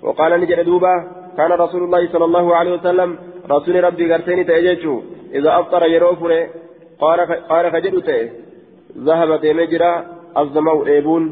وقال 0.03 0.41
نجد 0.41 0.61
دوبا 0.61 0.95
كان 1.39 1.53
رسول 1.53 1.82
الله 1.84 2.03
صلى 2.12 2.24
الله 2.24 2.57
عليه 2.57 2.72
وسلم 2.72 3.11
رسول 3.51 3.84
ربي 3.84 4.05
قرتين 4.12 4.47
تأججو 4.47 4.95
إذا 5.39 5.51
أفطر 5.61 5.82
يروفر 5.97 6.32
قال 7.51 7.64
خجل 7.72 8.03
تأه 8.03 8.28
ذهب 9.07 9.30
ديمجرا 9.41 9.93
الزمو 10.41 10.86
إيبون. 10.86 11.24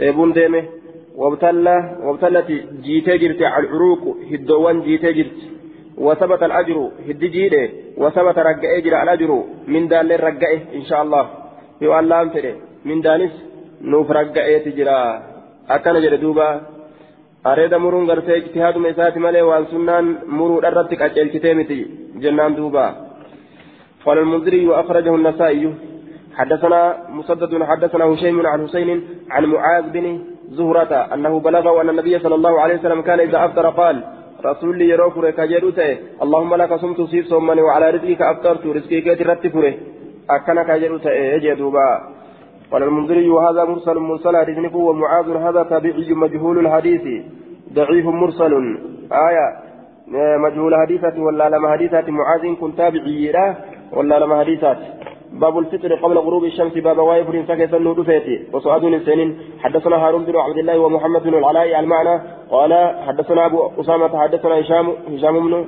إيبون 0.00 0.32
ديمه 0.32 0.64
وابتلى 1.20 1.76
وابتلت 2.04 2.48
جيتي 2.84 3.18
جرت 3.22 3.42
على 3.42 3.64
العروق 3.66 4.02
هدوان 4.30 4.76
جيتي 4.86 5.12
جرت. 5.18 5.40
وثبت 5.98 6.42
الأجر 6.48 6.78
هد 7.08 7.22
جيده 7.34 7.64
وثبت 8.02 8.36
رجع 8.48 8.68
أجر 8.78 8.92
الأجر. 9.02 9.30
من 9.72 9.82
دال 9.88 10.10
رجعه 10.28 10.60
إن 10.78 10.84
شاء 10.88 11.00
الله. 11.02 11.24
يقول 11.82 11.98
الله 11.98 12.18
من 12.84 13.00
دانس 13.00 13.34
نوف 13.92 14.10
رجعه 14.10 14.58
تجرا. 14.66 15.00
أكن 15.74 15.94
جردوبا 16.04 16.48
areeda 17.44 17.78
muruun 17.78 18.06
gartee 18.06 18.38
ijtihaaduma 18.38 18.88
isaati 18.88 19.18
malee 19.18 19.42
waan 19.42 19.66
sunnaan 19.66 20.18
muruudha 20.26 20.68
irratti 20.68 20.96
qaceelchitee 20.96 21.54
miti 21.54 21.78
jennaan 22.22 22.56
duuba. 22.56 23.10
قال 24.04 24.18
المنذري 24.18 24.66
وأخرجه 24.68 25.14
النسائي 25.14 25.74
حدثنا 26.34 26.96
مسدد 27.08 27.62
حدثنا 27.62 28.04
هشيم 28.04 28.46
عن 28.46 28.68
حسين 28.68 29.04
عن 29.30 29.44
معاذ 29.44 29.90
بن 29.90 30.20
زهرة 30.50 31.14
أنه 31.14 31.40
بلغه 31.40 31.80
أن 31.80 31.88
النبي 31.88 32.18
صلى 32.18 32.34
الله 32.34 32.60
عليه 32.60 32.74
وسلم 32.74 33.00
كان 33.02 33.20
إذا 33.20 33.44
أفطر 33.44 33.70
قال 33.70 34.04
رسول 34.44 34.78
لي 34.78 34.88
يروك 34.88 35.26
كجروته 35.26 35.96
اللهم 36.22 36.54
لك 36.54 36.74
صمت 36.74 37.00
سيف 37.10 37.26
صومني 37.26 37.62
وعلى 37.62 37.90
رزقك 37.90 38.22
أفطرت 38.22 38.66
رزقك 38.66 39.18
ترتفره 39.18 39.74
أكنك 40.30 40.70
جروته 40.70 41.10
يجدوبا 41.10 41.88
قال 42.72 42.82
المنذري 42.82 43.30
وهذا 43.30 43.64
مرسل 43.64 43.98
مرسل 43.98 44.36
حديث 44.36 44.74
ومعاذ 44.74 45.28
هذا 45.36 45.62
تابعي 45.62 46.12
مجهول 46.14 46.58
الحديث. 46.58 47.24
ضعيف 47.74 48.06
مرسل. 48.06 48.52
آية 49.28 49.46
مجهول 50.38 50.74
حديثة 50.74 51.22
ولا 51.22 51.48
لما 51.48 51.72
حديثات 51.72 52.08
معاذ 52.08 52.54
كن 52.60 52.76
تابعي 52.76 53.32
له 53.32 53.56
ولا 53.92 54.18
لما 54.18 54.40
حديثات. 54.40 54.78
باب 55.32 55.58
الفطر 55.58 55.94
قبل 55.94 56.18
غروب 56.18 56.44
الشمس 56.44 56.74
باب 56.78 56.98
وايف 56.98 57.28
فكيف 57.48 57.74
النور 57.74 58.04
فيتي 58.04 58.46
وسعد 58.52 58.84
السنين 58.84 59.38
حدثنا 59.62 59.96
هارون 59.96 60.24
بن 60.24 60.36
عبد 60.36 60.58
الله 60.58 60.78
ومحمد 60.78 61.22
بن 61.22 61.34
العلاء 61.34 61.80
المعنى. 61.80 62.20
قال 62.50 62.72
حدثنا 63.06 63.46
أبو 63.46 63.58
أسامة 63.80 64.18
حدثنا 64.18 64.60
هشام 64.60 64.86
هشام 65.14 65.34
بن 65.46 65.64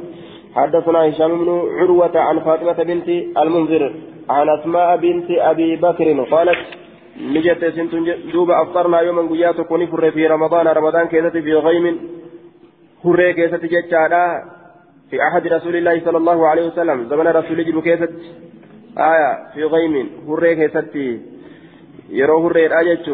حدثنا 0.55 1.09
هشام 1.09 1.45
بن 1.45 1.49
عروة 1.79 2.19
عن 2.19 2.39
فاطمة 2.41 2.79
بنت 2.83 3.09
المنذر 3.43 3.95
عن 4.31 4.49
أسماء 4.49 4.97
بنت 4.97 5.31
أبي 5.31 5.77
بكر 5.77 6.09
قالت 6.31 6.82
نجت 7.21 7.65
سنت 7.65 7.95
دوب 8.33 8.51
أفطرنا 8.51 9.01
يوما 9.01 9.23
قيات 9.31 9.61
كوني 9.61 9.87
فر 9.87 10.11
في 10.11 10.27
رمضان 10.27 10.67
رمضان 10.67 11.07
كيست 11.09 11.37
في 11.37 11.55
غيم 11.55 11.99
هري 13.05 13.33
كيست 13.33 13.65
جتشانا 13.65 14.23
في 15.11 15.17
أحد 15.23 15.47
رسول 15.47 15.77
الله 15.77 16.01
صلى 16.05 16.19
الله 16.19 16.49
عليه 16.49 16.67
وسلم 16.67 17.09
زمن 17.11 17.27
رسول 17.27 17.65
جل 17.65 17.81
كيست 17.81 18.13
آية 18.99 19.31
في 19.55 19.65
غيم 19.65 19.95
هري 20.29 20.55
كيست 20.57 20.97
يرو 22.11 22.47
هري 22.47 22.67
الآية 22.67 23.07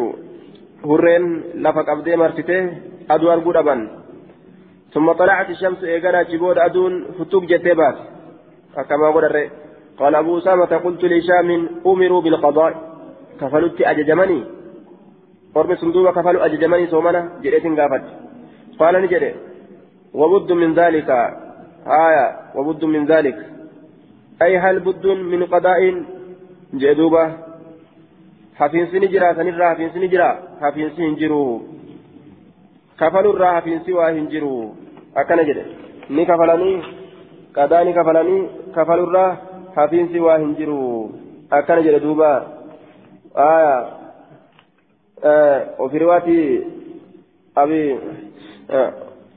هرين 0.84 1.42
لفق 1.54 1.90
أبدي 1.90 2.16
مرتته 2.16 2.72
أدوار 3.10 3.38
قربا 3.38 3.76
ثم 4.94 5.12
طلعت 5.12 5.50
الشمس 5.50 5.84
إيقنا 5.84 6.22
جبود 6.22 6.58
أدون 6.58 7.04
فتوك 7.18 7.44
جتبات 7.44 7.96
كما 8.88 9.08
قال 9.98 10.14
أبو 10.14 10.38
أسامة 10.38 10.76
قلت 10.84 11.04
لشام 11.04 11.68
أمروا 11.86 12.22
بالقضاء 12.22 12.87
كفلت 13.40 13.80
أججمني 13.80 14.44
قرب 15.54 15.74
صندوق 15.74 16.06
كفلوا 16.16 16.44
أججمني 16.46 16.86
سومنا 16.86 17.20
جريت 17.42 17.66
قافت 17.78 18.04
قال 18.78 18.94
نجري 19.02 19.34
وبد 20.14 20.52
من 20.52 20.74
ذلك 20.74 21.10
آية 22.06 22.26
وبد 22.56 22.84
من 22.84 23.06
ذلك 23.06 23.38
أي 24.42 24.58
هل 24.58 24.80
بد 24.80 25.06
من 25.06 25.44
قضاء 25.44 25.80
جدوبة 26.74 27.24
حفين 28.58 28.86
سنجرا 28.86 29.28
سنرا 29.38 29.66
حفين 29.70 29.90
سنجرا 29.94 30.30
حفين 30.62 30.90
سنجرو 30.96 31.62
كفلوا 33.00 33.32
الرا 33.32 33.48
حفين 33.56 33.78
سوا 33.86 34.10
هنجرو 34.10 34.74
أكنا 35.16 35.42
جري 35.42 35.64
ni 36.08 36.26
kafalanii? 36.26 36.82
Qadaa 37.52 37.84
ni 37.84 37.92
kafalanii? 37.94 38.48
Kafalurraa 38.74 39.36
hafiinsi 39.74 40.20
waa 40.20 40.38
hin 40.38 40.54
jiru. 40.56 41.14
Akkana 41.50 41.82
jedhe 41.82 42.00
duuba. 42.00 42.46
Aya 43.38 43.98
وفي 45.78 45.98
رواية 45.98 46.62
أبي 47.56 47.98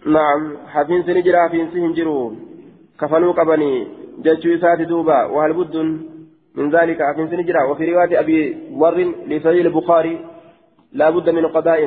نعم 0.06 0.58
حفين 0.68 1.04
سنجرا 1.04 1.47
حفين 1.47 1.72
سنجرو 1.74 2.34
كفلوا 3.02 3.34
قبني 3.34 3.88
جتشو 4.24 4.58
ساتي 4.62 4.86
دوبا 4.86 5.26
وهل 5.26 5.54
بد 5.54 5.76
من 6.56 6.70
ذلك؟ 6.70 7.02
حفين 7.02 7.28
سنجرا 7.30 7.64
وفي 7.64 7.84
رواية 7.91 8.20
أبي 8.20 8.58
مر 8.72 8.97
لسيد 9.28 9.66
البخاري 9.66 10.26
لا 10.93 11.10
بد 11.10 11.30
من 11.30 11.45
قضاء 11.47 11.82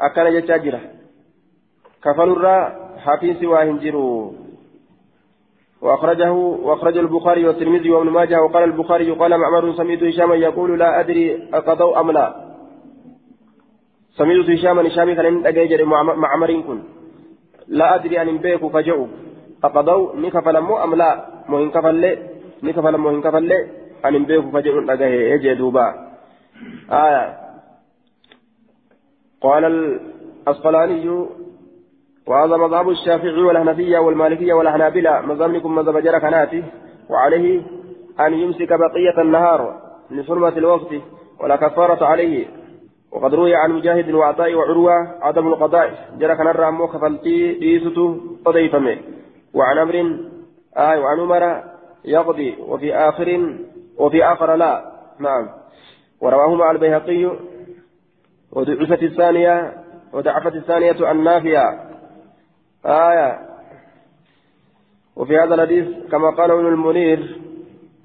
أكان 0.00 0.26
جتشاجرة 0.34 0.80
كفلوا 2.04 2.36
الرا 2.36 2.56
حفين 3.04 3.36
سوا 3.40 3.62
هنجرو 3.62 4.34
وأخرجه 5.82 6.32
وأخرجه 6.32 7.00
البخاري 7.00 7.46
والترمذي 7.46 7.90
وابن 7.90 8.10
ماجه 8.10 8.42
وقال 8.42 8.64
البخاري 8.64 9.10
قال 9.10 9.38
معمر 9.38 9.72
سمعت 9.72 10.02
هشاما 10.02 10.34
يقول 10.34 10.78
لا 10.78 11.00
أدري 11.00 11.48
أقضوا 11.54 12.00
أم 12.00 12.10
لا. 12.10 12.26
سمعت 14.10 14.50
هشاما 14.50 14.88
هشامي 14.88 15.14
كان 15.14 15.46
أجاجر 15.46 15.84
معمر 15.84 16.60
كن. 16.60 16.82
لا 17.68 17.94
أدري 17.94 18.22
أن 18.22 18.38
بيك 18.38 18.66
فجأوا 18.66 19.06
أقضوا 19.64 20.16
نكفل 20.16 20.60
مو 20.60 20.84
أم 20.84 20.94
لا؟ 20.94 21.26
مهن 21.48 21.70
كفل 21.70 22.18
نكفل 22.62 22.96
مهن 22.96 23.20
كفل 23.22 23.52
أن 24.06 24.24
بيك 24.24 24.44
فجأوا 24.52 24.92
أجاجر 24.92 25.20
يجي 25.34 25.54
دوبا 25.54 25.86
آية. 26.90 27.38
قال 29.40 29.64
الأسقلاني 29.64 31.26
وهذا 32.28 32.56
مذهب 32.56 32.88
الشافعي 32.88 33.42
والحنفية 33.42 33.98
والمالكية 33.98 34.52
والحنابلة. 34.52 35.20
مذهبكم 35.20 35.74
مذهب 35.74 35.98
جرى 35.98 36.20
كناتي 36.20 36.64
وعليه 37.10 37.62
أن 38.20 38.34
يمسك 38.34 38.68
بقية 38.68 39.22
النهار 39.22 39.80
لحرمة 40.10 40.48
الوقت 40.48 40.94
ولا 41.40 41.56
كفارة 41.56 42.04
عليه. 42.06 42.46
وقد 43.12 43.34
روي 43.34 43.54
عن 43.54 43.70
مجاهد 43.70 44.10
وعطاء 44.10 44.54
وعروة 44.54 44.92
عدم 45.22 45.48
القضاء. 45.48 46.08
جرى 46.18 46.36
كنرى 46.36 46.68
أمو 46.68 46.88
كفلتي 46.88 47.52
ديسته 47.52 48.20
أضيفمه 48.46 48.96
وعن 49.54 49.78
أمر 49.78 50.18
آه 50.76 51.00
وعن 51.00 51.20
عمر 51.20 51.62
يقضي 52.04 52.56
وفي 52.68 52.94
آخر 52.94 53.56
وفي 53.98 54.24
آخر 54.24 54.54
لا. 54.54 54.92
نعم. 55.20 55.48
ورواه 56.20 56.54
مع 56.54 56.70
البيهقي 56.70 57.30
ودعفت 58.52 59.02
الثانية 59.02 59.72
ودعفت 60.12 60.54
الثانية 60.54 61.10
النافية. 61.10 61.87
آية. 62.86 63.38
وفي 65.16 65.38
هذا 65.38 65.54
الحديث 65.54 65.86
كما 66.10 66.30
قال 66.30 66.50
ابن 66.50 66.66
المنير 66.66 67.40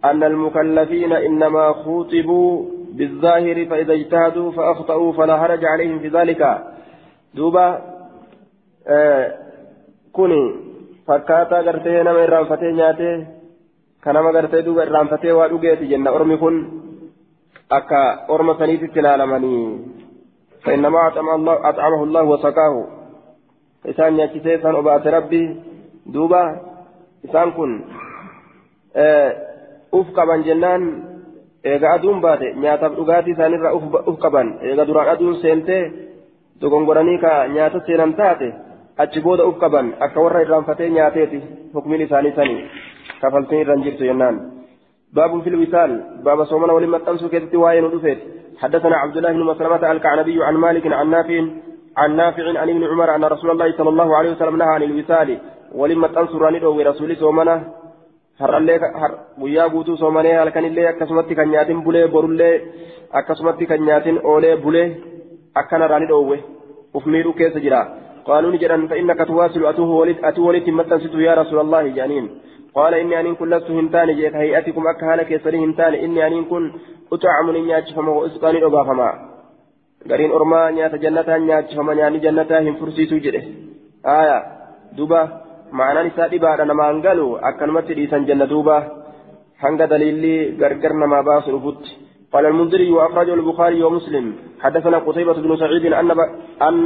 أن 0.05 0.23
المكلفين 0.23 1.13
إنما 1.13 1.73
خوطبوا 1.73 2.65
بالظاهر 2.93 3.65
فإذا 3.65 3.93
اجتهدوا 3.93 4.51
فأخطأوا 4.51 5.13
فلا 5.13 5.39
حرج 5.39 5.65
عليهم 5.65 5.99
في 5.99 6.07
ذلك. 6.07 6.63
دوبا 7.33 7.81
آه 8.87 9.33
كوني 10.13 10.55
فكاتا 11.07 11.59
غرتي 11.59 12.03
نما 12.03 12.23
إرانفتي 12.23 12.71
نياتي 12.71 13.25
كنما 14.03 14.29
غرتي 14.29 14.61
دوبا 14.61 14.83
إرانفتي 14.83 15.31
وادوغيتي 15.31 15.85
جنة. 15.85 16.09
أرمي 16.09 16.37
كن 16.37 16.55
أكا 17.71 18.25
أرمى 18.29 18.55
سنيتي 18.59 18.87
تلالمني 18.87 19.57
فإنما 20.63 21.07
أطعمه 21.69 22.03
الله 22.03 22.23
وسقاه. 22.23 23.02
Isaan 23.91 24.15
nyaachisee 24.17 24.55
isaan 24.59 24.75
obaase 24.81 25.09
rabbii 25.17 25.47
duuba 26.13 26.41
isaan 27.27 27.51
kun 27.57 27.71
uf 29.99 30.07
qaban 30.17 30.43
jennaan 30.47 30.83
eega 31.71 31.87
aduun 31.95 32.21
baate 32.25 32.47
nyaataaf 32.63 32.93
dhugaatii 32.97 33.33
isaanirraa 33.35 33.73
uf 34.11 34.17
qaban 34.23 34.47
eega 34.67 34.87
duraan 34.89 35.09
aduun 35.13 35.35
seentee 35.43 35.83
dogongoranii 36.61 37.17
ka 37.25 37.33
nyaata 37.55 37.79
seenan 37.87 38.13
taate 38.19 38.47
achi 39.03 39.19
booda 39.25 39.43
uf 39.49 39.57
qaban 39.63 39.93
akka 40.05 40.23
warra 40.25 40.41
irraanfatee 40.45 40.89
nyaateeti 40.97 41.39
hukmiin 41.75 42.05
isaanii 42.07 42.35
sanii 42.39 42.61
kafaltiin 43.21 43.61
irraan 43.63 43.83
jirtu 43.85 44.03
jennaan 44.11 44.37
باب 45.17 45.41
في 45.43 45.49
الوصال 45.53 45.91
باب 46.25 46.39
صومنا 46.43 46.73
ولما 46.73 46.97
تنسوا 47.05 47.29
كتبت 47.33 47.55
واين 47.55 47.83
ودفت 47.85 48.19
حدثنا 48.61 48.95
عبد 49.03 49.17
الله 49.17 49.31
بن 49.31 49.43
مسلمة 49.51 49.91
الكعنبي 49.91 50.35
عن 50.47 50.55
مالك 50.65 50.85
عن 50.99 51.07
نافع 51.15 51.39
عن 51.97 52.15
نافع 52.15 52.59
عن 52.61 52.69
ابن 52.69 52.83
عمر 52.83 53.15
أن 53.15 53.23
رسول 53.23 53.51
الله 53.51 53.77
صلى 53.77 53.89
الله 53.89 54.17
عليه 54.17 54.31
وسلم 54.31 54.57
نهى 54.57 54.67
عن 54.67 54.83
الوصال 54.83 55.39
ولما 55.75 56.07
تنصر 56.07 56.45
عن 56.45 56.55
ورسول 56.55 57.17
صومنا 57.17 57.55
har'allee 58.39 58.79
guyyaa 59.39 59.69
guutuu 59.69 59.97
soomanee 59.97 60.33
halkanillee 60.35 60.87
akkasumatti 60.91 61.35
kan 61.35 61.51
nyaatin 61.51 61.83
bulee 61.83 62.07
borullee 62.07 62.55
akkasumatti 63.19 63.65
kan 63.71 63.85
nyaatin 63.85 64.19
oolee 64.23 64.55
bulee 64.63 64.85
akkanarraa 65.61 65.99
ni 65.99 66.07
dhoowwe 66.11 66.37
uf 66.93 67.05
miidhuu 67.05 67.33
keessa 67.41 67.59
jira 67.65 67.81
qaaluu 68.29 68.51
ni 68.51 68.61
jedhan 68.63 68.87
fa'innaka 68.93 69.25
tuwaasilu 69.31 69.67
atuu 69.67 70.47
walitti 70.47 70.71
maxxansitu 70.79 71.21
yaa 71.25 71.35
rasuulallahi 71.41 71.93
jedhaniin 71.97 72.27
قال 72.77 72.93
إني 72.93 73.19
أن 73.19 73.35
كن 73.35 73.49
لست 73.49 73.71
هنتان 73.71 74.15
جيك 74.15 74.35
هيئتكم 74.35 74.87
أكهالك 74.87 75.31
يسري 75.31 75.57
هنتان 75.65 75.93
إني 75.93 76.27
أن 76.27 76.45
كن 76.45 76.71
أطعم 77.13 77.51
نياتشفما 77.51 78.11
وإسقاني 78.11 78.65
أبافما 78.65 79.32
قرين 80.09 80.31
أرما 80.31 80.71
نيات 80.71 80.95
جنة 80.95 81.37
نياتشفما 81.37 81.93
نياني 81.93 82.19
جنة 82.25 82.51
هم 82.65 82.75
فرسيسو 82.79 83.17
جده 83.25 83.43
آية 84.19 84.37
دوبا 84.97 85.21
معنى 85.71 85.99
نساء 86.07 86.35
إبادة 86.35 86.63
نما 86.63 86.89
أنقلوا 86.89 87.49
أكنمت 87.49 87.87
ليسان 87.97 88.25
جنة 88.25 88.45
دوبا 88.45 88.77
حنق 89.61 89.85
دليلي 89.85 90.35
غرغر 90.59 90.93
نما 91.01 91.19
باس 91.27 91.45
رفت 91.55 91.83
قال 92.33 92.45
المنذري 92.45 92.89
وأخرجه 92.91 93.33
البخاري 93.33 93.83
ومسلم 93.83 94.25
حدثنا 94.63 94.97
قتيبة 94.97 95.33
بن 95.33 95.51
سعيد 95.57 95.85
أن. 95.85 96.11
أن 96.67 96.85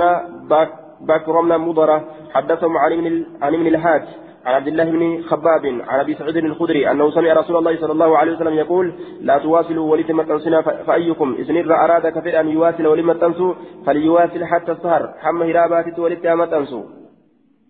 بك... 0.52 0.70
بكر 1.02 1.42
بن 1.42 1.58
مضرة 1.58 1.98
حدثهم 2.34 2.78
عن 2.78 2.92
ابن 2.94 3.26
عن 3.42 3.54
ابن 3.54 3.68
الحاج 3.68 4.04
عن 4.48 4.54
عبد 4.54 4.68
الله 4.68 4.84
بن 4.84 5.22
خباب 5.22 5.66
عن 5.66 6.00
ابي 6.00 6.14
سعيد 6.16 6.38
الخدري 6.38 6.92
انه 6.92 7.12
سمع 7.12 7.34
رسول 7.34 7.56
الله 7.58 7.76
صلى 7.82 7.92
الله 7.92 8.18
عليه 8.18 8.32
وسلم 8.32 8.54
يقول 8.54 8.94
لا 9.22 9.38
تواصلوا 9.38 9.92
ولتم 9.92 10.22
تنسنا 10.22 10.62
فايكم 10.62 11.36
اذن 11.40 11.72
اراد 11.72 12.08
كفر 12.08 12.40
ان 12.40 12.48
يواصل 12.48 12.86
ولم 12.86 13.12
تنسوا 13.12 13.54
فليواصل 13.86 14.46
حتى 14.46 14.72
السهر 14.72 15.14
حم 15.24 15.44
هرابات 15.44 16.00
ولتم 16.00 16.46
تنسوا 16.46 16.84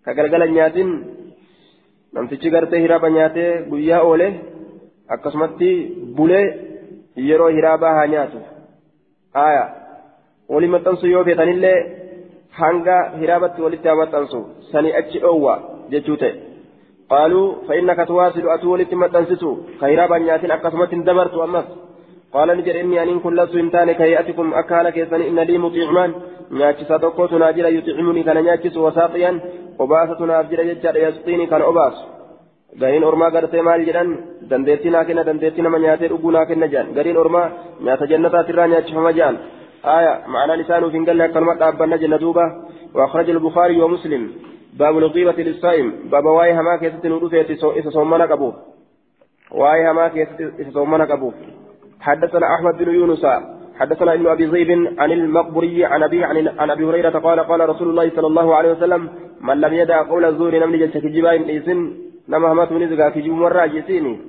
كغلغل 0.04 0.50
نياتين 0.50 0.90
gartee 2.14 2.80
hiraaba 2.80 3.10
nyaatee 3.10 3.50
guyyaa 3.70 4.00
oole 4.02 4.28
akkasumatti 5.14 5.68
bulee 6.16 6.46
yeroo 7.28 7.48
hiraabaa 7.56 7.94
haa 7.98 8.06
nyaatu 8.06 8.38
aya 9.34 9.64
walii 10.48 10.72
maxxansu 10.74 11.06
yoo 11.06 11.24
feetanillee 11.24 11.78
hanga 12.60 12.96
hiraabatti 13.20 13.62
walitti 13.62 13.88
haa 13.88 14.00
maxxansu 14.02 14.40
sanii 14.72 14.96
achi 15.00 15.22
dhoowwa 15.24 15.54
jechuu 15.90 16.16
ta'e 16.22 16.47
قالوا 17.10 17.54
فإنك 17.68 18.08
تواصل 18.08 18.44
أتولت 18.54 18.94
مدنسسو 18.94 19.50
خيرابا 19.80 20.18
نياتين 20.18 20.50
أقسمت 20.50 20.94
دبرت 21.08 21.34
أمس. 21.46 21.66
قال 22.34 22.48
نجر 22.58 22.80
إني 22.80 23.02
أن 23.02 23.20
كن 23.20 23.34
لست 23.38 23.54
إنتان 23.54 23.92
كهيئتكم 23.92 24.54
أكال 24.54 24.86
كيسن 24.90 25.20
إن 25.28 25.38
لي 25.48 25.58
مطيعمان 25.58 26.10
ناكسا 26.50 26.96
تقوت 27.02 27.32
ناجل 27.32 27.66
يطعمني 27.76 28.22
كان 28.22 28.44
ناكس 28.44 28.76
وساقيا 28.76 29.30
وباسة 29.78 30.20
ناجل 30.30 30.58
يجعل 30.70 30.96
يسقيني 30.96 31.46
كان 31.46 31.62
أباس. 31.62 31.96
gariin 32.80 33.04
ormaa 33.10 33.30
gartee 33.34 33.62
maal 33.66 33.82
jedhan 33.88 34.08
dandeettii 34.50 34.90
naa 34.94 35.04
kenna 35.08 35.22
dandeettii 35.28 35.64
nama 35.66 35.78
nyaatee 35.84 36.10
dhuguu 36.12 36.32
naa 36.34 36.44
kenna 36.50 36.66
jedhan 36.72 36.92
gariin 36.96 37.20
ormaa 37.22 37.46
nyaata 37.84 38.10
jannataatirraa 38.10 38.68
nyaachifama 38.72 39.12
jedhan 39.18 39.36
آية 39.84 40.26
معنى 40.26 40.56
لسانه 40.56 40.88
في 40.88 40.98
قال 40.98 41.18
لك 41.18 41.32
كلمة 41.32 41.68
أبنا 41.68 41.96
جنة 41.96 42.16
دوبة. 42.16 42.46
وأخرج 42.94 43.30
البخاري 43.30 43.80
ومسلم. 43.82 44.22
باب 44.78 44.98
الغيبة 44.98 45.38
للصائم. 45.42 45.92
باب 46.12 46.24
واي 46.24 46.52
هما 46.52 46.76
كيست 46.76 47.06
نودوفة 47.06 47.40
إذا 47.78 47.90
صومنا 47.90 48.26
كبوف 48.26 48.54
واي 49.50 49.90
هما 49.90 50.08
كيست 50.08 50.40
إذا 50.60 50.70
صومنا 50.70 51.04
كبوف 51.04 51.34
حدثنا 52.00 52.46
أحمد 52.54 52.74
بن 52.78 52.94
يونس. 52.94 53.24
حدثنا 53.78 54.14
ابن 54.14 54.26
أبي 54.26 54.46
زيد 54.50 54.70
عن 54.98 55.10
المقبري 55.12 55.84
عن 55.84 56.02
أبي 56.02 56.24
عن, 56.24 56.70
أبي 56.70 56.84
هريرة 56.84 57.18
قال 57.18 57.40
قال 57.40 57.68
رسول 57.68 57.88
الله 57.88 58.10
صلى 58.16 58.26
الله 58.26 58.54
عليه 58.54 58.72
وسلم 58.72 59.08
من 59.40 59.60
لم 59.60 59.72
يدع 59.74 60.02
قول 60.02 60.24
الزور 60.24 60.58
نمني 60.58 60.78
جلسك 60.78 61.06
جبائن 61.06 61.42
إذن 61.42 61.80
nama 62.28 62.48
hamatu 62.48 62.74
ni 62.78 62.86
zigaa 62.86 63.10
kijibuu 63.10 63.36
marraa 63.36 63.68
jesiini 63.68 64.20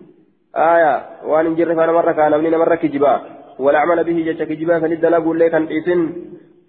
aya 0.54 0.92
waan 1.28 1.48
hin 1.48 1.56
jirre 1.56 1.76
faana 1.76 1.94
marra 1.94 2.14
kaa 2.14 2.30
namni 2.30 2.50
namarra 2.50 2.78
kijibaa 2.78 3.20
والعمل 3.60 4.04
به 4.04 4.18
جت 4.28 4.44
كجبا 4.44 4.80
فند 4.80 5.06
لقوا 5.06 5.36
لك 5.36 5.54
إذن 5.54 6.02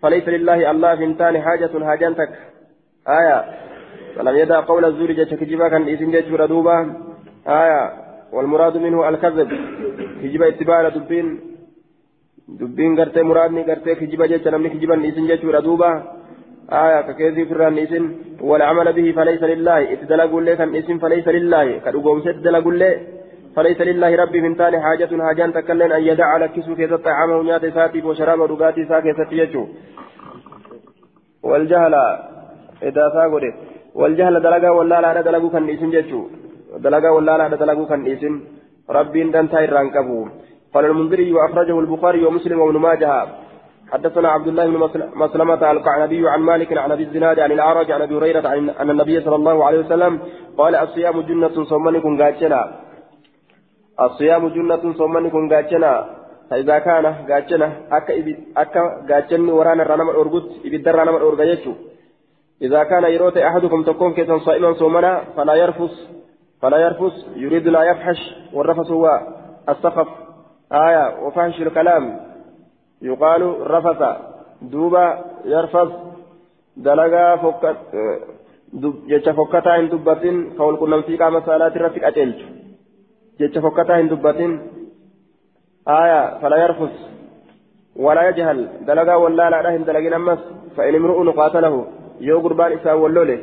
فليس 0.02 0.28
لله 0.28 0.70
الله 0.70 0.96
فنتان 0.96 1.42
حاجة 1.42 1.84
حاجان 1.84 2.14
تك 2.16 2.32
آية. 3.08 3.38
فلم 4.16 4.36
يدع 4.36 4.60
قول 4.60 4.84
الزور 4.84 5.12
جت 5.12 5.34
كجبا 5.34 5.68
كان 5.68 5.82
إذن 5.82 6.10
جت 6.10 6.28
دوبا. 6.52 6.76
آية 7.46 7.82
والمراد 8.32 8.76
منه 8.76 9.08
الكذب. 9.08 9.50
كجبا 10.22 10.48
اتباع 10.48 10.88
دبين. 10.88 11.26
دبين 12.48 13.00
قرتي 13.00 13.22
مرادني 13.22 13.62
قرتي 13.68 13.94
كجبا 13.94 14.26
جت 14.26 14.48
نمني 14.48 14.68
كجبا 14.68 14.94
إذن 15.08 15.26
جت 15.30 15.44
دوبا. 15.66 15.90
آية 16.72 17.00
ككيزي 17.06 17.44
فران 17.44 17.78
إسم 17.78 18.04
والعمل 18.48 18.92
به 18.92 19.12
فليس 19.16 19.42
لله. 19.42 19.92
اتدلقوا 19.92 20.40
لي 20.40 20.56
كان 20.56 20.76
إسم 20.76 20.98
فليس 20.98 21.28
لله. 21.28 21.66
كدقوم 21.84 22.20
ستدلقوا 22.20 22.72
لي 22.72 22.92
فليس 23.56 23.80
لله 23.80 24.10
ربي 24.22 24.40
من 24.40 24.56
تاني 24.56 24.78
حاجة. 24.84 25.10
حاجان 25.26 25.52
تكلن 25.52 25.92
أن 25.92 26.02
يدع 26.10 26.26
على 26.34 26.48
كسو 26.48 26.74
كيسة 26.78 26.96
طعامه 26.96 27.42
نيات 27.42 27.64
ساتي 27.76 28.00
وشراب 28.02 28.40
ودقاتي 28.40 28.82
ساكي 28.90 29.12
ستيجو. 29.18 29.64
والجهل 31.42 31.94
إذا 32.82 33.04
ساقود 33.14 33.44
والجهل 33.94 34.34
دلقا 34.46 34.70
ولا 34.78 35.00
لا 35.00 35.20
دلقوا 35.20 35.50
كان 35.50 35.70
إسم 35.70 35.90
جتشو 35.90 36.20
دلقا 36.84 37.10
ولا 37.16 37.34
لا 37.38 37.56
دلقوا 37.62 37.86
كان 37.90 38.00
إسم 38.12 38.34
ربي 38.96 39.20
دنتا 39.34 39.64
الرانكبو 39.64 40.20
قال 40.74 40.84
المنذري 40.84 41.32
وأخرجه 41.32 41.80
البخاري 41.80 42.24
ومسلم 42.26 42.60
وابن 42.60 42.76
ماجه 42.86 43.10
حدثنا 43.92 44.28
عبد 44.28 44.48
الله 44.48 44.66
بن 44.66 44.78
مسلمة 45.14 45.70
القعنبي 45.70 46.28
عن 46.28 46.40
مالك 46.40 46.78
عن 46.78 46.92
ابي 46.92 47.02
الزناد 47.02 47.38
عن 47.40 47.52
الاعرج 47.52 47.90
عن 47.92 48.02
ابي 48.02 48.14
هريره 48.16 48.48
عن 48.48 48.70
ان 48.70 48.90
النبي 48.90 49.20
صلى 49.20 49.36
الله 49.36 49.64
عليه 49.64 49.78
وسلم 49.78 50.12
قال 50.58 50.74
الصيام 50.74 51.20
جنة 51.20 51.64
صومنكم 51.64 52.22
غاتشنا 52.22 52.60
الصيام 54.06 54.48
جنة 54.48 54.92
صومنكم 55.00 55.52
غاتشنا 55.52 55.92
فإذا 56.50 56.78
كان 56.78 57.04
غاتشنا 57.30 57.68
أكا 57.92 58.12
أكا 58.56 58.82
غاتشني 59.10 59.52
ورانا 59.52 59.82
رانما 59.82 60.10
الأرغوت 60.10 60.46
إبدر 60.66 60.94
رانما 60.94 61.18
الأرغيتشو 61.18 61.72
إذا 62.62 62.84
كان 62.84 63.04
يروت 63.04 63.36
أحدكم 63.36 63.82
تكون 63.82 64.12
كيسا 64.12 64.38
صائما 64.38 64.72
صومنا 64.72 65.24
فلا 65.36 65.54
يرفس 65.54 66.08
فلا 66.62 66.78
يرفس 66.78 67.26
يريد 67.36 67.68
لا 67.68 67.82
يفحش 67.84 68.20
والرفس 68.52 68.90
هو 68.90 69.06
السخف 69.68 70.08
آية 70.72 71.24
وفحش 71.24 71.62
الكلام 71.62 72.20
يقال 73.02 73.70
رفث 73.70 74.02
دوبا 74.62 75.24
يرفث 75.44 75.90
دلغا 76.76 77.36
فكت 77.36 77.76
jecha 79.06 79.34
fokkataa 79.34 79.76
hin 79.76 79.90
dubbatin 79.90 80.36
ka 80.56 80.64
walqunnamtii 80.64 81.16
qaama 81.18 81.40
saalaati 81.46 81.78
irratti 81.78 82.00
qaceelchu 82.00 82.46
jecha 83.40 83.62
fokkataa 83.64 83.96
hin 83.96 84.10
dubbatin 84.10 84.52
aya 85.94 86.20
fala 86.40 86.58
yarfus 86.58 86.94
wala 88.06 88.22
yajhal 88.28 88.60
dalagaa 88.86 89.18
wallaalaadha 89.24 89.72
hin 89.76 89.86
dalagin 89.88 90.14
ammas 90.20 90.44
fa'in 90.76 90.98
imru'un 91.00 91.32
qaatalahu 91.40 91.80
yoo 92.28 92.40
gurbaan 92.40 92.76
isaa 92.78 92.96
wallole 93.02 93.36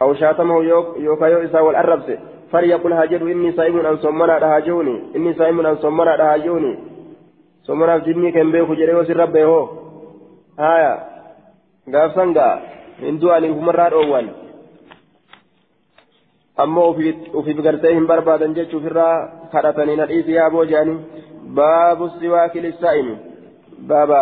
aw 0.00 0.14
shaatamahu 0.22 0.62
yookaa 1.06 1.28
yoo 1.34 1.42
isaa 1.48 1.66
wal 1.68 1.82
arrabse 1.82 2.16
فليقل 2.54 2.92
هاجر 2.92 3.22
إني 3.22 3.52
صائم 3.52 3.86
أن 3.86 3.96
صمنا 3.96 4.34
هاجوني 4.56 4.96
إني 5.16 5.34
صائم 5.34 5.66
أن 5.66 5.76
صمنا 5.76 6.14
هاجوني 6.34 6.72
somanaaf 7.66 8.04
jinnii 8.04 8.32
kan 8.32 8.52
beeku 8.52 8.76
jedhee 8.76 8.96
wasin 8.96 9.16
rabbe 9.16 9.42
hoo 9.42 9.62
haya 10.56 10.92
gaafsan 11.92 12.34
gaa 12.36 12.54
hin 13.00 13.20
du'anii 13.22 13.52
ufumarraa 13.54 13.90
dhoowwan 13.94 14.28
ammoo 16.64 16.90
ufiif 17.40 17.62
gartee 17.66 17.94
hin 17.94 18.08
barbaadan 18.10 18.56
jechuuf 18.58 18.84
irraa 18.90 19.16
kadhatanii 19.54 19.96
nadhiisi 20.00 20.36
yaaboo 20.36 20.64
jedhanii 20.72 20.98
baabu 21.60 22.10
siwaaki 22.18 22.64
lissaa'imi 22.66 23.16
baaba 23.92 24.20